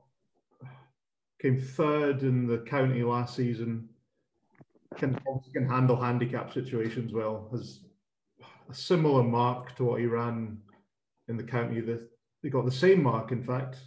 came 1.43 1.61
third 1.61 2.23
in 2.23 2.47
the 2.47 2.59
county 2.59 3.03
last 3.03 3.35
season. 3.35 3.89
Can 4.97 5.19
can 5.53 5.69
handle 5.69 5.97
handicap 5.97 6.53
situations 6.53 7.13
well. 7.13 7.49
Has 7.53 7.81
a 8.71 8.75
similar 8.75 9.23
mark 9.23 9.75
to 9.77 9.85
what 9.85 10.01
he 10.01 10.07
ran 10.07 10.59
in 11.29 11.37
the 11.37 11.43
county. 11.43 11.81
That 11.81 12.09
he 12.43 12.51
got 12.51 12.65
the 12.65 12.73
same 12.73 13.03
mark, 13.03 13.33
in 13.33 13.43
fact, 13.43 13.79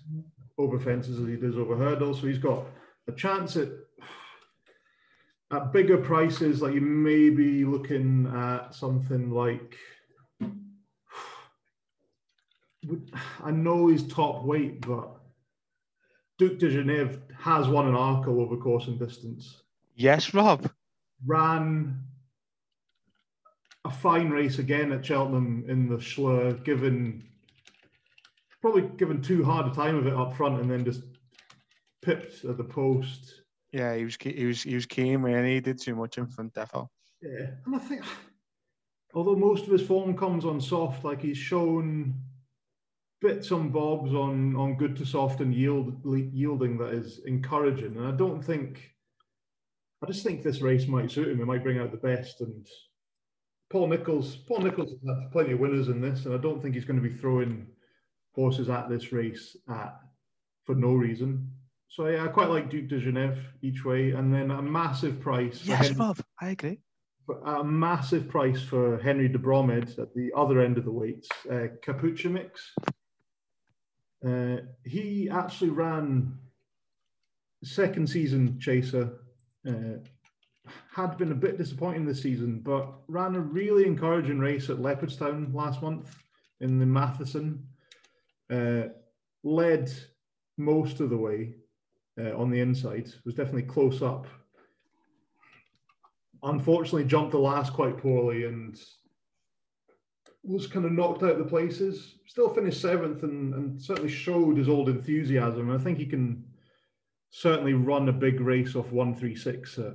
over 0.58 0.80
fences 0.80 1.20
as 1.20 1.28
he 1.28 1.36
does 1.36 1.58
over 1.58 1.76
hurdles. 1.76 2.22
So 2.22 2.28
he's 2.28 2.38
got 2.38 2.66
a 3.08 3.12
chance 3.12 3.56
at 3.56 3.70
at 5.52 5.72
bigger 5.72 5.98
prices, 5.98 6.62
like 6.62 6.74
you 6.74 6.82
may 6.82 7.30
be 7.30 7.64
looking 7.66 8.32
at 8.36 8.74
something 8.74 9.30
like. 9.30 9.76
I 13.42 13.52
know 13.52 13.88
he's 13.88 14.06
top 14.08 14.44
weight, 14.44 14.82
but 14.82 15.10
Duc 16.38 16.58
des 16.58 16.72
Genievres 16.72 17.20
has 17.40 17.68
won 17.70 17.88
an 17.88 17.94
Arkle 17.94 18.42
over 18.42 18.58
course 18.58 18.88
and 18.88 19.00
distance. 19.00 19.62
Yes, 19.96 20.34
Rob. 20.34 20.70
Ran 21.26 22.04
a 23.86 23.92
fine 23.92 24.30
race 24.30 24.60
again 24.60 24.92
at 24.92 25.06
Cheltenham 25.06 25.64
in 25.68 25.88
the 25.88 25.98
Shloer, 25.98 26.64
given 26.66 27.24
probably 28.64 28.84
given 28.96 29.22
too 29.22 29.44
hard 29.44 29.70
a 29.70 29.76
time 29.76 29.98
of 29.98 30.08
it 30.08 30.14
up 30.14 30.34
front, 30.38 30.62
and 30.62 30.72
then 30.72 30.86
just 30.86 31.04
pipped 32.02 32.46
at 32.46 32.58
the 32.58 32.64
post. 32.64 33.42
Yeah, 33.74 33.94
he 33.94 34.06
was 34.06 34.16
he 34.22 34.46
was 34.46 34.64
he 34.64 34.74
was 34.74 34.86
keen 34.86 35.22
when 35.22 35.46
he 35.46 35.60
did 35.60 35.82
too 35.82 35.96
much 35.96 36.18
in 36.18 36.28
front, 36.28 36.54
defo. 36.54 36.88
Yeah, 37.22 37.48
and 37.66 37.76
I 37.76 37.80
think, 37.80 38.06
although 39.14 39.36
most 39.36 39.66
of 39.66 39.74
his 39.74 39.86
form 39.86 40.16
comes 40.16 40.46
on 40.46 40.62
soft, 40.62 41.04
like 41.04 41.22
he's 41.22 41.38
shown 41.38 42.16
bits 43.20 43.52
and 43.52 43.74
bobs 43.74 44.14
on 44.14 44.56
on 44.56 44.78
good 44.78 44.96
to 44.96 45.06
soft 45.06 45.42
and 45.42 45.54
yield 45.54 46.02
yielding 46.32 46.78
that 46.78 46.94
is 46.94 47.20
encouraging. 47.26 47.98
And 47.98 48.08
I 48.08 48.12
don't 48.12 48.42
think, 48.42 48.94
I 50.02 50.08
just 50.08 50.24
think 50.24 50.42
this 50.42 50.62
race 50.62 50.88
might 50.88 51.12
suit 51.12 51.28
him. 51.28 51.42
It 51.42 51.48
might 51.48 51.64
bring 51.64 51.80
out 51.80 51.92
the 51.92 51.98
best. 51.98 52.40
And 52.40 52.66
Paul 53.70 53.88
Nicholls, 53.88 54.38
Paul 54.38 54.60
Nicholls 54.60 54.92
has 54.92 55.18
had 55.20 55.32
plenty 55.34 55.52
of 55.52 55.60
winners 55.60 55.90
in 55.90 56.00
this, 56.00 56.26
and 56.26 56.34
I 56.34 56.38
don't 56.38 56.62
think 56.62 56.76
he's 56.76 56.86
going 56.86 57.02
to 57.02 57.10
be 57.10 57.14
throwing 57.14 57.68
horses 58.34 58.70
at 58.70 58.90
this 58.90 59.12
race 59.12 59.56
at 59.70 60.00
for 60.66 60.76
no 60.76 60.94
reason. 60.94 61.50
So 61.90 62.08
yeah, 62.08 62.24
I 62.24 62.28
quite 62.28 62.50
like 62.50 62.72
Duc 62.72 62.88
des 62.88 63.00
Genievres 63.02 63.38
each 63.62 63.86
way, 63.86 64.12
and 64.12 64.34
then 64.34 64.50
a 64.52 64.62
massive 64.62 65.20
price. 65.20 65.62
Yes, 65.64 65.88
Henry- 65.90 66.00
Rob. 66.00 66.20
I 66.42 66.50
agree. 66.50 66.80
a 67.46 67.64
massive 67.64 68.28
price 68.28 68.62
for 68.62 68.98
Henry 69.00 69.28
de 69.30 69.38
Bromhead 69.38 69.98
at 70.00 70.14
the 70.16 70.32
other 70.36 70.60
end 70.60 70.78
of 70.78 70.86
the 70.86 70.92
weights, 70.92 71.30
uh, 71.50 71.68
Capucha 71.86 72.30
Mix. 72.30 72.74
Uh, 74.26 74.58
he 74.86 75.30
actually 75.30 75.70
ran 75.70 76.38
second 77.64 78.10
season 78.10 78.60
chaser. 78.60 79.20
Uh, 79.68 80.00
had 80.94 81.18
been 81.18 81.32
a 81.32 81.36
bit 81.36 81.58
disappointing 81.58 82.06
this 82.06 82.22
season, 82.22 82.60
but 82.60 82.88
ran 83.08 83.36
a 83.36 83.40
really 83.40 83.86
encouraging 83.86 84.40
race 84.40 84.70
at 84.70 84.78
Leopardstown 84.78 85.54
last 85.54 85.82
month 85.82 86.16
in 86.62 86.80
the 86.80 86.86
Matheson. 86.86 87.68
Uh, 88.52 88.90
led 89.44 89.92
most 90.58 91.00
of 91.00 91.10
the 91.10 91.18
way 91.18 91.56
uh, 92.20 92.36
on 92.38 92.50
the 92.50 92.60
inside. 92.60 93.12
Was 93.26 93.36
definitely 93.36 93.64
close 93.64 94.02
up 94.02 94.28
unfortunately 96.44 97.06
jumped 97.06 97.32
the 97.32 97.38
last 97.38 97.74
quite 97.74 97.98
poorly 97.98 98.46
and 98.46 98.80
was 100.44 100.68
kind 100.68 100.86
of 100.86 100.92
knocked 100.92 101.24
out 101.24 101.38
the 101.38 101.44
places. 101.44 102.16
Still 102.28 102.54
finished 102.54 102.82
seventh 102.82 103.24
and, 103.24 103.54
and 103.54 103.82
certainly 103.82 104.12
showed 104.12 104.58
his 104.58 104.68
old 104.68 104.90
enthusiasm. 104.90 105.72
I 105.72 105.78
think 105.78 105.98
he 105.98 106.06
can 106.06 106.44
certainly 107.30 107.74
run 107.74 108.10
a 108.10 108.14
big 108.14 108.42
race 108.42 108.76
off 108.76 108.92
136 108.92 109.78
at, 109.80 109.94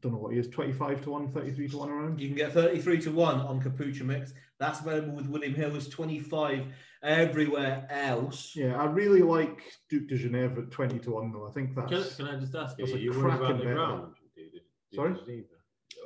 don't 0.00 0.12
know 0.12 0.18
what 0.18 0.32
he 0.32 0.38
is, 0.38 0.48
25 0.48 1.02
to 1.02 1.10
1, 1.10 1.32
33 1.32 1.68
to 1.68 1.78
1 1.78 1.90
around. 1.90 2.20
You 2.20 2.28
can 2.28 2.36
get 2.36 2.52
33 2.52 3.00
to 3.02 3.10
1 3.10 3.40
on 3.40 3.60
Capucha 3.62 4.02
Mix. 4.02 4.32
That's 4.58 4.80
available 4.80 5.12
with 5.14 5.26
William 5.28 5.54
Hill. 5.54 5.70
There's 5.70 5.88
25 5.88 6.64
everywhere 7.02 7.86
else. 7.90 8.54
Yeah, 8.56 8.76
I 8.80 8.86
really 8.86 9.22
like 9.22 9.62
Duc 9.90 10.06
des 10.08 10.16
Genievres 10.18 10.58
at 10.66 10.70
20 10.70 10.98
to 11.00 11.10
1 11.12 11.32
though. 11.32 11.46
I 11.48 11.52
think 11.52 11.74
Can, 11.74 11.86
that's 11.88 12.16
can 12.16 12.26
I 12.28 12.38
just 12.38 12.54
ask 12.54 12.78
you, 12.78 12.84
that's 12.86 12.94
are 12.94 12.98
a 12.98 13.00
you 13.00 13.10
worried 13.10 13.24
about 13.34 13.38
cracking 13.38 13.58
the 13.58 13.64
bet. 13.64 13.74
ground? 13.74 14.14
dude? 14.34 14.52
Dude, 14.52 14.62
Sorry? 14.94 15.14
Geneva? 15.24 15.48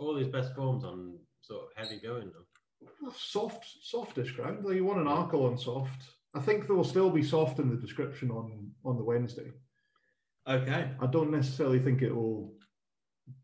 All 0.01 0.16
his 0.16 0.28
best 0.28 0.55
forms 0.55 0.84
on 0.84 1.18
sort 1.43 1.62
of 1.64 1.68
heavy 1.76 2.01
going 2.01 2.30
though. 2.32 3.11
soft, 3.16 3.64
softish 3.82 4.32
ground. 4.32 4.64
Like 4.64 4.76
you 4.76 4.84
want 4.84 5.01
an 5.01 5.07
Arkle 5.07 5.47
on 5.51 5.59
soft. 5.59 6.03
I 6.34 6.40
think 6.40 6.66
there 6.66 6.76
will 6.76 6.84
still 6.84 7.11
be 7.11 7.22
soft 7.22 7.59
in 7.59 7.68
the 7.68 7.76
description 7.76 8.30
on 8.30 8.70
on 8.84 8.97
the 8.97 9.05
Wednesday. 9.05 9.51
Okay. 10.49 10.90
I 11.01 11.07
don't 11.07 11.30
necessarily 11.30 11.78
think 11.78 12.03
it 12.03 12.12
will 12.14 12.55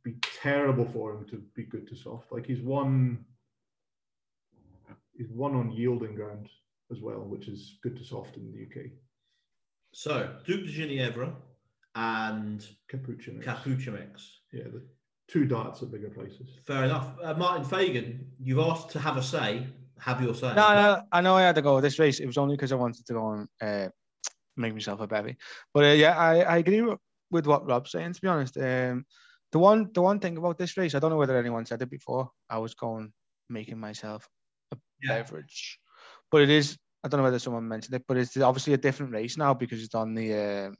be 0.04 0.14
terrible 0.42 0.84
for 0.84 1.14
him 1.14 1.26
to 1.30 1.42
be 1.54 1.64
good 1.64 1.86
to 1.88 1.96
soft. 1.96 2.32
Like 2.32 2.46
he's 2.46 2.60
won, 2.60 3.24
he's 5.16 5.30
won 5.30 5.54
on 5.54 5.72
yielding 5.72 6.14
ground 6.14 6.48
as 6.90 7.00
well, 7.00 7.20
which 7.20 7.48
is 7.48 7.78
good 7.82 7.96
to 7.96 8.04
soft 8.04 8.36
in 8.36 8.50
the 8.52 8.62
UK. 8.62 8.90
So 9.92 10.34
Duc 10.46 10.60
des 10.60 10.72
Genievres 10.72 11.32
and 11.94 12.66
Capuchin. 12.88 13.40
Capuchamix. 13.40 14.22
Yeah, 14.52 14.64
the 14.64 14.82
two 15.28 15.46
darts 15.46 15.82
at 15.82 15.90
bigger 15.90 16.10
places. 16.10 16.48
Fair 16.66 16.84
enough. 16.84 17.12
Uh, 17.22 17.34
Martin 17.34 17.64
Fagan, 17.64 18.26
you've 18.38 18.58
asked 18.58 18.90
to 18.90 18.98
have 18.98 19.16
a 19.16 19.22
say. 19.22 19.66
Have 19.98 20.22
your 20.22 20.34
say. 20.34 20.54
No, 20.54 20.74
no, 20.74 21.02
I 21.10 21.20
know 21.20 21.34
I 21.34 21.42
had 21.42 21.56
to 21.56 21.62
go 21.62 21.80
this 21.80 21.98
race. 21.98 22.20
It 22.20 22.26
was 22.26 22.38
only 22.38 22.56
because 22.56 22.72
I 22.72 22.76
wanted 22.76 23.04
to 23.06 23.12
go 23.12 23.32
and 23.32 23.48
uh, 23.60 23.88
make 24.56 24.72
myself 24.72 25.00
a 25.00 25.06
bevy. 25.06 25.36
But 25.74 25.84
uh, 25.84 25.94
yeah, 25.94 26.16
I, 26.16 26.40
I 26.42 26.56
agree 26.58 26.82
with, 26.82 26.98
with 27.30 27.46
what 27.46 27.66
Rob's 27.66 27.90
saying. 27.90 28.12
To 28.12 28.20
be 28.20 28.28
honest, 28.28 28.56
um, 28.58 29.04
the 29.52 29.58
one 29.58 29.90
the 29.92 30.02
one 30.02 30.20
thing 30.20 30.36
about 30.36 30.58
this 30.58 30.76
race, 30.76 30.94
I 30.94 30.98
don't 30.98 31.10
know 31.10 31.16
whether 31.16 31.38
anyone 31.38 31.66
said 31.66 31.82
it 31.82 31.90
before. 31.90 32.30
I 32.50 32.58
was 32.58 32.74
going 32.74 33.12
making 33.48 33.78
myself 33.78 34.28
a 34.72 34.76
Yeah. 35.02 35.18
beverage, 35.22 35.78
but 36.30 36.42
it 36.42 36.50
is. 36.50 36.76
I 37.04 37.08
don't 37.08 37.18
know 37.18 37.24
whether 37.24 37.38
someone 37.38 37.68
mentioned 37.68 37.94
it, 37.94 38.04
but 38.08 38.16
it's 38.16 38.36
obviously 38.36 38.74
a 38.74 38.78
different 38.78 39.12
race 39.12 39.36
now 39.36 39.54
because 39.54 39.82
it's 39.82 39.94
on 39.94 40.14
the 40.14 40.34
uh, 40.34 40.70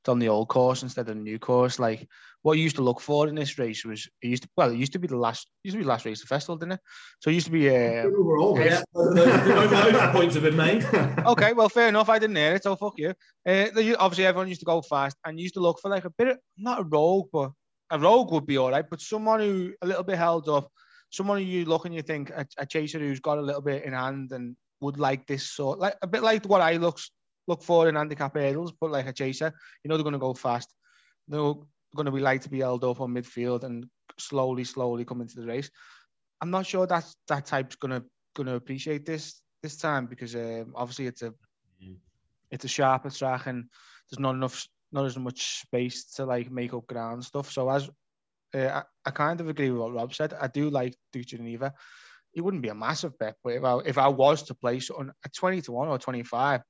it's 0.00 0.08
on 0.08 0.18
the 0.18 0.28
old 0.28 0.48
course 0.48 0.82
instead 0.82 1.08
of 1.08 1.16
the 1.16 1.22
new 1.22 1.38
course. 1.38 1.78
Like 1.78 2.08
what 2.42 2.56
you 2.56 2.62
used 2.64 2.76
to 2.76 2.82
look 2.82 3.00
for 3.00 3.28
in 3.28 3.34
this 3.34 3.58
race 3.58 3.84
was 3.84 4.08
it 4.22 4.28
used 4.28 4.44
to 4.44 4.48
well, 4.56 4.70
it 4.70 4.76
used 4.76 4.92
to 4.92 4.98
be 4.98 5.06
the 5.06 5.16
last 5.16 5.48
used 5.62 5.74
to 5.74 5.78
be 5.78 5.84
the 5.84 5.88
last 5.88 6.04
race 6.06 6.22
of 6.22 6.28
the 6.28 6.34
festival, 6.34 6.56
didn't 6.56 6.72
it? 6.72 6.80
So 7.20 7.30
it 7.30 7.34
used 7.34 7.46
to 7.46 7.52
be 7.52 7.68
uh, 7.68 8.06
Overall, 8.06 8.58
Yeah, 8.60 8.82
those, 8.94 9.14
those, 9.14 9.70
those 9.70 10.12
points 10.12 10.34
have 10.34 10.44
been 10.44 10.56
made. 10.56 10.84
okay, 11.26 11.52
well, 11.52 11.68
fair 11.68 11.88
enough. 11.88 12.08
I 12.08 12.18
didn't 12.18 12.36
hear 12.36 12.54
it, 12.54 12.62
so 12.62 12.74
fuck 12.76 12.94
you. 12.96 13.12
Uh, 13.46 13.66
obviously, 13.98 14.26
everyone 14.26 14.48
used 14.48 14.60
to 14.60 14.66
go 14.66 14.80
fast 14.82 15.16
and 15.24 15.38
used 15.38 15.54
to 15.54 15.60
look 15.60 15.78
for 15.80 15.90
like 15.90 16.04
a 16.04 16.10
bit 16.10 16.28
of 16.28 16.38
not 16.56 16.80
a 16.80 16.84
rogue, 16.84 17.28
but 17.32 17.50
a 17.90 17.98
rogue 17.98 18.32
would 18.32 18.46
be 18.46 18.58
all 18.58 18.70
right. 18.70 18.88
But 18.88 19.00
someone 19.00 19.40
who 19.40 19.74
a 19.82 19.86
little 19.86 20.02
bit 20.02 20.18
held 20.18 20.48
up, 20.48 20.70
someone 21.10 21.38
who 21.38 21.44
you 21.44 21.64
look 21.64 21.84
and 21.84 21.94
you 21.94 22.02
think 22.02 22.30
a, 22.30 22.46
a 22.58 22.66
chaser 22.66 22.98
who's 22.98 23.20
got 23.20 23.38
a 23.38 23.42
little 23.42 23.62
bit 23.62 23.84
in 23.84 23.92
hand 23.92 24.32
and 24.32 24.56
would 24.80 24.98
like 24.98 25.26
this 25.26 25.50
sort, 25.50 25.78
like 25.78 25.96
a 26.02 26.06
bit 26.06 26.22
like 26.22 26.44
what 26.46 26.60
I 26.60 26.74
looks 26.74 27.10
look 27.46 27.62
for 27.62 27.88
in 27.88 27.94
handicap 27.94 28.34
hurdles, 28.34 28.72
but 28.78 28.90
like 28.90 29.06
a 29.06 29.12
chaser. 29.12 29.52
You 29.82 29.88
know, 29.88 29.96
they're 29.96 30.04
going 30.04 30.12
to 30.12 30.18
go 30.18 30.34
fast. 30.34 30.72
They're 31.28 31.40
going 31.40 32.04
to 32.04 32.12
be 32.12 32.20
like 32.20 32.42
to 32.42 32.50
be 32.50 32.60
held 32.60 32.84
up 32.84 33.00
on 33.00 33.14
midfield 33.14 33.64
and 33.64 33.86
slowly, 34.18 34.64
slowly 34.64 35.04
come 35.04 35.20
into 35.20 35.40
the 35.40 35.46
race. 35.46 35.70
I'm 36.40 36.50
not 36.50 36.66
sure 36.66 36.86
that 36.86 37.04
that 37.28 37.46
type's 37.46 37.76
going 37.76 38.00
to 38.00 38.04
going 38.34 38.46
to 38.46 38.54
appreciate 38.54 39.04
this 39.04 39.40
this 39.62 39.76
time 39.76 40.06
because 40.06 40.36
um, 40.36 40.72
obviously 40.76 41.06
it's 41.06 41.22
a 41.22 41.34
Mm. 41.82 41.96
it's 42.50 42.64
a 42.64 42.68
sharper 42.68 43.10
track 43.10 43.46
and 43.46 43.68
there's 44.10 44.18
not 44.18 44.34
enough 44.34 44.66
not 44.92 45.04
as 45.04 45.18
much 45.18 45.60
space 45.60 46.12
to 46.14 46.24
like 46.24 46.50
make 46.50 46.74
up 46.74 46.86
ground 46.86 47.24
stuff. 47.24 47.50
So 47.50 47.68
as 47.68 47.88
uh, 48.54 48.58
I, 48.58 48.82
I 49.04 49.10
kind 49.10 49.40
of 49.40 49.48
agree 49.48 49.70
with 49.70 49.80
what 49.80 49.94
Rob 49.94 50.14
said. 50.14 50.34
I 50.34 50.46
do 50.48 50.70
like 50.70 50.94
Duke 51.12 51.26
Geneva. 51.26 51.74
It 52.34 52.40
wouldn't 52.40 52.62
be 52.62 52.68
a 52.68 52.74
massive 52.74 53.18
bet, 53.18 53.36
but 53.42 53.54
if 53.54 53.64
I 53.64 53.78
if 53.84 53.98
I 53.98 54.08
was 54.08 54.42
to 54.44 54.54
place 54.54 54.90
on 54.90 55.12
a 55.24 55.28
20 55.28 55.62
to 55.62 55.72
1 55.72 55.88
or 55.88 55.98
25, 55.98 56.62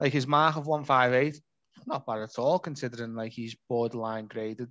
like 0.00 0.12
his 0.12 0.26
mark 0.26 0.56
of 0.56 0.66
158, 0.66 1.40
not 1.86 2.06
bad 2.06 2.20
at 2.20 2.38
all 2.38 2.58
considering 2.58 3.14
like 3.14 3.32
he's 3.32 3.56
borderline 3.68 4.26
graded 4.26 4.70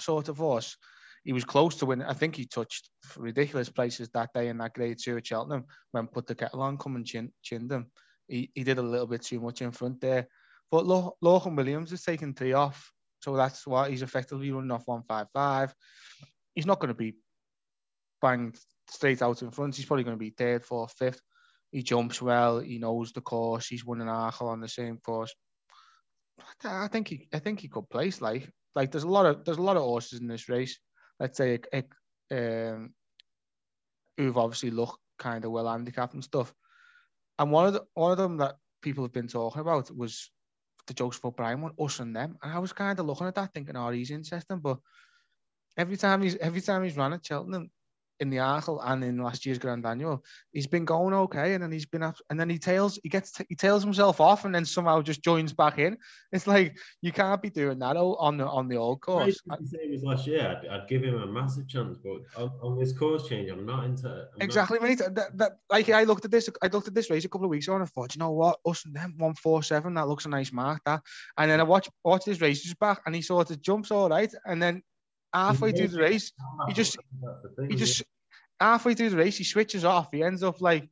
sort 0.00 0.28
of 0.28 0.38
horse. 0.38 0.76
He 1.24 1.32
was 1.32 1.44
close 1.44 1.76
to 1.76 1.86
win. 1.86 2.02
I 2.02 2.12
think 2.12 2.36
he 2.36 2.46
touched 2.46 2.90
ridiculous 3.16 3.70
places 3.70 4.10
that 4.10 4.30
day 4.34 4.48
in 4.48 4.58
that 4.58 4.74
grade 4.74 4.98
two 5.02 5.16
at 5.16 5.26
Cheltenham 5.26 5.64
when 5.92 6.06
put 6.06 6.26
the 6.26 6.34
kettle 6.34 6.60
on, 6.60 6.76
come 6.76 6.96
and 6.96 7.06
chin, 7.06 7.32
chinned 7.42 7.72
him. 7.72 7.86
He, 8.28 8.50
he 8.54 8.62
did 8.62 8.78
a 8.78 8.82
little 8.82 9.06
bit 9.06 9.22
too 9.22 9.40
much 9.40 9.62
in 9.62 9.70
front 9.70 10.00
there. 10.02 10.28
But 10.74 10.86
Lo- 10.86 11.16
Lorcan 11.22 11.54
Williams 11.54 11.92
is 11.92 12.02
taking 12.02 12.34
three 12.34 12.52
off. 12.52 12.92
So 13.20 13.36
that's 13.36 13.64
why 13.64 13.90
he's 13.90 14.02
effectively 14.02 14.50
running 14.50 14.72
off 14.72 14.88
155. 14.88 15.72
He's 16.56 16.66
not 16.66 16.80
going 16.80 16.88
to 16.88 16.94
be 16.94 17.14
banged 18.20 18.58
straight 18.90 19.22
out 19.22 19.40
in 19.42 19.52
front. 19.52 19.76
He's 19.76 19.84
probably 19.84 20.02
going 20.02 20.16
to 20.16 20.18
be 20.18 20.30
third, 20.30 20.64
fourth, 20.64 20.92
fifth. 20.98 21.20
He 21.70 21.84
jumps 21.84 22.20
well. 22.20 22.58
He 22.58 22.80
knows 22.80 23.12
the 23.12 23.20
course. 23.20 23.68
He's 23.68 23.84
won 23.84 24.00
an 24.00 24.08
Arkle 24.08 24.48
on 24.48 24.60
the 24.60 24.66
same 24.66 24.96
course. 24.96 25.32
I 26.64 26.88
think 26.88 27.06
he, 27.06 27.28
I 27.32 27.38
think 27.38 27.60
he 27.60 27.68
could 27.68 27.88
place 27.88 28.20
like, 28.20 28.50
like 28.74 28.90
there's 28.90 29.04
a 29.04 29.08
lot 29.08 29.26
of 29.26 29.44
there's 29.44 29.58
a 29.58 29.62
lot 29.62 29.76
of 29.76 29.84
horses 29.84 30.18
in 30.18 30.26
this 30.26 30.48
race. 30.48 30.76
Let's 31.20 31.38
say, 31.38 31.60
um, 32.32 32.92
who've 34.16 34.36
obviously 34.36 34.72
looked 34.72 34.98
kind 35.20 35.44
of 35.44 35.52
well 35.52 35.68
handicapped 35.68 36.14
and 36.14 36.24
stuff. 36.24 36.52
And 37.38 37.52
one 37.52 37.68
of 37.68 37.74
the 37.74 37.84
one 37.94 38.10
of 38.10 38.18
them 38.18 38.38
that 38.38 38.56
people 38.82 39.04
have 39.04 39.12
been 39.12 39.28
talking 39.28 39.60
about 39.60 39.96
was 39.96 40.32
the 40.86 40.94
Joseph 40.94 41.24
O'Brien 41.24 41.60
one, 41.60 41.72
us 41.78 42.00
and 42.00 42.14
them. 42.14 42.38
And 42.42 42.52
I 42.52 42.58
was 42.58 42.72
kind 42.72 42.98
of 42.98 43.06
looking 43.06 43.26
at 43.26 43.34
that, 43.36 43.52
thinking, 43.52 43.76
"Oh, 43.76 43.90
he's 43.90 44.10
interesting." 44.10 44.58
But 44.60 44.78
every 45.76 45.96
time 45.96 46.22
he's 46.22 46.36
every 46.36 46.60
time 46.60 46.84
he's 46.84 46.96
run 46.96 47.12
at 47.12 47.24
Cheltenham 47.24 47.70
in 48.24 48.30
the 48.30 48.38
Arkle 48.38 48.80
and 48.82 49.04
in 49.04 49.18
last 49.18 49.44
year's 49.46 49.58
Grand 49.58 49.84
Annual, 49.86 50.24
he's 50.52 50.66
been 50.66 50.84
going 50.84 51.14
okay, 51.14 51.54
and 51.54 51.62
then 51.62 51.70
he's 51.70 51.86
been 51.86 52.02
up, 52.02 52.16
and 52.30 52.40
then 52.40 52.48
he 52.50 52.58
tails 52.58 52.98
he 53.02 53.08
gets 53.08 53.30
he 53.48 53.54
tails 53.54 53.82
himself 53.84 54.20
off, 54.20 54.44
and 54.46 54.54
then 54.54 54.64
somehow 54.64 55.02
just 55.02 55.22
joins 55.22 55.52
back 55.52 55.78
in. 55.78 55.96
It's 56.32 56.46
like 56.46 56.76
you 57.02 57.12
can't 57.12 57.40
be 57.40 57.50
doing 57.50 57.78
that 57.80 57.96
on 57.96 58.36
the 58.38 58.46
on 58.46 58.66
the 58.68 58.76
old 58.76 59.00
course. 59.00 59.40
Same 59.64 59.94
as 59.94 60.02
last 60.02 60.26
year, 60.26 60.42
I'd, 60.52 60.66
I'd 60.66 60.88
give 60.88 61.02
him 61.04 61.16
a 61.22 61.26
massive 61.26 61.68
chance, 61.68 61.96
but 62.02 62.18
on, 62.42 62.50
on 62.62 62.78
this 62.78 62.92
course 62.92 63.28
change, 63.28 63.50
I'm 63.50 63.66
not 63.66 63.84
into. 63.84 64.08
I'm 64.08 64.14
not- 64.14 64.44
Exactly, 64.44 64.78
mate. 64.80 64.98
That, 64.98 65.36
that, 65.38 65.52
like 65.70 65.88
I 65.90 66.04
looked 66.04 66.24
at 66.24 66.30
this, 66.30 66.48
I 66.62 66.68
looked 66.68 66.88
at 66.88 66.94
this 66.94 67.10
race 67.10 67.24
a 67.24 67.28
couple 67.28 67.44
of 67.44 67.50
weeks 67.50 67.66
ago, 67.68 67.74
and 67.74 67.82
I 67.84 67.86
thought, 67.86 68.14
you 68.14 68.20
know 68.20 68.32
what, 68.32 68.58
us 68.66 68.84
and 68.86 68.94
them 68.96 69.14
one 69.18 69.34
four 69.34 69.62
seven, 69.62 69.94
that 69.94 70.08
looks 70.08 70.24
a 70.24 70.28
nice 70.30 70.52
mark. 70.52 70.80
That, 70.86 71.02
and 71.38 71.50
then 71.50 71.60
I 71.60 71.64
watch 71.64 71.88
watch 72.02 72.24
his 72.24 72.40
race 72.40 72.62
just 72.62 72.78
back, 72.78 73.02
and 73.06 73.14
he 73.14 73.22
sort 73.22 73.50
of 73.50 73.60
jumps 73.60 73.90
all 73.90 74.08
right, 74.08 74.32
and 74.46 74.62
then 74.62 74.82
halfway 75.32 75.72
through 75.72 75.88
the 75.88 75.98
race, 76.00 76.32
he 76.68 76.72
just 76.74 76.96
That's 77.22 77.42
the 77.42 77.48
thing, 77.56 77.70
he 77.70 77.76
just 77.76 78.02
halfway 78.64 78.94
through 78.94 79.10
the 79.10 79.16
race, 79.16 79.36
he 79.36 79.44
switches 79.44 79.84
off. 79.84 80.08
He 80.12 80.22
ends 80.22 80.42
up 80.42 80.60
like 80.60 80.88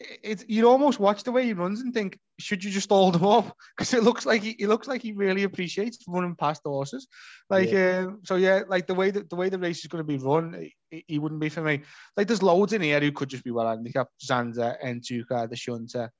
it. 0.00 0.48
You 0.48 0.68
almost 0.68 1.00
watch 1.00 1.24
the 1.24 1.32
way 1.32 1.44
he 1.44 1.52
runs 1.52 1.80
and 1.80 1.92
think, 1.92 2.18
should 2.38 2.64
you 2.64 2.70
just 2.70 2.88
hold 2.88 3.16
him 3.16 3.26
up? 3.26 3.56
Because 3.76 3.94
it 3.94 4.02
looks 4.02 4.24
like 4.26 4.42
he, 4.42 4.54
he 4.58 4.66
looks 4.66 4.86
like 4.86 5.02
he 5.02 5.12
really 5.12 5.42
appreciates 5.44 5.98
running 6.06 6.36
past 6.36 6.62
the 6.62 6.70
horses. 6.70 7.08
Like, 7.48 7.72
um, 7.74 8.20
so 8.24 8.36
yeah, 8.36 8.62
like 8.68 8.86
the 8.86 8.94
way 8.94 9.10
that 9.10 9.28
the 9.28 9.36
way 9.36 9.48
the 9.48 9.58
race 9.58 9.80
is 9.80 9.86
going 9.86 10.04
to 10.04 10.12
be 10.12 10.18
run, 10.18 10.70
he, 10.90 11.04
he 11.06 11.18
wouldn't 11.18 11.40
be 11.40 11.48
for 11.48 11.62
me. 11.62 11.82
Like, 12.16 12.26
there's 12.26 12.42
loads 12.42 12.72
in 12.72 12.82
here 12.82 13.00
who 13.00 13.12
could 13.12 13.30
just 13.30 13.44
be 13.44 13.50
well 13.50 13.68
handicapped. 13.68 14.12
Zanza, 14.24 14.76
Entoucas, 14.84 15.48
the 15.50 15.56
Shunter. 15.56 16.12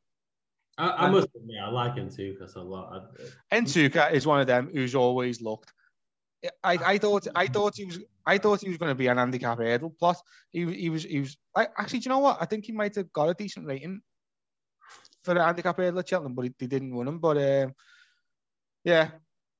I, 0.79 1.07
I 1.07 1.11
must 1.11 1.29
admit, 1.37 1.57
I 1.63 1.69
like 1.69 1.97
Entoucas 1.97 2.57
a 2.57 2.61
lot. 2.61 3.13
Entoucas 3.53 4.13
is 4.13 4.27
one 4.27 4.41
of 4.41 4.47
them 4.47 4.71
who's 4.73 4.95
always 4.95 5.43
looked. 5.43 5.73
I, 6.65 6.79
I 6.85 6.99
thought 6.99 7.27
I 7.35 7.47
thought 7.47 7.77
he 7.77 7.85
was 7.85 7.99
I 8.27 8.39
thought 8.39 8.63
he 8.63 8.69
was 8.69 8.79
going 8.79 8.91
to 8.91 8.95
be 8.95 9.09
an 9.09 9.19
handicap 9.19 9.59
hurdle 9.59 9.95
plot. 9.99 10.17
He 10.51 10.65
he 10.73 10.91
was 10.91 11.05
he 11.05 11.21
was 11.21 11.37
I, 11.55 11.69
actually. 11.77 12.01
Do 12.01 12.05
you 12.05 12.11
know 12.11 12.21
what? 12.21 12.39
I 12.41 12.47
think 12.47 12.65
he 12.65 12.73
might 12.73 12.95
have 12.97 13.13
got 13.13 13.29
a 13.29 13.35
decent 13.35 13.67
rating 13.67 14.01
for 15.23 15.35
the 15.35 15.45
handicap 15.45 15.77
hurdle 15.77 16.01
at 16.01 16.09
Cheltenham, 16.09 16.35
but 16.35 16.47
he, 16.47 16.55
they 16.59 16.67
didn't 16.67 16.95
win 16.95 17.09
him. 17.09 17.19
But 17.19 17.37
um, 17.37 17.75
yeah, 18.85 19.11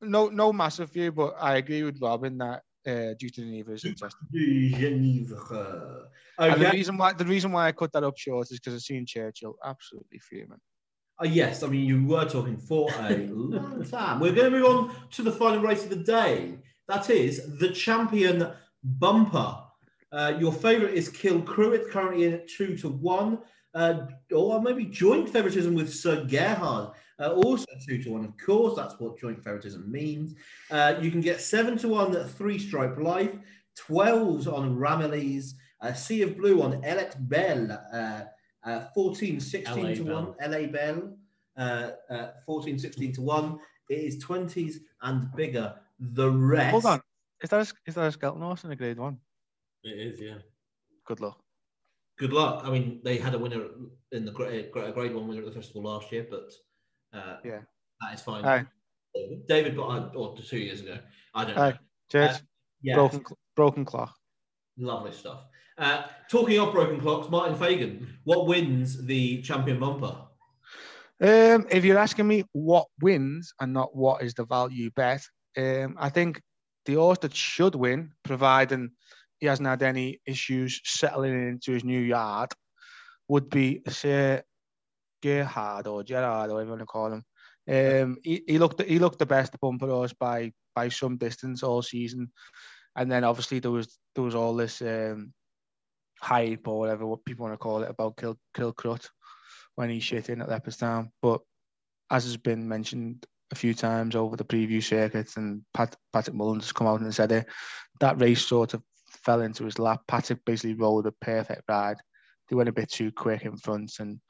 no 0.01 0.29
no 0.29 0.53
massive 0.53 0.91
view, 0.91 1.13
but 1.13 1.35
I 1.39 1.57
agree 1.57 1.83
with 1.83 2.01
Robin 2.01 2.39
that 2.39 2.63
uh, 2.87 3.15
due 3.19 3.29
to 3.29 3.41
the 3.43 3.51
Neva 3.51 3.73
is 3.73 3.85
interesting. 3.85 4.27
De 4.33 4.73
Genève. 4.73 6.07
And 6.39 6.63
the 6.63 6.71
reason 6.71 6.97
why 6.97 7.13
the 7.13 7.27
reason 7.27 7.53
why 7.53 7.69
I 7.69 7.73
cut 7.73 7.93
that 7.93 8.05
up 8.05 8.17
short 8.17 8.51
is 8.51 8.59
because 8.59 8.75
I've 8.75 8.81
seen 8.81 9.05
Churchill 9.05 9.57
absolutely 9.63 10.19
fuming. 10.21 10.61
Uh, 11.23 11.27
yes, 11.27 11.63
I 11.63 11.67
mean, 11.67 11.85
you 11.85 12.07
were 12.07 12.25
talking 12.25 12.57
for 12.57 12.89
a 12.99 13.17
long 13.27 13.85
time. 13.91 14.21
We're 14.21 14.33
going 14.33 14.51
to 14.51 14.59
move 14.59 14.65
on 14.65 14.95
to 15.11 15.23
the 15.23 15.33
final 15.33 15.61
race 15.61 15.85
of 15.85 15.91
the 15.91 15.97
day. 15.97 16.55
That 16.91 17.09
is 17.09 17.57
the 17.61 17.69
champion 17.69 18.51
bumper. 18.83 19.59
Uh, 20.11 20.33
your 20.41 20.53
favourite 20.53 20.93
is 20.93 21.09
Kilcruit, 21.09 21.89
currently 21.89 22.25
in 22.25 22.33
at 22.33 22.49
two 22.49 22.77
to 22.79 22.89
one. 22.89 23.39
Uh, 23.73 24.09
or 24.35 24.61
maybe 24.61 24.87
joint 24.87 25.29
favoritism 25.29 25.73
with 25.73 25.95
Sir 25.95 26.25
Gerhard, 26.25 26.91
uh, 27.21 27.33
also 27.35 27.67
two 27.87 28.03
to 28.03 28.11
one. 28.11 28.25
Of 28.25 28.37
course, 28.45 28.75
that's 28.75 28.99
what 28.99 29.21
joint 29.21 29.41
favoritism 29.45 29.89
means. 29.89 30.35
Uh, 30.69 30.97
you 31.01 31.13
can 31.13 31.21
get 31.21 31.41
seven 31.41 31.79
to 31.79 31.89
one 31.91 32.13
three 32.31 32.59
stripe 32.59 32.99
life, 32.99 33.31
12s 33.79 34.53
on 34.53 34.77
Ramillies, 34.77 35.53
Sea 35.95 36.23
of 36.23 36.37
Blue 36.37 36.61
on 36.61 36.83
Elect 36.83 37.17
Bell, 37.29 37.71
uh, 37.95 38.23
uh, 38.69 38.87
14, 38.97 39.39
16 39.39 39.85
LA 39.85 39.95
to 39.95 40.05
Bell. 40.05 40.37
1, 40.41 40.51
LA 40.51 40.67
Bell, 40.67 41.17
uh, 41.57 41.91
uh, 42.11 42.31
14, 42.45 42.81
16 42.81 43.13
to 43.13 43.21
1. 43.21 43.61
It 43.91 43.95
is 43.95 44.25
20s 44.25 44.79
and 45.03 45.33
bigger. 45.37 45.77
The 46.01 46.31
rest. 46.31 46.71
Hold 46.71 46.87
on, 46.87 47.01
is 47.43 47.51
that 47.51 47.61
a, 47.61 47.75
is 47.87 47.95
that 47.95 48.07
a 48.07 48.13
skeleton 48.13 48.43
horse 48.43 48.65
in 48.65 48.71
a 48.73 48.77
grade 48.77 48.99
one? 48.99 49.19
it 49.85 49.91
is, 49.99 50.21
yeah. 50.21 50.39
Good 51.07 51.21
luck. 51.21 51.41
Good 52.19 52.33
luck. 52.33 52.63
I 52.65 52.71
mean, 52.71 53.01
they 53.05 53.17
had 53.17 53.35
a 53.35 53.39
winner 53.39 53.67
in 54.13 54.25
the 54.25 54.33
grade, 54.33 54.71
grade 54.73 55.15
one 55.15 55.27
winner 55.27 55.41
at 55.41 55.47
the 55.47 55.53
festival 55.53 55.83
last 55.83 56.13
year, 56.13 56.27
but 56.31 56.51
uh, 57.19 57.37
Yeah. 57.45 57.61
that 58.03 58.15
is 58.15 58.21
fine. 58.21 58.45
Aye. 58.45 58.67
David, 59.49 59.77
but 59.77 59.87
I, 59.89 59.99
or 60.15 60.37
two 60.37 60.59
years 60.59 60.81
ago. 60.83 60.99
I 61.35 61.45
don't 61.45 61.59
Aye. 61.59 61.71
know. 61.71 61.77
Cheers. 62.13 62.37
Uh, 62.37 62.41
Yeah, 62.83 62.95
Broken 62.95 63.25
broken 63.57 63.85
clock. 63.85 64.15
lovely 64.79 65.13
stuff. 65.13 65.45
Uh, 65.79 66.05
talking 66.31 66.59
of 66.59 66.73
broken 66.73 67.01
clocks, 67.01 67.29
Martin 67.31 67.57
Fagan, 67.57 68.19
what 68.25 68.47
wins 68.47 69.05
the 69.07 69.41
champion 69.43 69.79
bumper? 69.81 70.27
Um, 71.23 71.67
if 71.71 71.85
you're 71.85 71.99
asking 71.99 72.27
me 72.27 72.45
what 72.53 72.87
wins 73.01 73.53
and 73.61 73.73
not 73.73 73.95
what 73.97 74.23
is 74.23 74.35
the 74.35 74.45
value 74.45 74.91
bet, 74.91 75.23
um, 75.57 75.97
I 75.99 76.09
think 76.09 76.41
the 76.87 76.95
horse 76.95 77.19
that 77.19 77.35
should 77.35 77.75
win, 77.75 78.13
providing 78.25 78.91
he 79.39 79.47
hasn't 79.47 79.69
had 79.69 79.83
any 79.83 80.21
issues 80.27 80.81
settling 80.85 81.49
into 81.49 81.73
his 81.73 81.85
new 81.85 82.01
yard, 82.01 82.51
would 83.29 83.49
be 83.49 83.83
Sir 83.89 84.43
Gerhard 85.23 85.87
or 85.87 86.03
Gerard, 86.03 86.51
or 86.51 86.55
whatever 86.55 86.65
you 86.65 86.71
want 86.71 86.81
to 86.81 86.87
call 86.87 87.13
him. 87.13 87.25
Um, 87.69 88.17
he, 88.23 88.43
he 88.47 88.59
looked 88.59 88.83
he 88.83 88.99
looked 88.99 89.19
the 89.19 89.27
best 89.27 89.55
bumper 89.61 89.87
horse 89.87 90.13
by 90.13 90.53
by 90.75 90.89
some 90.89 91.17
distance 91.17 91.63
all 91.63 91.83
season, 91.83 92.31
and 92.97 93.11
then 93.11 93.25
obviously 93.25 93.61
there 93.61 93.71
was 93.71 93.99
there 94.15 94.25
was 94.25 94.35
all 94.35 94.55
this 94.55 94.83
um, 94.83 95.33
hype 96.21 96.67
or 96.67 96.79
whatever 96.79 97.07
what 97.07 97.25
people 97.25 97.45
want 97.45 97.55
to 97.55 97.59
call 97.59 97.83
it 97.83 97.91
about 97.91 98.17
Kill 98.17 98.37
Kilcruit 98.57 99.07
when 99.77 99.91
he 99.91 100.01
shit 100.01 100.29
in 100.29 100.43
at 100.43 100.49
Leopardstown. 100.49 101.11
But 101.23 101.41
as 102.11 102.25
has 102.25 102.37
been 102.37 102.69
mentioned 102.69 103.25
a 103.53 103.55
few 103.55 103.75
times 103.75 104.15
over 104.15 104.37
the 104.37 104.45
preview 104.45 104.83
circuits, 104.83 105.37
and 105.37 105.63
Pat, 105.75 105.97
Patrick 106.13 106.37
Mullins 106.37 106.65
has 106.65 106.73
come 106.73 106.87
out 106.87 107.01
and 107.01 107.15
said 107.15 107.33
it, 107.33 107.47
that 108.01 108.21
race 108.21 108.47
sort 108.47 108.75
of 108.75 108.83
fell 109.25 109.43
into 109.43 109.65
his 109.65 109.79
lap. 109.79 110.03
Patrick 110.07 110.45
basically 110.45 110.75
rolled 110.75 111.07
a 111.07 111.13
perfect 111.21 111.63
ride. 111.69 111.97
They 112.49 112.57
went 112.57 112.69
a 112.69 112.73
bit 112.73 112.91
too 112.91 113.13
quick 113.13 113.43
in 113.43 113.57
front, 113.57 113.93
and 113.99 114.21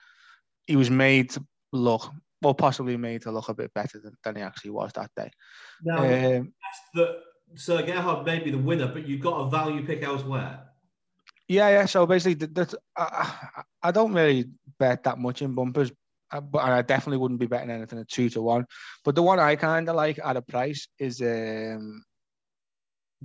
he 0.66 0.76
was 0.76 0.90
made 0.90 1.30
to 1.30 1.44
look, 1.72 2.10
well, 2.42 2.54
possibly 2.54 2.96
made 2.96 3.22
to 3.22 3.30
look 3.30 3.48
a 3.48 3.54
bit 3.54 3.72
better 3.74 4.00
than, 4.00 4.14
than 4.24 4.36
he 4.36 4.42
actually 4.42 4.70
was 4.70 4.92
that 4.94 5.10
day. 5.16 5.30
Now, 5.82 5.98
Um, 6.02 6.52
that 6.94 7.20
Sir 7.54 7.82
Gerhard 7.82 8.24
may 8.24 8.38
be 8.38 8.50
the 8.50 8.58
winner, 8.58 8.88
but 8.88 9.06
you've 9.06 9.20
got 9.20 9.40
a 9.40 9.50
value 9.50 9.84
pick 9.84 10.02
elsewhere. 10.02 10.60
Yeah, 11.48 11.68
yeah. 11.70 11.86
So 11.86 12.06
basically, 12.06 12.46
that, 12.46 12.74
I, 12.96 13.62
I 13.82 13.90
don't 13.90 14.12
really 14.12 14.50
bet 14.78 15.02
that 15.04 15.18
much 15.18 15.42
in 15.42 15.54
bumpers, 15.54 15.90
but 16.38 16.62
and 16.62 16.72
I 16.72 16.82
definitely 16.82 17.18
wouldn't 17.18 17.40
be 17.40 17.46
betting 17.46 17.70
anything 17.70 17.98
at 17.98 18.08
two 18.08 18.28
to 18.30 18.40
one. 18.42 18.66
But 19.04 19.14
the 19.14 19.22
one 19.22 19.38
I 19.40 19.56
kind 19.56 19.88
of 19.88 19.96
like 19.96 20.18
at 20.22 20.36
a 20.36 20.42
price 20.42 20.86
is 20.98 21.20
um, 21.20 22.04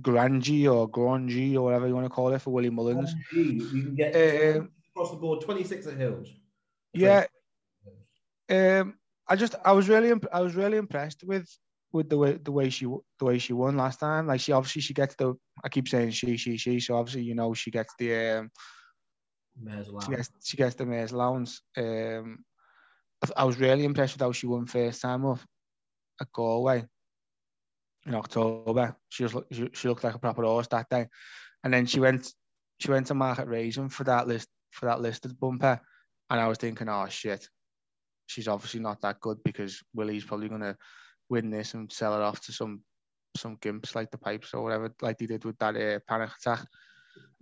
Grangee 0.00 0.66
or 0.72 0.88
Grangee 0.90 1.54
or 1.54 1.62
whatever 1.62 1.86
you 1.86 1.94
want 1.94 2.06
to 2.06 2.10
call 2.10 2.32
it 2.32 2.40
for 2.40 2.50
Willie 2.50 2.70
Mullins. 2.70 3.14
You 3.32 3.82
can 3.82 3.94
get 3.94 4.56
Um, 4.56 4.70
across 4.90 5.10
the 5.10 5.16
board 5.16 5.40
26 5.40 5.86
at 5.86 5.96
Hills. 5.96 6.28
Yeah, 6.94 7.26
um, 8.48 8.98
I 9.28 9.36
just 9.36 9.54
I 9.64 9.72
was 9.72 9.88
really 9.88 10.10
imp- 10.10 10.26
I 10.32 10.40
was 10.40 10.54
really 10.54 10.76
impressed 10.78 11.24
with 11.24 11.48
with 11.92 12.08
the 12.08 12.18
way 12.18 12.32
the 12.36 12.52
way 12.52 12.68
she 12.70 12.84
the 12.84 13.24
way 13.24 13.38
she 13.38 13.52
won 13.52 13.76
last 13.76 14.00
time. 14.00 14.26
Like 14.26 14.40
she 14.40 14.52
obviously 14.52 14.82
she 14.82 14.94
gets 14.94 15.14
the 15.16 15.34
I 15.64 15.68
keep 15.68 15.88
saying 15.88 16.10
she 16.10 16.36
she 16.36 16.56
she. 16.56 16.80
So 16.80 16.96
obviously 16.96 17.22
you 17.22 17.34
know 17.34 17.54
she 17.54 17.70
gets 17.70 17.94
the 17.98 18.38
um, 18.38 18.50
Mares 19.58 19.88
she 20.04 20.10
gets 20.10 20.30
she 20.42 20.56
gets 20.56 20.74
the 20.74 20.86
mayor's 20.86 21.12
allowance. 21.12 21.62
Um, 21.76 22.44
I, 23.36 23.44
was 23.44 23.58
really 23.58 23.84
impressed 23.84 24.14
with 24.14 24.22
how 24.22 24.32
she 24.32 24.46
won 24.46 24.66
first 24.66 25.02
time 25.02 25.24
off 25.24 25.46
at 26.20 26.32
Galway 26.32 26.84
in 28.06 28.14
October. 28.14 28.96
She 29.08 29.26
looked, 29.26 29.54
she, 29.54 29.68
she 29.72 29.88
looked 29.88 30.04
like 30.04 30.14
a 30.14 30.18
proper 30.18 30.42
horse 30.42 30.68
that 30.68 30.88
day, 30.88 31.06
and 31.64 31.72
then 31.72 31.86
she 31.86 32.00
went 32.00 32.32
she 32.78 32.90
went 32.90 33.06
to 33.06 33.14
Market 33.14 33.48
Rasen 33.48 33.90
for 33.90 34.04
that 34.04 34.28
list 34.28 34.48
for 34.70 34.86
that 34.86 35.00
listed 35.00 35.38
bumper, 35.38 35.80
and 36.30 36.40
I 36.40 36.48
was 36.48 36.58
thinking, 36.58 36.88
oh 36.88 37.06
shit, 37.08 37.48
she's 38.26 38.48
obviously 38.48 38.80
not 38.80 39.00
that 39.02 39.20
good 39.20 39.38
because 39.44 39.82
Willie's 39.94 40.24
probably 40.24 40.48
gonna 40.48 40.76
win 41.28 41.50
this 41.50 41.74
and 41.74 41.90
sell 41.90 42.14
it 42.14 42.22
off 42.22 42.40
to 42.42 42.52
some 42.52 42.82
some 43.36 43.56
gimps 43.58 43.94
like 43.94 44.10
the 44.10 44.18
pipes 44.18 44.54
or 44.54 44.62
whatever, 44.62 44.92
like 45.02 45.18
they 45.18 45.26
did 45.26 45.44
with 45.44 45.58
that 45.58 45.76
uh, 45.76 45.98
panic 46.08 46.30
attack. 46.38 46.66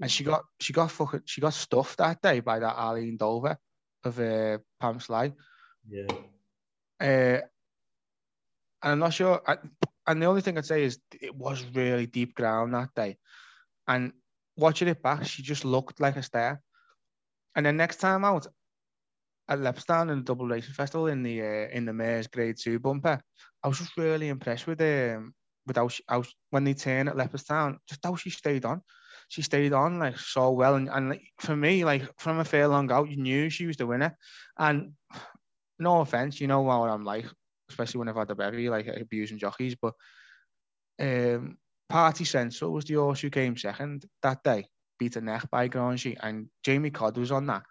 And 0.00 0.10
she 0.10 0.24
got 0.24 0.42
she 0.60 0.72
got 0.72 0.90
fucking 0.90 1.22
she 1.24 1.40
got 1.40 1.54
stuffed 1.54 1.98
that 1.98 2.20
day 2.20 2.40
by 2.40 2.58
that 2.58 2.76
Eileendover 2.76 3.56
of 4.04 4.20
uh, 4.20 4.58
Pam 4.80 5.00
Sly. 5.00 5.32
Yeah. 5.88 6.06
Uh, 7.00 7.40
and 8.82 8.92
I'm 8.92 8.98
not 8.98 9.14
sure. 9.14 9.42
I, 9.46 9.56
and 10.06 10.20
the 10.20 10.26
only 10.26 10.42
thing 10.42 10.58
I'd 10.58 10.66
say 10.66 10.84
is 10.84 10.98
it 11.20 11.34
was 11.34 11.64
really 11.74 12.06
deep 12.06 12.34
ground 12.34 12.74
that 12.74 12.94
day. 12.94 13.16
And 13.88 14.12
watching 14.56 14.88
it 14.88 15.02
back, 15.02 15.24
she 15.24 15.42
just 15.42 15.64
looked 15.64 16.00
like 16.00 16.16
a 16.16 16.22
star. 16.22 16.60
And 17.56 17.64
then 17.64 17.76
next 17.76 17.96
time 17.96 18.24
out 18.24 18.46
at 19.48 19.58
Lepstown 19.58 20.10
in 20.10 20.18
the 20.18 20.24
Dublin 20.24 20.50
Racing 20.50 20.74
Festival 20.74 21.06
in 21.06 21.22
the 21.22 21.40
uh, 21.42 21.68
in 21.70 21.84
the 21.84 21.92
Mayor's 21.92 22.26
Grade 22.26 22.56
Two 22.58 22.78
bumper, 22.78 23.22
I 23.62 23.68
was 23.68 23.78
just 23.78 23.96
really 23.96 24.28
impressed 24.28 24.66
with 24.66 24.80
um 24.80 25.34
with 25.66 25.76
how, 25.76 25.88
she, 25.88 26.02
how 26.08 26.24
when 26.50 26.64
they 26.64 26.74
turn 26.74 27.08
at 27.08 27.16
Leopardstown, 27.16 27.76
just 27.88 28.00
how 28.04 28.16
she 28.16 28.30
stayed 28.30 28.64
on. 28.64 28.82
She 29.28 29.42
stayed 29.42 29.72
on 29.72 29.98
like 29.98 30.18
so 30.18 30.50
well, 30.50 30.74
and, 30.74 30.88
and 30.88 31.10
like, 31.10 31.22
for 31.38 31.56
me, 31.56 31.84
like 31.84 32.02
from 32.18 32.38
a 32.38 32.44
fair 32.44 32.68
long 32.68 32.90
out, 32.92 33.08
you 33.08 33.16
knew 33.16 33.48
she 33.48 33.66
was 33.66 33.76
the 33.76 33.86
winner. 33.86 34.16
And 34.58 34.92
no 35.78 36.00
offense, 36.00 36.40
you 36.40 36.46
know 36.46 36.62
what 36.62 36.90
I'm 36.90 37.04
like, 37.04 37.26
especially 37.68 37.98
when 37.98 38.08
I've 38.08 38.16
had 38.16 38.28
the 38.28 38.34
berry, 38.34 38.68
like 38.68 38.86
abusing 38.86 39.38
jockeys. 39.38 39.76
But 39.80 39.94
um, 41.00 41.58
Party 41.88 42.24
Central 42.24 42.72
was 42.72 42.84
the 42.84 42.94
horse 42.94 43.20
who 43.20 43.30
came 43.30 43.56
second 43.56 44.04
that 44.22 44.42
day, 44.42 44.66
beat 44.98 45.16
a 45.16 45.20
neck 45.20 45.50
by 45.50 45.68
Grangee, 45.68 46.16
and 46.20 46.48
Jamie 46.64 46.90
Codd 46.90 47.16
was 47.16 47.32
on 47.32 47.46
that. 47.46 47.62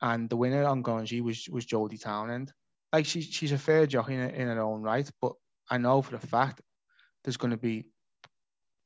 And 0.00 0.28
the 0.28 0.36
winner 0.36 0.64
on 0.64 0.82
Grangee 0.82 1.22
was 1.22 1.48
was 1.50 1.66
Jodie 1.66 2.00
Townend. 2.00 2.52
Like 2.92 3.06
she, 3.06 3.22
she's 3.22 3.52
a 3.52 3.58
fair 3.58 3.86
jockey 3.86 4.14
in, 4.14 4.20
in 4.20 4.48
her 4.48 4.60
own 4.60 4.82
right, 4.82 5.08
but 5.20 5.32
I 5.70 5.78
know 5.78 6.02
for 6.02 6.16
a 6.16 6.20
fact 6.20 6.60
there's 7.24 7.36
going 7.36 7.52
to 7.52 7.56
be 7.56 7.86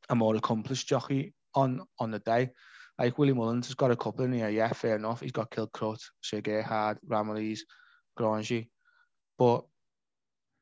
a 0.08 0.14
more 0.14 0.36
accomplished 0.36 0.88
jockey 0.88 1.34
on 1.54 1.82
on 1.98 2.10
the 2.10 2.20
day. 2.20 2.50
Like 2.98 3.18
Willie 3.18 3.34
Mullins 3.34 3.66
has 3.66 3.74
got 3.74 3.90
a 3.90 3.96
couple 3.96 4.24
in 4.24 4.32
here, 4.32 4.48
yeah, 4.48 4.72
fair 4.72 4.96
enough. 4.96 5.20
He's 5.20 5.32
got 5.32 5.50
Kilcruit, 5.50 6.00
Sir 6.22 6.40
Gerhard, 6.40 6.98
Ramillies, 7.06 7.60
Grangee, 8.18 8.68
but 9.38 9.64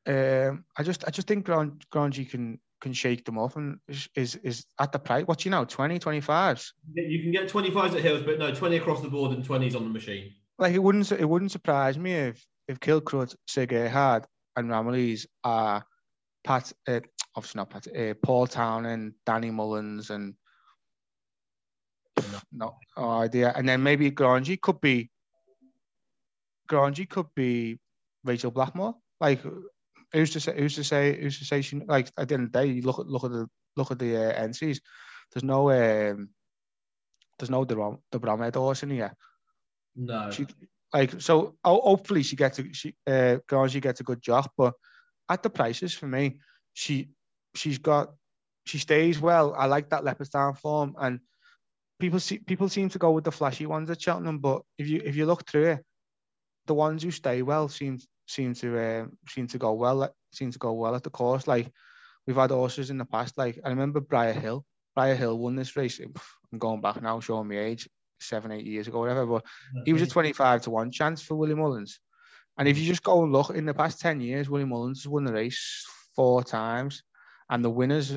um, 0.07 0.65
I 0.77 0.83
just 0.83 1.05
I 1.07 1.11
just 1.11 1.27
think 1.29 1.47
Gran, 1.47 1.79
Grangee 1.93 2.29
can 2.29 2.59
can 2.81 2.93
shake 2.93 3.25
them 3.25 3.39
off 3.39 3.57
and 3.57 3.79
is 3.89 4.09
is, 4.15 4.37
is 4.37 4.67
at 4.79 4.93
the 4.93 4.99
price. 4.99 5.25
What 5.27 5.45
you 5.45 5.51
know, 5.51 5.65
20, 5.65 5.99
25s. 5.99 6.73
You 6.93 7.23
can 7.23 7.33
get 7.33 7.51
25s 7.51 7.95
at 7.95 8.03
Hills, 8.03 8.23
but 8.23 8.39
no, 8.39 8.55
20 8.55 8.77
across 8.77 9.01
the 9.01 9.09
board 9.09 9.33
and 9.33 9.47
20s 9.47 9.75
on 9.75 9.85
the 9.85 9.91
machine. 9.91 10.33
Like 10.59 10.75
it 10.75 10.79
wouldn't 10.79 11.11
it 11.11 11.29
wouldn't 11.29 11.51
surprise 11.51 11.99
me 11.99 12.13
if 12.13 12.47
if 12.69 12.81
Kilcruit, 12.81 13.35
Sir 13.47 13.67
Gerhard, 13.67 14.27
and 14.57 14.71
Ramillies 14.71 15.27
are 15.43 15.85
Pat, 16.45 16.73
uh, 16.87 17.01
obviously 17.35 17.59
not 17.59 17.71
Pat, 17.71 17.87
uh, 17.97 18.15
Paul 18.23 18.47
Town 18.47 18.87
and 18.87 19.15
Danny 19.27 19.51
Mullins 19.51 20.11
and 20.11 20.35
no, 22.53 22.77
no 22.97 23.11
idea. 23.11 23.53
And 23.57 23.69
then 23.69 23.83
maybe 23.83 24.11
Grangee 24.11 24.61
could 24.61 24.81
be 24.81 25.11
Grangee 26.69 27.09
could 27.09 27.27
be 27.35 27.79
Rachel 28.25 28.51
Blackmore. 28.51 28.95
Like 29.21 29.41
who's 30.13 30.31
to 30.31 30.41
say? 30.41 30.57
Who's 30.57 30.77
to 30.77 30.85
say? 30.85 31.21
Who's 31.21 31.39
to 31.39 31.45
say? 31.45 31.61
She, 31.63 31.81
like 31.81 32.11
at 32.17 32.29
the 32.29 32.35
end 32.35 32.45
of 32.45 32.53
the 32.53 32.59
day, 32.61 32.67
you 32.73 32.83
look 32.83 32.99
at 32.99 33.07
look 33.07 33.25
at 33.25 33.31
the 33.31 33.49
look 33.77 33.91
at 33.91 33.99
the 33.99 34.17
uh, 34.17 34.33
entries. 34.33 34.81
There's 35.33 35.45
no 35.45 35.71
um, 35.71 36.31
there's 37.39 37.51
no 37.51 37.65
the 37.65 37.99
de 38.13 38.19
Bromhead 38.19 38.55
horse 38.55 38.83
in 38.83 38.91
here. 38.91 39.15
No. 39.97 40.31
She 40.31 40.47
like 40.93 41.21
so. 41.21 41.57
ho- 41.65 41.81
Hopefully, 41.81 42.23
she 42.23 42.37
gets 42.37 42.59
a 42.59 42.73
she 42.73 42.95
uh, 43.07 43.39
Grangee 43.49 43.83
gets 43.83 44.01
a 44.01 44.05
good 44.05 44.23
job, 44.23 44.49
but 44.57 44.75
at 45.29 45.43
the 45.43 45.51
prices 45.51 45.95
for 45.95 46.07
me, 46.07 46.41
she 46.73 47.11
she's 47.55 47.79
got 47.79 48.15
she 48.67 48.79
stays 48.79 49.21
well. 49.21 49.55
I 49.55 49.67
like 49.67 49.91
that 49.91 50.05
Leopardstown 50.05 50.59
form, 50.59 50.95
and 50.99 51.21
people 51.99 52.21
see 52.21 52.39
people 52.39 52.69
seem 52.69 52.89
to 52.91 52.99
go 52.99 53.11
with 53.13 53.25
the 53.25 53.33
flashy 53.33 53.67
ones 53.67 53.91
at 53.91 54.01
Cheltenham, 54.01 54.39
but 54.39 54.63
if 54.79 54.89
you 54.89 55.03
if 55.05 55.17
you 55.17 55.27
look 55.27 55.49
through 55.49 55.67
it, 55.67 55.85
the 56.67 56.75
ones 56.75 57.03
who 57.03 57.11
stay 57.11 57.43
well 57.43 57.69
seem 57.69 57.99
seem 58.27 58.55
to 58.55 58.79
uh, 58.79 59.07
seem 59.29 59.47
to 59.49 59.59
go 59.59 59.73
well 59.73 60.15
seem 60.33 60.51
to 60.51 60.59
go 60.59 60.73
well 60.73 60.95
at 60.95 61.03
the 61.03 61.11
course. 61.11 61.47
Like 61.47 61.71
we've 62.27 62.37
had 62.37 62.51
horses 62.51 62.91
in 62.91 62.99
the 62.99 63.05
past. 63.05 63.37
Like 63.39 63.61
I 63.65 63.71
remember 63.71 64.01
Briar 64.01 64.33
Hill. 64.33 64.65
Briar 64.95 65.15
Hill 65.15 65.39
won 65.39 65.57
this 65.57 65.77
race. 65.77 66.01
I'm 66.01 66.59
going 66.59 66.81
back 66.81 67.03
now, 67.03 67.21
showing 67.21 67.49
my 67.49 67.59
age, 67.59 67.89
seven 68.21 68.53
eight 68.53 68.67
years 68.67 68.89
ago, 68.89 69.01
whatever. 69.01 69.27
But 69.27 69.45
he 69.85 69.93
was 69.93 70.03
a 70.03 70.07
25 70.07 70.63
to 70.63 70.71
1 70.71 70.91
chance 70.93 71.21
for 71.21 71.35
Willie 71.35 71.55
Mullins. 71.55 71.99
And 72.57 72.69
if 72.69 72.79
you 72.79 72.87
just 72.87 73.03
go 73.03 73.25
and 73.25 73.33
look 73.33 73.51
in 73.51 73.67
the 73.67 73.75
past 73.75 74.01
10 74.01 74.21
years, 74.21 74.49
Willie 74.49 74.65
Mullins 74.65 75.03
has 75.03 75.09
won 75.09 75.25
the 75.25 75.33
race 75.33 75.85
four 76.15 76.45
times. 76.45 77.03
And 77.51 77.65
the 77.65 77.71
winners, 77.71 78.13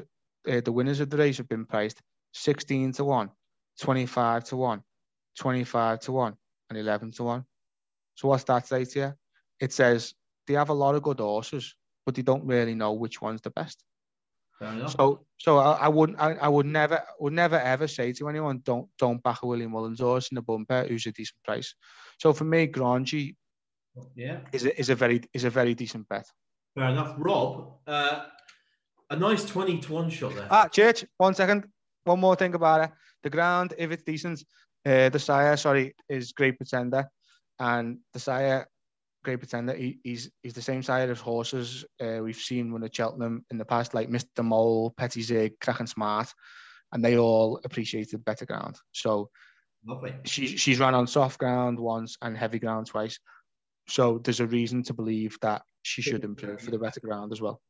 uh, 0.47 0.61
the 0.63 0.71
winners 0.71 0.99
of 0.99 1.09
the 1.09 1.17
race 1.17 1.37
have 1.37 1.49
been 1.49 1.65
priced 1.65 1.99
16 2.33 2.93
to 2.93 3.03
1, 3.03 3.29
25 3.79 4.43
to 4.45 4.55
1, 4.55 4.81
25 5.39 5.99
to 6.01 6.11
1, 6.11 6.35
and 6.69 6.77
11 6.77 7.11
to 7.13 7.23
1. 7.23 7.45
So 8.17 8.27
what's 8.27 8.43
that 8.45 8.67
say 8.67 8.83
to 8.83 8.99
you? 8.99 9.13
It 9.59 9.71
says 9.71 10.13
they 10.47 10.55
have 10.55 10.69
a 10.69 10.73
lot 10.73 10.95
of 10.95 11.03
good 11.03 11.19
horses, 11.19 11.75
but 12.05 12.15
they 12.15 12.23
don't 12.23 12.45
really 12.45 12.73
know 12.73 12.93
which 12.93 13.21
one's 13.21 13.41
the 13.41 13.51
best. 13.51 13.83
So, 14.87 15.23
so 15.37 15.59
I, 15.59 15.73
I 15.73 15.87
wouldn't, 15.87 16.19
I, 16.19 16.33
I 16.33 16.47
would 16.47 16.65
never, 16.65 17.03
would 17.19 17.33
never 17.33 17.59
ever 17.59 17.87
say 17.87 18.11
to 18.13 18.27
anyone, 18.27 18.61
don't, 18.63 18.89
don't 18.97 19.21
back 19.21 19.43
a 19.43 19.45
William 19.45 19.71
Mullins 19.71 19.99
horse 19.99 20.31
in 20.31 20.35
the 20.35 20.41
bumper 20.41 20.83
who's 20.87 21.05
a 21.05 21.11
decent 21.11 21.43
price. 21.43 21.75
So 22.19 22.33
for 22.33 22.43
me, 22.43 22.65
Grangee 22.65 23.35
yeah. 24.15 24.39
is 24.51 24.65
a, 24.65 24.79
is 24.79 24.89
a 24.89 24.95
very, 24.95 25.21
is 25.31 25.43
a 25.43 25.51
very 25.51 25.75
decent 25.75 26.09
bet. 26.09 26.25
Fair 26.73 26.89
enough. 26.89 27.13
Rob, 27.19 27.73
uh, 27.85 28.25
a 29.11 29.15
nice 29.15 29.45
20 29.45 29.77
to 29.77 29.93
1 29.93 30.09
shot 30.09 30.33
there. 30.33 30.47
Ah, 30.49 30.67
Church, 30.67 31.05
one 31.17 31.35
second, 31.35 31.65
one 32.05 32.19
more 32.19 32.35
thing 32.35 32.55
about 32.55 32.81
it. 32.85 32.91
The 33.21 33.29
ground, 33.29 33.75
if 33.77 33.91
it's 33.91 34.03
decent, 34.03 34.43
uh, 34.87 35.09
the 35.09 35.19
sire, 35.19 35.55
sorry, 35.55 35.93
is 36.09 36.31
Great 36.31 36.57
Pretender, 36.57 37.07
and 37.59 37.99
the 38.13 38.19
sire 38.19 38.67
Great 39.23 39.39
Pretender. 39.39 39.73
He, 39.73 39.99
he's 40.03 40.31
he's 40.41 40.53
the 40.53 40.61
same 40.61 40.81
sire 40.83 41.11
as 41.11 41.19
horses 41.19 41.83
uh, 42.01 42.19
we've 42.23 42.35
seen 42.37 42.71
run 42.71 42.83
at 42.83 42.95
Cheltenham 42.95 43.45
in 43.51 43.57
the 43.57 43.65
past, 43.65 43.93
like 43.93 44.09
Mr. 44.09 44.43
Mole, 44.43 44.93
Ptit 44.97 45.13
Zig, 45.23 45.59
Cracking 45.59 45.87
Smart, 45.87 46.33
and 46.91 47.03
they 47.03 47.17
all 47.17 47.59
appreciated 47.65 48.23
better 48.23 48.45
ground. 48.45 48.77
So 48.93 49.29
Lovely. 49.85 50.13
she 50.23 50.55
she's 50.57 50.79
run 50.79 50.93
on 50.95 51.07
soft 51.07 51.39
ground 51.39 51.79
once 51.79 52.17
and 52.21 52.37
heavy 52.37 52.59
ground 52.59 52.87
twice. 52.87 53.19
So 53.89 54.19
there's 54.23 54.39
a 54.39 54.47
reason 54.47 54.83
to 54.83 54.93
believe 54.93 55.37
that 55.41 55.63
she 55.81 56.01
should 56.01 56.23
improve 56.23 56.61
for 56.61 56.71
the 56.71 56.79
better 56.79 56.99
ground 56.99 57.31
as 57.31 57.41
well. 57.41 57.61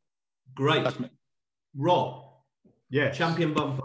Great. 0.55 0.83
That's. 0.83 0.97
Rob, 1.75 2.23
Yeah. 2.89 3.11
champion 3.11 3.53
bumper. 3.53 3.83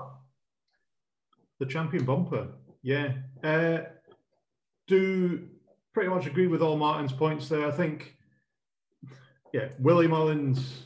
The 1.58 1.66
champion 1.66 2.04
bumper. 2.04 2.48
Yeah. 2.82 3.14
Uh, 3.44 3.80
do 4.88 5.48
pretty 5.92 6.08
much 6.08 6.26
agree 6.26 6.46
with 6.46 6.62
all 6.62 6.76
Martin's 6.76 7.12
points 7.12 7.48
there. 7.48 7.66
I 7.66 7.70
think, 7.70 8.16
yeah, 9.52 9.68
Willie 9.78 10.08
Mullins 10.08 10.84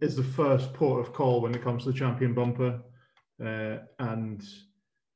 is 0.00 0.16
the 0.16 0.24
first 0.24 0.72
port 0.74 1.00
of 1.00 1.12
call 1.12 1.40
when 1.40 1.54
it 1.54 1.62
comes 1.62 1.84
to 1.84 1.92
the 1.92 1.98
champion 1.98 2.34
bumper. 2.34 2.80
Uh, 3.44 3.78
and 3.98 4.42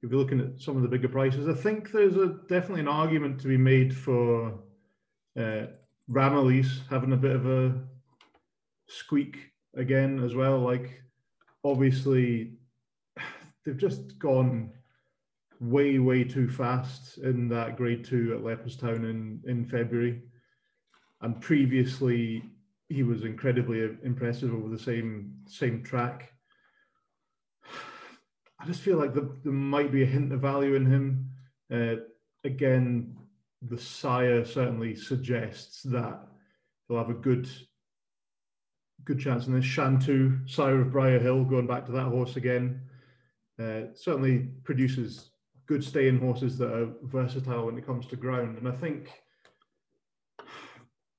if 0.02 0.10
you're 0.10 0.20
looking 0.20 0.40
at 0.40 0.60
some 0.60 0.76
of 0.76 0.82
the 0.82 0.88
bigger 0.88 1.08
prices, 1.08 1.48
I 1.48 1.60
think 1.60 1.90
there's 1.90 2.16
a 2.16 2.38
definitely 2.48 2.80
an 2.80 2.88
argument 2.88 3.40
to 3.40 3.48
be 3.48 3.56
made 3.56 3.94
for 3.94 4.60
uh, 5.38 5.66
having 6.14 7.12
a 7.12 7.16
bit 7.16 7.36
of 7.36 7.46
a 7.46 7.74
squeak 8.88 9.50
again 9.76 10.22
as 10.22 10.34
well. 10.34 10.60
Like, 10.60 11.02
obviously, 11.64 12.54
they've 13.64 13.76
just 13.76 14.18
gone 14.18 14.72
way, 15.60 15.98
way 15.98 16.24
too 16.24 16.48
fast 16.48 17.18
in 17.18 17.48
that 17.48 17.76
grade 17.76 18.04
two 18.04 18.34
at 18.34 18.42
Leopardstown 18.42 19.08
in, 19.08 19.40
in 19.46 19.66
February. 19.66 20.22
And 21.20 21.40
previously, 21.40 22.44
he 22.88 23.02
was 23.02 23.24
incredibly 23.24 23.88
impressive 24.02 24.54
over 24.54 24.68
the 24.68 24.78
same 24.78 25.32
same 25.46 25.82
track. 25.82 26.32
I 28.60 28.66
just 28.66 28.80
feel 28.80 28.98
like 28.98 29.14
the, 29.14 29.36
there 29.44 29.52
might 29.52 29.92
be 29.92 30.02
a 30.02 30.06
hint 30.06 30.32
of 30.32 30.40
value 30.40 30.74
in 30.74 30.86
him. 30.86 31.30
Uh, 31.72 32.02
again, 32.44 33.16
the 33.62 33.78
sire 33.78 34.44
certainly 34.44 34.94
suggests 34.94 35.82
that 35.84 36.20
he'll 36.86 36.98
have 36.98 37.10
a 37.10 37.14
good 37.14 37.48
good 39.04 39.20
chance 39.20 39.46
in 39.46 39.54
this. 39.54 39.64
Shantou, 39.64 40.48
sire 40.48 40.80
of 40.80 40.92
Briar 40.92 41.18
Hill, 41.18 41.44
going 41.44 41.66
back 41.66 41.86
to 41.86 41.92
that 41.92 42.04
horse 42.04 42.36
again, 42.36 42.82
uh, 43.58 43.92
certainly 43.94 44.48
produces 44.64 45.30
good 45.68 45.84
staying 45.84 46.18
horses 46.18 46.56
that 46.58 46.72
are 46.72 46.88
versatile 47.02 47.66
when 47.66 47.76
it 47.76 47.86
comes 47.86 48.06
to 48.06 48.16
ground. 48.16 48.56
And 48.56 48.66
I 48.66 48.72
think 48.72 49.10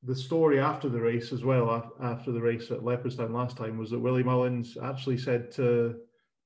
the 0.03 0.15
story 0.15 0.59
after 0.59 0.89
the 0.89 0.99
race 0.99 1.31
as 1.31 1.43
well, 1.43 1.93
after 2.01 2.31
the 2.31 2.41
race 2.41 2.71
at 2.71 2.79
Leopardstown 2.79 3.31
last 3.31 3.57
time, 3.57 3.77
was 3.77 3.91
that 3.91 3.99
Willie 3.99 4.23
Mullins 4.23 4.75
actually 4.81 5.19
said 5.19 5.51
to 5.53 5.97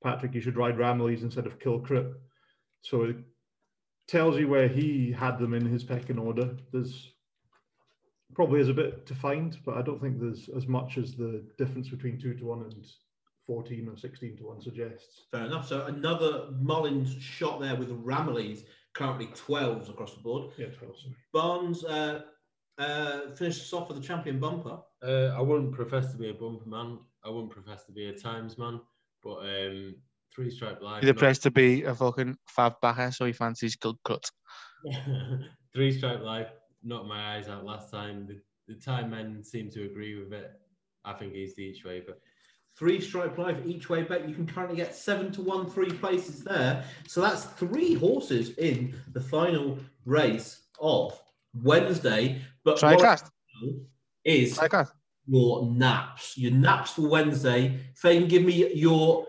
Patrick, 0.03 0.33
you 0.33 0.41
should 0.41 0.57
ride 0.57 0.77
Ramillies 0.77 1.21
instead 1.21 1.47
of 1.47 1.59
Kilcruit. 1.59 2.13
So 2.81 3.03
it 3.03 3.15
tells 4.07 4.37
you 4.37 4.49
where 4.49 4.67
he 4.67 5.11
had 5.11 5.39
them 5.39 5.53
in 5.53 5.65
his 5.65 5.83
pecking 5.83 6.19
order. 6.19 6.57
There's 6.73 7.13
probably 8.35 8.59
is 8.59 8.67
a 8.67 8.73
bit 8.73 9.05
to 9.05 9.15
find, 9.15 9.57
but 9.65 9.77
I 9.77 9.81
don't 9.81 10.01
think 10.01 10.19
there's 10.19 10.49
as 10.57 10.67
much 10.67 10.97
as 10.97 11.15
the 11.15 11.45
difference 11.57 11.87
between 11.87 12.19
two 12.19 12.33
to 12.33 12.45
one 12.45 12.63
and 12.63 12.85
14 13.45 13.89
or 13.89 13.97
16 13.97 14.37
to 14.37 14.43
one 14.43 14.61
suggests. 14.61 15.25
Fair 15.31 15.45
enough. 15.45 15.67
So 15.67 15.85
another 15.85 16.49
Mullins 16.59 17.13
shot 17.21 17.59
there 17.59 17.75
with 17.75 17.89
Ramillies, 17.89 18.63
currently 18.93 19.27
12s 19.27 19.89
across 19.89 20.13
the 20.13 20.21
board. 20.21 20.51
Yeah, 20.57 20.67
12, 20.67 20.99
sorry. 20.99 21.15
Barnes 21.33 21.83
uh, 21.83 22.21
uh, 22.77 23.31
finished 23.35 23.61
us 23.61 23.73
off 23.73 23.89
with 23.89 24.01
the 24.01 24.07
champion 24.07 24.39
bumper. 24.39 24.79
Uh, 25.01 25.35
I 25.37 25.41
wouldn't 25.41 25.73
profess 25.73 26.11
to 26.11 26.17
be 26.17 26.29
a 26.29 26.33
bumper 26.33 26.67
man. 26.67 26.99
I 27.25 27.29
wouldn't 27.29 27.51
profess 27.51 27.83
to 27.85 27.91
be 27.91 28.07
a 28.07 28.13
times 28.13 28.57
man. 28.57 28.79
But 29.23 29.39
um, 29.39 29.95
three 30.35 30.49
stripe 30.49 30.81
life. 30.81 31.01
He's 31.01 31.09
impressed 31.09 31.43
to 31.43 31.51
be 31.51 31.83
a 31.83 31.93
fucking 31.93 32.37
fab 32.47 32.73
backer, 32.81 33.11
so 33.11 33.25
he 33.25 33.33
fancies 33.33 33.75
good 33.75 33.95
cut. 34.05 34.29
three 35.73 35.91
stripe 35.91 36.21
life 36.21 36.49
knocked 36.83 37.07
my 37.07 37.35
eyes 37.35 37.47
out 37.47 37.65
last 37.65 37.91
time. 37.91 38.27
The, 38.27 38.41
the 38.67 38.79
time 38.79 39.11
men 39.11 39.43
seem 39.43 39.69
to 39.71 39.83
agree 39.85 40.21
with 40.21 40.33
it. 40.33 40.51
I 41.05 41.13
think 41.13 41.33
he's 41.33 41.55
the 41.55 41.63
each 41.63 41.83
way, 41.83 42.01
but 42.05 42.19
Three 42.75 42.99
stripe 42.99 43.37
life 43.37 43.57
each 43.65 43.89
way 43.89 44.03
bet. 44.03 44.27
You 44.27 44.33
can 44.33 44.47
currently 44.47 44.77
get 44.77 44.95
seven 44.95 45.31
to 45.33 45.41
one, 45.41 45.69
three 45.69 45.91
places 45.91 46.43
there. 46.43 46.83
So 47.07 47.21
that's 47.21 47.43
three 47.43 47.93
horses 47.93 48.57
in 48.57 48.95
the 49.13 49.21
final 49.21 49.77
race 50.05 50.63
of 50.79 51.19
Wednesday. 51.61 52.41
But 52.63 52.77
Try 52.77 52.95
what 52.95 53.29
is 54.25 54.55
Try 54.57 54.67
your 55.27 55.65
naps. 55.65 56.37
Your 56.37 56.51
naps 56.51 56.91
for 56.91 57.07
Wednesday. 57.07 57.79
Fane, 57.95 58.27
give 58.27 58.43
me 58.43 58.73
your 58.73 59.25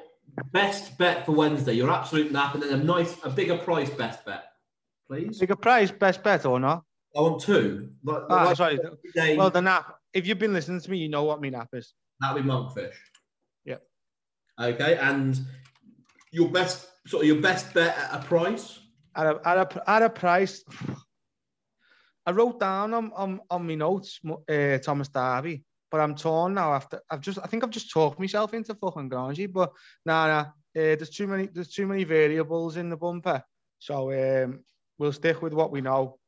best 0.53 0.97
bet 0.99 1.27
for 1.27 1.33
Wednesday. 1.33 1.75
Your 1.75 1.91
absolute 1.91 2.33
nap, 2.33 2.55
and 2.55 2.63
then 2.63 2.81
a 2.81 2.83
nice, 2.83 3.15
a 3.25 3.31
bigger 3.31 3.59
price 3.59 3.91
best 3.91 4.25
bet, 4.25 4.45
please. 5.07 5.39
Bigger 5.39 5.57
price, 5.57 5.91
best 5.91 6.23
bet 6.23 6.45
or 6.47 6.59
not? 6.59 6.83
I 7.17 7.21
want 7.21 7.41
two. 7.41 7.91
Like, 8.03 8.23
Ah, 8.29 8.45
like 8.47 8.57
sorry. 8.57 8.79
Well, 9.37 9.51
the 9.51 9.63
nap. 9.63 9.99
If 10.13 10.27
you've 10.27 10.39
been 10.39 10.53
listening 10.53 10.81
to 10.81 10.91
me, 10.91 10.99
you 10.99 11.09
know 11.09 11.25
what 11.25 11.41
my 11.41 11.49
nap 11.49 11.69
is. 11.73 11.95
that'll 12.21 12.41
be 12.43 12.49
monkfish. 12.49 12.95
Okay, 14.61 14.97
and 14.97 15.41
your 16.31 16.49
best 16.49 16.87
sort 17.07 17.23
of 17.23 17.27
your 17.29 17.41
best 17.41 17.73
bet 17.75 17.97
at 17.97 18.23
a 18.23 18.25
price. 18.25 18.81
At 19.17 19.27
a, 19.27 19.41
at 19.49 19.57
a, 19.59 19.91
at 19.91 20.03
a 20.03 20.11
price, 20.11 20.65
I 22.27 22.31
wrote 22.33 22.61
down 22.61 22.95
on, 22.95 23.13
on, 23.15 23.41
on 23.51 23.67
my 23.67 23.75
notes 23.75 24.21
uh, 24.49 24.79
Thomas 24.79 25.09
Darby, 25.09 25.63
but 25.91 26.01
I'm 26.01 26.15
torn 26.15 26.55
now 26.55 26.73
after 26.73 27.01
I've 27.11 27.21
just 27.21 27.39
I 27.43 27.47
think 27.47 27.65
I've 27.65 27.71
just 27.71 27.91
talked 27.91 28.19
myself 28.19 28.55
into 28.55 28.75
fucking 28.75 29.11
Grangee, 29.11 29.53
but 29.53 29.73
nah 30.07 30.27
nah. 30.27 30.41
Uh, 30.77 30.97
there's 30.97 31.11
too 31.11 31.29
many 31.29 31.47
there's 31.47 31.73
too 31.73 31.87
many 31.87 32.05
variables 32.05 32.77
in 32.77 32.89
the 32.89 32.97
bumper. 32.97 33.43
So 33.79 34.13
um, 34.13 34.65
we'll 34.99 35.13
stick 35.13 35.43
with 35.43 35.53
what 35.53 35.71
we 35.71 35.81
know. 35.81 36.19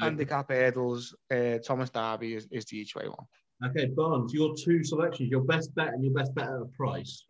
Handicap 0.00 0.50
hurdles, 0.50 1.14
uh, 1.32 1.58
Thomas 1.64 1.88
Darby 1.88 2.34
is, 2.34 2.48
is 2.50 2.64
the 2.64 2.78
each 2.78 2.96
way 2.96 3.06
one. 3.06 3.70
Okay, 3.70 3.86
Barnes, 3.86 4.34
your 4.34 4.54
two 4.56 4.82
selections, 4.82 5.30
your 5.30 5.42
best 5.42 5.72
bet 5.76 5.94
and 5.94 6.04
your 6.04 6.12
best 6.12 6.34
bet 6.34 6.48
at 6.48 6.54
a 6.54 6.68
price. 6.76 7.24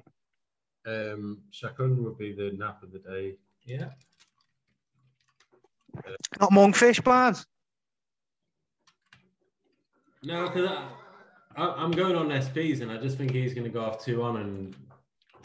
Um, 0.86 1.42
Chacun 1.52 1.96
would 1.98 2.18
be 2.18 2.32
the 2.32 2.52
nap 2.56 2.82
of 2.82 2.92
the 2.92 2.98
day. 2.98 3.36
Yeah. 3.64 3.88
Not 6.40 6.50
monkfish, 6.50 7.02
Barnes. 7.02 7.46
No, 10.22 10.48
because 10.48 10.68
I, 10.68 10.88
I, 11.56 11.82
I'm 11.82 11.90
going 11.90 12.16
on 12.16 12.28
SPs 12.28 12.80
and 12.80 12.90
I 12.90 12.96
just 12.98 13.16
think 13.16 13.30
he's 13.30 13.54
going 13.54 13.64
to 13.64 13.70
go 13.70 13.84
off 13.84 14.04
two 14.04 14.22
on 14.22 14.36
and 14.38 14.76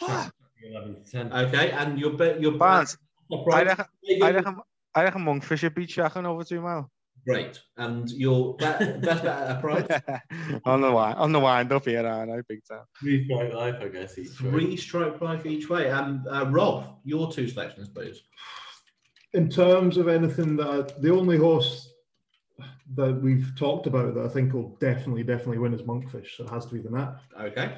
Shaq 0.02 0.32
11 0.72 0.96
to 1.04 1.12
10. 1.12 1.34
Okay, 1.34 1.72
and 1.72 2.00
your 2.00 2.14
bet 2.14 2.42
your 2.42 2.54
Barnes, 2.54 2.98
bet 3.30 3.40
at 3.40 3.40
a 3.40 3.42
I 3.42 3.64
price. 3.64 3.68
reckon, 3.68 3.86
I 4.24 4.32
reckon, 4.32 4.56
I 4.96 5.04
reckon 5.04 5.22
monkfish 5.24 5.64
would 5.64 5.76
beat 5.76 5.90
Chacun 5.90 6.26
over 6.26 6.44
two 6.44 6.62
mile. 6.62 6.90
Great. 7.30 7.61
And 7.77 8.09
your 8.09 8.55
bet, 8.57 9.01
best 9.01 9.23
bet 9.23 9.43
at 9.43 9.57
a 9.57 9.61
price. 9.61 9.86
on 10.65 10.82
the 10.82 10.91
wind, 10.91 11.15
on 11.15 11.32
the 11.32 11.39
wind 11.39 11.71
up 11.71 11.86
here, 11.86 12.05
aren't 12.05 12.32
I? 12.32 12.41
Big 12.47 12.65
time. 12.67 12.82
Three 12.99 13.23
Stripe 13.25 13.53
Life, 13.53 13.75
I 13.82 13.88
guess. 13.89 14.17
Each 14.17 14.41
way. 14.41 14.49
Three 14.49 14.77
Stripe 14.77 15.21
Life 15.21 15.45
each 15.45 15.69
way. 15.69 15.91
And 15.91 16.27
uh, 16.27 16.47
Rob, 16.47 16.97
your 17.03 17.32
two 17.32 17.47
selections, 17.47 17.88
please. 17.88 18.23
In 19.34 19.47
terms 19.47 19.97
of 19.97 20.07
anything 20.07 20.55
that 20.55 20.67
I, 20.67 21.01
the 21.01 21.13
only 21.13 21.38
horse 21.38 21.93
that 22.95 23.21
we've 23.21 23.53
talked 23.55 23.86
about 23.86 24.15
that 24.15 24.25
I 24.25 24.30
think 24.30 24.53
will 24.53 24.75
definitely, 24.80 25.21
definitely 25.21 25.59
win 25.59 25.75
is 25.75 25.84
Monkfish. 25.84 26.36
So 26.36 26.45
it 26.45 26.49
has 26.49 26.65
to 26.65 26.73
be 26.73 26.82
the 26.82 26.89
nap. 26.89 27.21
Okay. 27.39 27.77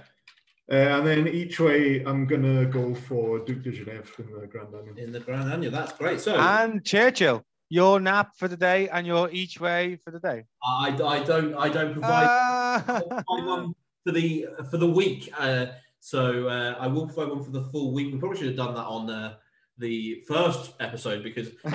Uh, 0.71 0.75
and 0.75 1.05
then 1.05 1.27
each 1.27 1.59
way, 1.59 2.05
I'm 2.05 2.25
going 2.25 2.43
to 2.43 2.65
go 2.67 2.95
for 2.95 3.39
Duc 3.39 3.63
des 3.63 3.71
Genievres 3.71 4.17
in 4.17 4.31
the 4.31 4.47
Grand 4.47 4.73
Annual. 4.73 4.97
In 4.97 5.11
the 5.11 5.19
Grand 5.19 5.51
Annual. 5.51 5.71
That's 5.73 5.91
great. 5.91 6.21
So 6.21 6.37
And 6.37 6.85
Churchill, 6.85 7.43
your 7.71 8.01
nap 8.01 8.35
for 8.35 8.49
the 8.49 8.57
day 8.57 8.89
and 8.89 9.07
your 9.07 9.29
each 9.31 9.59
way 9.61 9.95
for 10.03 10.11
the 10.11 10.19
day. 10.19 10.43
I, 10.61 10.89
I 10.89 11.23
don't 11.23 11.55
I 11.55 11.69
don't 11.69 11.93
provide 11.93 12.83
provide 12.85 13.23
one 13.27 13.73
for 14.05 14.11
the 14.11 14.47
for 14.69 14.77
the 14.77 14.87
week. 14.87 15.31
Uh, 15.37 15.67
so 15.99 16.47
uh, 16.49 16.75
I 16.77 16.87
will 16.87 17.07
provide 17.07 17.29
one 17.29 17.43
for 17.43 17.51
the 17.51 17.63
full 17.71 17.93
week. 17.93 18.11
We 18.11 18.19
probably 18.19 18.37
should 18.39 18.47
have 18.47 18.57
done 18.57 18.75
that 18.75 18.85
on 18.85 19.09
uh, 19.09 19.35
the 19.77 20.21
first 20.27 20.73
episode 20.81 21.23
because 21.23 21.47
uh, 21.65 21.69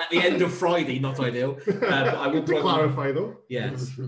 at 0.00 0.10
the 0.10 0.18
end 0.18 0.40
of 0.40 0.52
Friday, 0.54 0.98
not 0.98 1.20
ideal. 1.20 1.58
Uh, 1.68 1.72
but 1.80 2.14
I 2.16 2.26
will 2.28 2.40
to 2.40 2.46
provide 2.46 2.64
one- 2.64 2.74
clarify 2.74 3.12
though. 3.12 3.36
Yes. 3.48 3.90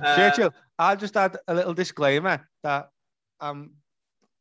Uh, 0.00 0.16
Churchill, 0.16 0.52
I'll 0.78 0.96
just 0.96 1.16
add 1.16 1.38
a 1.48 1.54
little 1.54 1.72
disclaimer 1.72 2.46
that 2.62 2.90
I'm 3.40 3.72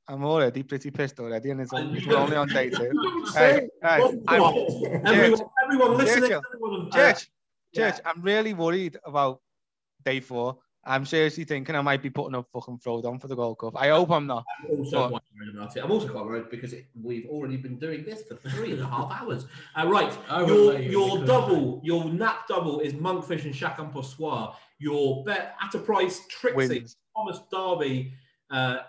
I'm 0.07 0.23
already 0.23 0.61
pretty 0.63 0.91
pissed 0.91 1.19
already, 1.19 1.49
and 1.49 1.61
it's, 1.61 1.71
it's 1.73 2.05
we're 2.05 2.17
only 2.17 2.35
on 2.35 2.47
day 2.47 2.69
two. 2.69 2.91
Hey, 3.33 3.67
hey, 3.81 3.99
what- 3.99 4.15
I'm, 4.27 5.07
everyone, 5.07 5.41
everyone 5.63 5.97
listening. 5.97 6.29
Churchill. 6.29 6.41
everyone, 6.53 6.89
uh, 6.91 6.95
Church, 6.95 7.27
yeah. 7.73 7.91
Church, 7.91 8.01
I'm 8.05 8.21
really 8.21 8.53
worried 8.53 8.97
about 9.03 9.41
day 10.03 10.19
four. 10.19 10.57
I'm 10.87 11.03
seriously 11.03 11.45
thinking 11.45 11.75
I 11.75 11.81
might 11.81 12.03
be 12.03 12.11
putting 12.11 12.35
up 12.35 12.47
fucking 12.53 12.77
Frodon 12.77 13.19
for 13.19 13.27
the 13.27 13.35
Gold 13.35 13.57
Cup. 13.57 13.75
I 13.75 13.89
hope 13.89 14.11
I'm 14.11 14.27
not. 14.27 14.45
I'm 14.69 14.77
also 14.77 14.91
But- 14.91 15.09
quite 15.09 15.21
worried 15.39 15.55
about 15.55 15.75
it. 15.75 15.83
I'm 15.83 15.91
also 15.91 16.07
quite 16.09 16.25
worried 16.25 16.49
because 16.51 16.73
it, 16.73 16.85
we've 17.01 17.25
already 17.25 17.57
been 17.57 17.79
doing 17.79 18.05
this 18.05 18.21
for 18.21 18.35
three 18.49 18.73
and 18.73 18.81
a 18.81 18.85
half 18.85 19.11
hours. 19.11 19.47
Uh, 19.75 19.87
right, 19.87 20.15
I 20.29 20.45
your 20.45 20.79
your 20.79 21.17
in, 21.17 21.25
double, 21.25 21.81
your 21.83 22.05
nap 22.05 22.47
double 22.47 22.79
is 22.81 22.93
Monkfish 22.93 23.45
and 23.45 23.55
Chacun 23.55 23.91
pour 23.91 24.55
Your 24.77 25.23
bet 25.23 25.55
at 25.59 25.73
a 25.73 25.79
price 25.79 26.21
Trixie 26.29 26.55
Wins. 26.55 26.97
Thomas 27.17 27.39
Darby. 27.51 28.13
Uh, 28.51 28.75
do, 28.75 28.81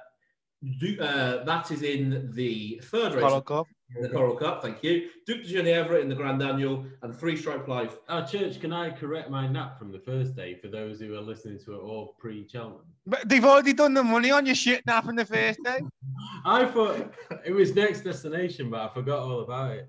uh, 1.01 1.45
that 1.45 1.71
is 1.71 1.83
in 1.83 2.31
the 2.35 2.81
third 2.85 3.15
race, 3.15 3.23
Coral 3.23 3.41
Cup. 3.41 3.67
the 4.01 4.09
Coral 4.09 4.37
Cup. 4.37 4.63
Thank 4.63 4.83
you. 4.83 5.09
Duc 5.27 5.43
des 5.43 5.49
Genievres 5.49 6.03
in 6.03 6.09
the 6.09 6.15
Grand 6.15 6.43
Annual 6.43 6.85
and 7.03 7.15
Three 7.15 7.37
Stripe 7.37 7.69
Life. 7.69 7.97
Oh, 8.09 8.25
Church, 8.25 8.61
can 8.61 8.73
I 8.73 8.91
correct 8.91 9.31
my 9.31 9.47
nap 9.47 9.79
from 9.79 9.93
the 9.93 9.99
first 9.99 10.35
day 10.35 10.55
for 10.55 10.69
those 10.69 11.01
who 11.01 11.15
are 11.15 11.21
listening 11.21 11.59
to 11.65 11.75
it 11.75 11.79
all 11.79 12.15
pre 12.19 12.47
Cheltenham? 12.49 12.81
But 13.07 13.29
they've 13.29 13.45
already 13.45 13.73
done 13.73 13.95
the 13.95 14.03
money 14.03 14.31
on 14.31 14.47
your 14.47 14.55
shit 14.57 14.85
nap 14.87 15.09
in 15.09 15.17
the 15.17 15.25
first 15.25 15.63
day. 15.65 15.81
I 16.45 16.65
thought 16.67 17.13
it 17.45 17.53
was 17.53 17.75
next 17.75 18.01
destination, 18.03 18.71
but 18.71 18.81
I 18.81 18.89
forgot 18.93 19.21
all 19.21 19.41
about 19.41 19.73
it. 19.73 19.89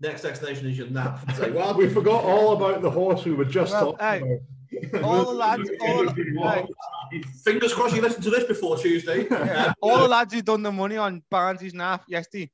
Next 0.00 0.22
destination 0.22 0.68
is 0.68 0.76
your 0.78 0.88
nap. 0.88 1.20
Say, 1.36 1.50
well, 1.50 1.74
We 1.74 1.88
forgot 1.88 2.24
all 2.24 2.54
about 2.56 2.82
the 2.82 2.90
horse 2.90 3.24
we 3.24 3.32
were 3.32 3.44
just 3.44 3.72
Well, 3.72 3.92
talking 3.92 4.06
hey, 4.06 4.18
about. 4.18 4.38
All 5.02 5.24
the 5.24 5.32
lads, 5.32 5.70
all, 5.80 6.08
hey, 6.08 7.22
fingers 7.44 7.72
crossed 7.74 7.94
you 7.94 8.02
listen 8.02 8.22
to 8.22 8.30
this 8.30 8.44
before 8.44 8.76
Tuesday. 8.78 9.26
yeah, 9.30 9.72
all 9.80 9.98
the 9.98 10.08
lads 10.08 10.32
who 10.34 10.42
done 10.42 10.62
the 10.62 10.72
money 10.72 10.96
on 10.96 11.22
Barnes' 11.30 11.74
nap 11.74 12.04
yesterday. 12.08 12.50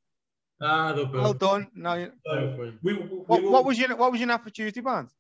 Ah, 0.63 0.93
they'll 0.93 1.11
Well 1.11 1.33
done. 1.35 1.69
Now, 1.75 1.95
you- 1.95 2.13
both. 2.25 2.75
We, 2.83 2.95
we, 2.95 3.01
what, 3.01 3.43
will- 3.43 3.53
what 3.53 3.65
was 3.65 3.79
your 3.79 3.97
what 3.97 4.11
was 4.13 4.21
your 4.21 4.29
nap 4.29 4.45
for 4.45 4.51
Tuesday, 4.51 4.81
Barnes? 4.81 5.13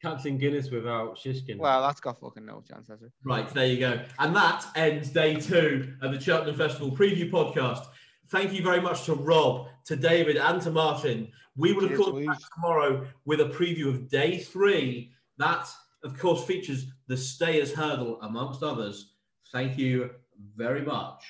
Captain 0.00 0.38
Guinness 0.38 0.70
without 0.70 1.16
Shishkin. 1.18 1.58
Well, 1.58 1.82
that's 1.82 1.98
got 1.98 2.20
fucking 2.20 2.46
no 2.46 2.62
chance, 2.68 2.86
has 2.86 3.02
it? 3.02 3.10
Right, 3.24 3.48
there 3.52 3.66
you 3.66 3.80
go. 3.80 4.00
And 4.20 4.34
that 4.36 4.64
ends 4.76 5.10
day 5.10 5.34
two 5.34 5.92
of 6.02 6.12
the 6.12 6.20
Cheltenham 6.20 6.54
Festival 6.54 6.92
preview 6.96 7.28
podcast. 7.28 7.84
Thank 8.30 8.52
you 8.52 8.62
very 8.62 8.80
much 8.80 9.06
to 9.06 9.14
Rob, 9.14 9.66
to 9.86 9.96
David, 9.96 10.36
and 10.36 10.62
to 10.62 10.70
Martin. 10.70 11.32
We 11.56 11.72
will, 11.72 11.82
of 11.84 11.88
Cheers, 11.90 11.98
course, 12.00 12.10
be 12.20 12.26
boys. 12.26 12.36
back 12.36 12.54
tomorrow 12.54 13.06
with 13.24 13.40
a 13.40 13.46
preview 13.46 13.88
of 13.88 14.08
day 14.08 14.38
three. 14.38 15.10
That, 15.38 15.66
of 16.04 16.18
course, 16.18 16.44
features 16.44 16.86
the 17.06 17.16
Stayers 17.16 17.74
Hurdle, 17.74 18.20
amongst 18.22 18.62
others. 18.62 19.14
Thank 19.52 19.78
you 19.78 20.10
very 20.56 20.82
much. 20.82 21.24